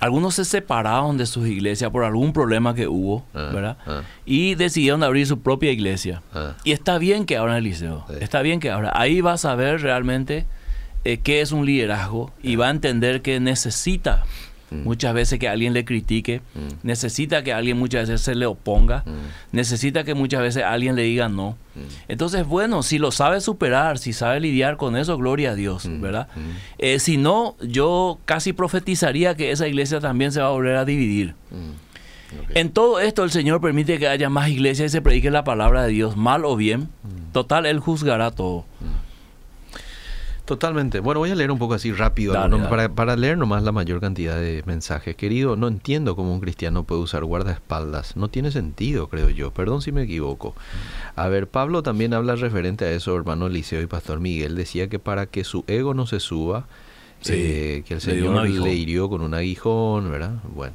algunos 0.00 0.34
se 0.34 0.44
separaron 0.44 1.16
de 1.16 1.26
sus 1.26 1.46
iglesias 1.46 1.90
por 1.90 2.02
algún 2.02 2.32
problema 2.32 2.74
que 2.74 2.88
hubo, 2.88 3.24
ah, 3.32 3.50
¿verdad? 3.54 3.76
Ah. 3.86 4.02
Y 4.26 4.56
decidieron 4.56 5.04
abrir 5.04 5.26
su 5.26 5.40
propia 5.40 5.70
iglesia. 5.70 6.22
Ah. 6.34 6.54
Y 6.64 6.72
está 6.72 6.98
bien 6.98 7.24
que 7.24 7.36
abran 7.36 7.56
el 7.56 7.64
liceo. 7.64 8.04
Está 8.20 8.42
bien 8.42 8.58
que 8.58 8.70
abran. 8.70 8.90
Ahí 8.96 9.20
vas 9.20 9.44
a 9.44 9.54
ver 9.54 9.80
realmente 9.80 10.44
eh, 11.04 11.18
qué 11.18 11.40
es 11.40 11.52
un 11.52 11.66
liderazgo 11.66 12.32
y 12.42 12.56
va 12.56 12.66
a 12.66 12.70
entender 12.70 13.22
que 13.22 13.38
necesita 13.38 14.24
Mm. 14.72 14.84
Muchas 14.84 15.12
veces 15.14 15.38
que 15.38 15.48
alguien 15.48 15.74
le 15.74 15.84
critique, 15.84 16.40
mm. 16.54 16.86
necesita 16.86 17.42
que 17.42 17.52
alguien 17.52 17.78
muchas 17.78 18.08
veces 18.08 18.24
se 18.24 18.34
le 18.34 18.46
oponga, 18.46 19.04
mm. 19.06 19.56
necesita 19.56 20.04
que 20.04 20.14
muchas 20.14 20.40
veces 20.40 20.64
alguien 20.64 20.96
le 20.96 21.02
diga 21.02 21.28
no. 21.28 21.56
Entonces, 22.06 22.46
bueno, 22.46 22.82
si 22.82 22.98
lo 22.98 23.12
sabe 23.12 23.40
superar, 23.40 23.98
si 23.98 24.12
sabe 24.12 24.40
lidiar 24.40 24.76
con 24.76 24.94
eso, 24.94 25.16
gloria 25.16 25.52
a 25.52 25.54
Dios, 25.54 25.88
¿verdad? 26.00 26.28
Eh, 26.76 26.98
si 26.98 27.16
no, 27.16 27.56
yo 27.62 28.18
casi 28.26 28.52
profetizaría 28.52 29.34
que 29.36 29.52
esa 29.52 29.66
iglesia 29.66 29.98
también 29.98 30.32
se 30.32 30.40
va 30.42 30.48
a 30.48 30.50
volver 30.50 30.76
a 30.76 30.84
dividir. 30.84 31.34
En 32.54 32.70
todo 32.70 33.00
esto 33.00 33.24
el 33.24 33.30
Señor 33.30 33.62
permite 33.62 33.98
que 33.98 34.06
haya 34.06 34.28
más 34.28 34.50
iglesias 34.50 34.90
y 34.90 34.92
se 34.92 35.00
predique 35.00 35.30
la 35.30 35.44
palabra 35.44 35.84
de 35.84 35.92
Dios, 35.92 36.14
mal 36.16 36.44
o 36.44 36.56
bien. 36.56 36.88
Total, 37.32 37.64
Él 37.64 37.80
juzgará 37.80 38.30
todo. 38.30 38.66
Totalmente. 40.52 41.00
Bueno, 41.00 41.20
voy 41.20 41.30
a 41.30 41.34
leer 41.34 41.50
un 41.50 41.58
poco 41.58 41.74
así 41.74 41.92
rápido, 41.92 42.34
Dale, 42.34 42.50
¿no? 42.50 42.56
dale. 42.58 42.68
Para, 42.68 42.88
para 42.94 43.16
leer 43.16 43.38
nomás 43.38 43.62
la 43.62 43.72
mayor 43.72 44.00
cantidad 44.00 44.36
de 44.36 44.62
mensajes. 44.66 45.16
Querido, 45.16 45.56
no 45.56 45.66
entiendo 45.68 46.14
cómo 46.14 46.32
un 46.32 46.40
cristiano 46.40 46.84
puede 46.84 47.00
usar 47.00 47.24
guardaespaldas. 47.24 48.16
No 48.16 48.28
tiene 48.28 48.50
sentido, 48.50 49.08
creo 49.08 49.30
yo. 49.30 49.50
Perdón 49.52 49.80
si 49.80 49.92
me 49.92 50.02
equivoco. 50.02 50.54
A 51.16 51.28
ver, 51.28 51.48
Pablo 51.48 51.82
también 51.82 52.12
habla 52.12 52.36
referente 52.36 52.84
a 52.84 52.90
eso, 52.92 53.16
hermano 53.16 53.46
Eliseo 53.46 53.80
y 53.80 53.86
Pastor 53.86 54.20
Miguel. 54.20 54.54
Decía 54.56 54.88
que 54.88 54.98
para 54.98 55.26
que 55.26 55.44
su 55.44 55.64
ego 55.66 55.94
no 55.94 56.06
se 56.06 56.20
suba, 56.20 56.66
Sí, 57.22 57.32
eh, 57.36 57.84
que 57.86 57.94
el 57.94 58.00
le 58.00 58.04
Señor 58.04 58.36
aguijón. 58.38 58.64
le 58.64 58.74
hirió 58.74 59.08
con 59.08 59.20
un 59.22 59.32
aguijón, 59.32 60.10
¿verdad? 60.10 60.34
Bueno. 60.54 60.74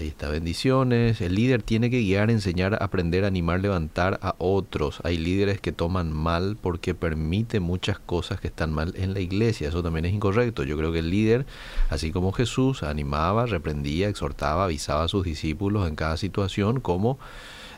Ahí 0.00 0.08
está, 0.08 0.30
bendiciones. 0.30 1.20
El 1.20 1.34
líder 1.34 1.62
tiene 1.62 1.90
que 1.90 2.00
guiar, 2.00 2.30
enseñar, 2.30 2.82
aprender, 2.82 3.26
animar, 3.26 3.60
levantar 3.60 4.18
a 4.22 4.34
otros. 4.38 5.00
Hay 5.04 5.18
líderes 5.18 5.60
que 5.60 5.72
toman 5.72 6.10
mal 6.10 6.56
porque 6.58 6.94
permite 6.94 7.60
muchas 7.60 7.98
cosas 7.98 8.40
que 8.40 8.46
están 8.46 8.72
mal 8.72 8.94
en 8.96 9.12
la 9.12 9.20
iglesia. 9.20 9.68
Eso 9.68 9.82
también 9.82 10.06
es 10.06 10.14
incorrecto. 10.14 10.64
Yo 10.64 10.78
creo 10.78 10.90
que 10.90 11.00
el 11.00 11.10
líder, 11.10 11.44
así 11.90 12.12
como 12.12 12.32
Jesús, 12.32 12.82
animaba, 12.82 13.44
reprendía, 13.44 14.08
exhortaba, 14.08 14.64
avisaba 14.64 15.04
a 15.04 15.08
sus 15.08 15.22
discípulos 15.22 15.86
en 15.86 15.96
cada 15.96 16.16
situación 16.16 16.80
cómo 16.80 17.18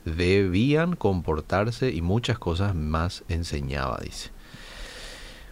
debían 0.05 0.95
comportarse 0.95 1.91
y 1.91 2.03
muchas 2.03 2.39
cosas 2.39 2.77
más 2.77 3.25
enseñaba, 3.29 3.99
dice. 4.01 4.31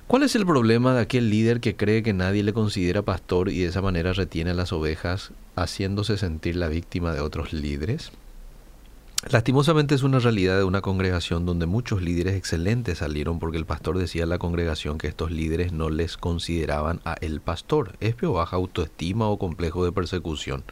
¿Cuál 0.07 0.23
es 0.23 0.37
el 0.37 0.47
problema 0.47 0.95
de 0.95 1.01
aquel 1.01 1.31
líder 1.31 1.59
que 1.59 1.75
cree 1.75 2.05
que 2.05 2.13
nadie 2.13 2.45
le 2.45 2.53
considera 2.53 3.03
pastor 3.03 3.49
y 3.49 3.59
de 3.59 3.67
esa 3.67 3.83
manera 3.83 4.13
retiene 4.13 4.51
a 4.51 4.55
las 4.55 4.73
ovejas, 4.73 5.33
haciéndose 5.63 6.17
sentir 6.17 6.57
la 6.57 6.69
víctima 6.69 7.13
de 7.13 7.21
otros 7.21 7.53
líderes? 7.53 8.13
Lastimosamente 9.29 9.95
es 9.95 10.03
una 10.03 10.19
realidad 10.19 10.57
de 10.57 10.65
una 10.65 10.81
congregación 10.81 11.45
donde 11.45 11.67
muchos 11.67 12.01
líderes 12.01 12.37
excelentes 12.37 12.99
salieron 12.99 13.39
porque 13.39 13.59
el 13.59 13.67
pastor 13.67 13.99
decía 13.99 14.25
a 14.25 14.27
la 14.27 14.39
congregación 14.39 14.97
que 14.97 15.09
estos 15.09 15.31
líderes 15.31 15.73
no 15.73 15.91
les 15.91 16.17
consideraban 16.17 17.01
a 17.05 17.15
el 17.21 17.43
pastor. 17.43 17.97
¿Es 18.01 18.17
baja 18.19 18.57
autoestima 18.57 19.29
o 19.29 19.39
complejo 19.39 19.85
de 19.85 19.93
persecución? 19.93 20.65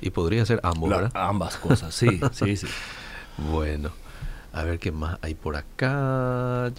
Y 0.00 0.10
podría 0.10 0.44
ser 0.44 0.58
ambos, 0.64 0.92
ambas 1.14 1.56
cosas, 1.56 1.94
sí, 1.94 2.20
sí, 2.32 2.56
sí. 2.56 2.66
Bueno, 3.36 3.90
a 4.52 4.64
ver 4.64 4.80
qué 4.80 4.90
más 4.90 5.18
hay 5.22 5.34
por 5.34 5.54
acá. 5.54 6.72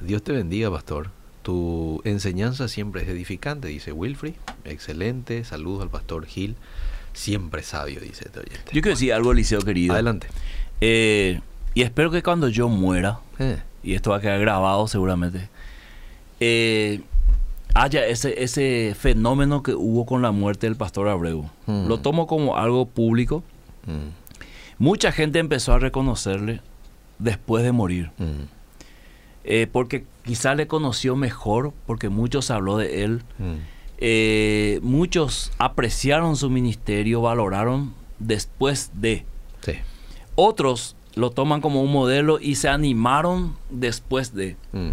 Dios 0.00 0.22
te 0.22 0.32
bendiga, 0.32 0.70
pastor. 0.70 1.17
Tu 1.48 2.02
enseñanza 2.04 2.68
siempre 2.68 3.00
es 3.00 3.08
edificante, 3.08 3.68
dice 3.68 3.90
Wilfrey. 3.90 4.34
Excelente. 4.66 5.44
Saludos 5.44 5.80
al 5.80 5.88
pastor 5.88 6.26
Gil. 6.26 6.56
Siempre 7.14 7.62
sabio, 7.62 8.00
dice 8.00 8.24
este 8.26 8.40
oyente. 8.40 8.66
Yo 8.66 8.82
quiero 8.82 8.90
decir 8.90 9.14
algo, 9.14 9.32
Liceo 9.32 9.62
querido. 9.62 9.94
Adelante. 9.94 10.26
Eh, 10.82 11.40
y 11.72 11.80
espero 11.80 12.10
que 12.10 12.22
cuando 12.22 12.48
yo 12.50 12.68
muera, 12.68 13.20
Eh, 13.38 13.62
y 13.82 13.94
esto 13.94 14.10
va 14.10 14.18
a 14.18 14.20
quedar 14.20 14.38
grabado 14.40 14.88
seguramente, 14.88 15.48
eh, 16.38 17.00
haya 17.74 18.04
ese, 18.04 18.42
ese 18.44 18.94
fenómeno 18.94 19.62
que 19.62 19.72
hubo 19.72 20.04
con 20.04 20.20
la 20.20 20.32
muerte 20.32 20.66
del 20.66 20.76
pastor 20.76 21.08
Abreu. 21.08 21.48
Hmm. 21.64 21.86
Lo 21.88 21.98
tomo 22.00 22.26
como 22.26 22.58
algo 22.58 22.84
público. 22.84 23.42
mm, 23.86 24.82
Mucha 24.84 25.12
gente 25.12 25.38
empezó 25.38 25.72
a 25.72 25.78
reconocerle 25.78 26.60
después 27.18 27.64
de 27.64 27.72
morir. 27.72 28.10
mm, 28.18 28.57
Eh, 29.44 29.66
porque 29.70 30.04
quizá 30.24 30.54
le 30.54 30.66
conoció 30.66 31.16
mejor, 31.16 31.72
porque 31.86 32.08
muchos 32.08 32.50
habló 32.50 32.76
de 32.76 33.04
él. 33.04 33.22
mm, 33.38 33.54
Eh, 34.00 34.78
muchos 34.82 35.50
apreciaron 35.58 36.36
su 36.36 36.50
ministerio, 36.50 37.20
valoraron 37.22 37.92
después 38.20 38.90
de. 38.94 39.24
Sí. 39.62 39.72
Otros 40.36 40.94
lo 41.16 41.30
toman 41.30 41.60
como 41.60 41.82
un 41.82 41.90
modelo 41.90 42.38
y 42.40 42.54
se 42.54 42.68
animaron 42.68 43.56
después 43.70 44.34
de. 44.34 44.56
mm, 44.72 44.90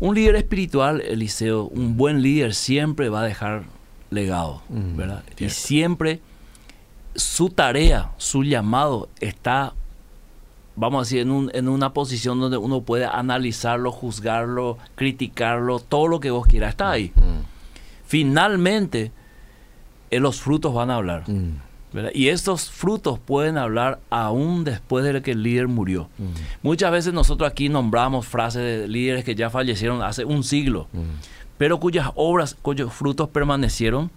Un 0.00 0.14
líder 0.16 0.34
espiritual, 0.34 1.00
Eliseo, 1.00 1.64
un 1.66 1.96
buen 1.96 2.20
líder 2.22 2.54
siempre 2.54 3.08
va 3.08 3.20
a 3.20 3.24
dejar 3.24 3.62
legado, 4.10 4.62
Mm, 4.68 4.96
¿verdad? 4.96 5.22
Y 5.38 5.50
siempre 5.50 6.20
su 7.14 7.50
tarea, 7.50 8.10
su 8.18 8.42
llamado 8.42 9.08
está, 9.20 9.72
vamos 10.76 10.98
a 10.98 11.02
decir, 11.04 11.20
en, 11.20 11.30
un- 11.30 11.50
en 11.54 11.68
una 11.68 11.92
posición 11.92 12.40
donde 12.40 12.56
uno 12.56 12.80
puede 12.82 13.04
analizarlo, 13.06 13.92
juzgarlo, 13.92 14.78
criticarlo, 14.96 15.78
todo 15.80 16.08
lo 16.08 16.20
que 16.20 16.30
vos 16.30 16.46
quieras, 16.46 16.70
está 16.70 16.90
ahí. 16.90 17.12
mm, 17.14 17.44
Finalmente, 18.06 19.12
eh, 20.10 20.20
los 20.20 20.40
frutos 20.40 20.74
van 20.74 20.90
a 20.90 20.96
hablar. 20.96 21.24
mm. 21.28 21.52
Y 22.12 22.26
estos 22.28 22.70
frutos 22.72 23.20
pueden 23.20 23.56
hablar 23.56 24.00
aún 24.10 24.64
después 24.64 25.04
de 25.04 25.22
que 25.22 25.30
el 25.30 25.44
líder 25.44 25.68
murió. 25.68 26.08
mm, 26.18 26.24
Muchas 26.62 26.90
veces 26.90 27.14
nosotros 27.14 27.48
aquí 27.48 27.68
nombramos 27.68 28.26
frases 28.26 28.62
de 28.80 28.88
líderes 28.88 29.24
que 29.24 29.36
ya 29.36 29.48
fallecieron 29.48 30.02
hace 30.02 30.24
un 30.24 30.42
siglo, 30.42 30.88
pero 31.56 31.78
cuyas 31.78 32.10
obras, 32.16 32.56
cuyos 32.60 32.92
frutos 32.92 33.28
permanecieron 33.28 34.10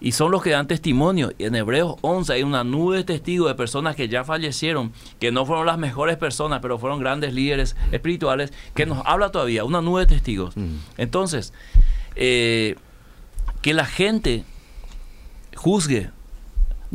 y 0.00 0.12
son 0.12 0.30
los 0.30 0.42
que 0.42 0.50
dan 0.50 0.66
testimonio. 0.66 1.32
Y 1.38 1.44
en 1.44 1.54
Hebreos 1.54 1.96
11 2.02 2.32
hay 2.32 2.42
una 2.42 2.64
nube 2.64 2.98
de 2.98 3.04
testigos 3.04 3.48
de 3.48 3.54
personas 3.54 3.96
que 3.96 4.08
ya 4.08 4.24
fallecieron, 4.24 4.92
que 5.18 5.32
no 5.32 5.46
fueron 5.46 5.66
las 5.66 5.78
mejores 5.78 6.16
personas, 6.16 6.60
pero 6.60 6.78
fueron 6.78 7.00
grandes 7.00 7.32
líderes 7.32 7.76
espirituales, 7.90 8.52
que 8.74 8.86
nos 8.86 9.04
habla 9.06 9.30
todavía, 9.30 9.64
una 9.64 9.80
nube 9.80 10.02
de 10.02 10.06
testigos. 10.06 10.56
mm. 10.56 10.76
Entonces, 10.98 11.52
eh, 12.16 12.76
que 13.62 13.74
la 13.74 13.86
gente 13.86 14.44
juzgue 15.56 16.10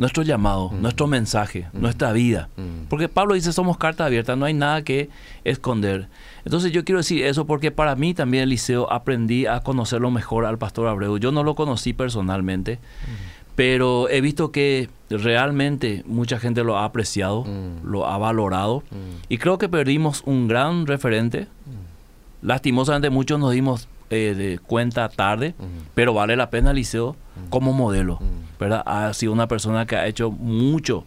nuestro 0.00 0.22
llamado, 0.22 0.72
nuestro 0.72 1.06
mensaje, 1.06 1.66
nuestra 1.74 2.10
vida. 2.12 2.48
Mm. 2.56 2.86
Porque 2.88 3.08
Pablo 3.08 3.34
dice, 3.34 3.52
somos 3.52 3.76
carta 3.76 4.06
abierta, 4.06 4.34
no 4.34 4.46
hay 4.46 4.54
nada 4.54 4.82
que 4.82 5.10
esconder. 5.44 6.08
Entonces 6.46 6.72
yo 6.72 6.84
quiero 6.86 6.98
decir 7.00 7.22
eso 7.22 7.44
porque 7.46 7.70
para 7.70 7.94
mí 7.96 8.14
también, 8.14 8.44
Eliseo, 8.44 8.90
aprendí 8.90 9.44
a 9.44 9.60
conocerlo 9.60 10.10
mejor 10.10 10.46
al 10.46 10.56
pastor 10.56 10.88
Abreu. 10.88 11.18
Yo 11.18 11.32
no 11.32 11.44
lo 11.44 11.54
conocí 11.54 11.92
personalmente, 11.92 12.78
pero 13.56 14.08
he 14.08 14.22
visto 14.22 14.50
que 14.52 14.88
realmente 15.10 16.02
mucha 16.06 16.38
gente 16.40 16.64
lo 16.64 16.78
ha 16.78 16.86
apreciado, 16.86 17.44
Mm. 17.44 17.84
lo 17.86 18.06
ha 18.06 18.16
valorado. 18.16 18.82
Mm. 18.90 18.96
Y 19.28 19.36
creo 19.36 19.58
que 19.58 19.68
perdimos 19.68 20.22
un 20.24 20.48
gran 20.48 20.86
referente. 20.86 21.46
Lastimosamente 22.42 23.10
muchos 23.10 23.38
nos 23.38 23.52
dimos 23.52 23.86
eh, 24.12 24.34
de 24.36 24.58
cuenta 24.58 25.08
tarde, 25.08 25.54
Mm. 25.58 25.64
pero 25.94 26.14
vale 26.14 26.34
la 26.36 26.48
pena 26.50 26.72
Liceo 26.72 27.14
como 27.50 27.72
modelo. 27.72 28.18
Mm. 28.60 28.64
¿verdad? 28.64 28.82
Ha 28.86 29.12
sido 29.14 29.32
una 29.32 29.48
persona 29.48 29.86
que 29.86 29.96
ha 29.96 30.06
hecho 30.06 30.30
mucho 30.30 31.04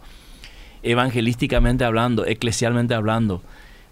evangelísticamente 0.82 1.84
hablando, 1.84 2.26
eclesialmente 2.26 2.94
hablando, 2.94 3.42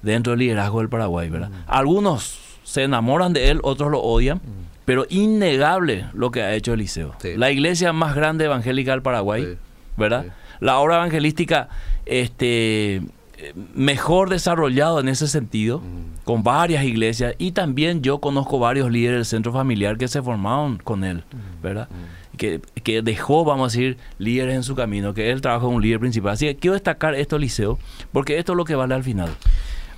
dentro 0.02 0.32
del 0.32 0.40
liderazgo 0.40 0.80
del 0.80 0.88
Paraguay. 0.88 1.30
¿verdad? 1.30 1.50
Algunos 1.66 2.38
se 2.64 2.82
enamoran 2.84 3.32
de 3.32 3.50
él, 3.50 3.60
otros 3.62 3.90
lo 3.90 4.00
odian, 4.00 4.40
pero 4.84 5.06
innegable 5.10 6.06
lo 6.12 6.30
que 6.30 6.42
ha 6.42 6.54
hecho 6.54 6.72
Eliseo. 6.74 7.14
Sí. 7.18 7.30
La 7.36 7.50
iglesia 7.50 7.92
más 7.92 8.14
grande 8.14 8.44
evangélica 8.44 8.92
del 8.92 9.02
Paraguay, 9.02 9.42
Sí. 9.44 9.58
¿verdad? 9.96 10.24
Sí. 10.24 10.30
La 10.60 10.78
obra 10.78 10.96
evangelística 10.96 11.68
este, 12.04 13.00
mejor 13.74 14.28
desarrollado 14.28 15.00
en 15.00 15.08
ese 15.08 15.26
sentido, 15.28 15.78
Mm. 15.80 16.24
con 16.24 16.42
varias 16.42 16.84
iglesias, 16.84 17.34
y 17.38 17.52
también 17.52 18.02
yo 18.02 18.18
conozco 18.20 18.58
varios 18.58 18.90
líderes 18.90 19.18
del 19.18 19.24
centro 19.24 19.52
familiar 19.52 19.96
que 19.98 20.06
se 20.08 20.20
formaron 20.22 20.78
con 20.78 21.02
él, 21.04 21.24
¿verdad? 21.62 21.88
Que, 22.36 23.02
dejó, 23.02 23.44
vamos 23.44 23.72
a 23.72 23.76
decir, 23.76 23.98
líderes 24.18 24.56
en 24.56 24.62
su 24.62 24.74
camino, 24.74 25.14
que 25.14 25.30
él 25.30 25.40
trabajó 25.40 25.66
como 25.66 25.76
un 25.76 25.82
líder 25.82 26.00
principal. 26.00 26.32
Así 26.32 26.46
que 26.46 26.56
quiero 26.56 26.74
destacar 26.74 27.14
esto, 27.14 27.38
Liceo, 27.38 27.78
porque 28.10 28.38
esto 28.38 28.52
es 28.52 28.56
lo 28.56 28.64
que 28.64 28.74
vale 28.74 28.94
al 28.94 29.04
final. 29.04 29.30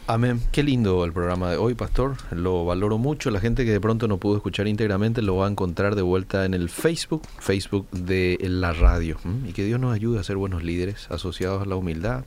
Amén. 0.06 0.42
Qué 0.52 0.62
lindo 0.62 1.02
el 1.06 1.14
programa 1.14 1.50
de 1.50 1.56
hoy, 1.56 1.72
pastor. 1.74 2.16
Lo 2.30 2.66
valoro 2.66 2.98
mucho. 2.98 3.30
La 3.30 3.40
gente 3.40 3.64
que 3.64 3.70
de 3.70 3.80
pronto 3.80 4.06
no 4.06 4.18
pudo 4.18 4.36
escuchar 4.36 4.68
íntegramente 4.68 5.22
lo 5.22 5.36
va 5.36 5.46
a 5.46 5.50
encontrar 5.50 5.94
de 5.94 6.02
vuelta 6.02 6.44
en 6.44 6.52
el 6.52 6.68
Facebook, 6.68 7.22
Facebook 7.38 7.88
de 7.90 8.36
la 8.42 8.74
radio. 8.74 9.16
¿m? 9.24 9.48
Y 9.48 9.54
que 9.54 9.64
Dios 9.64 9.80
nos 9.80 9.94
ayude 9.94 10.20
a 10.20 10.22
ser 10.22 10.36
buenos 10.36 10.62
líderes, 10.62 11.10
asociados 11.10 11.62
a 11.62 11.64
la 11.64 11.76
humildad, 11.76 12.24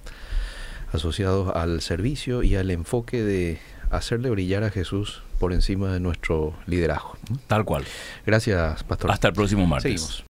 asociados 0.92 1.56
al 1.56 1.82
servicio 1.82 2.42
y 2.42 2.56
al 2.56 2.72
enfoque 2.72 3.22
de 3.22 3.60
hacerle 3.92 4.32
brillar 4.32 4.64
a 4.64 4.72
Jesús 4.72 5.22
por 5.38 5.54
encima 5.54 5.94
de 5.94 6.00
nuestro 6.00 6.54
liderazgo. 6.66 7.18
Tal 7.48 7.66
cual. 7.66 7.86
Gracias, 8.26 8.84
pastor. 8.84 9.12
Hasta 9.12 9.30
el 9.30 9.34
próximo 9.34 9.66
martes. 9.66 10.02
Seguimos. 10.02 10.24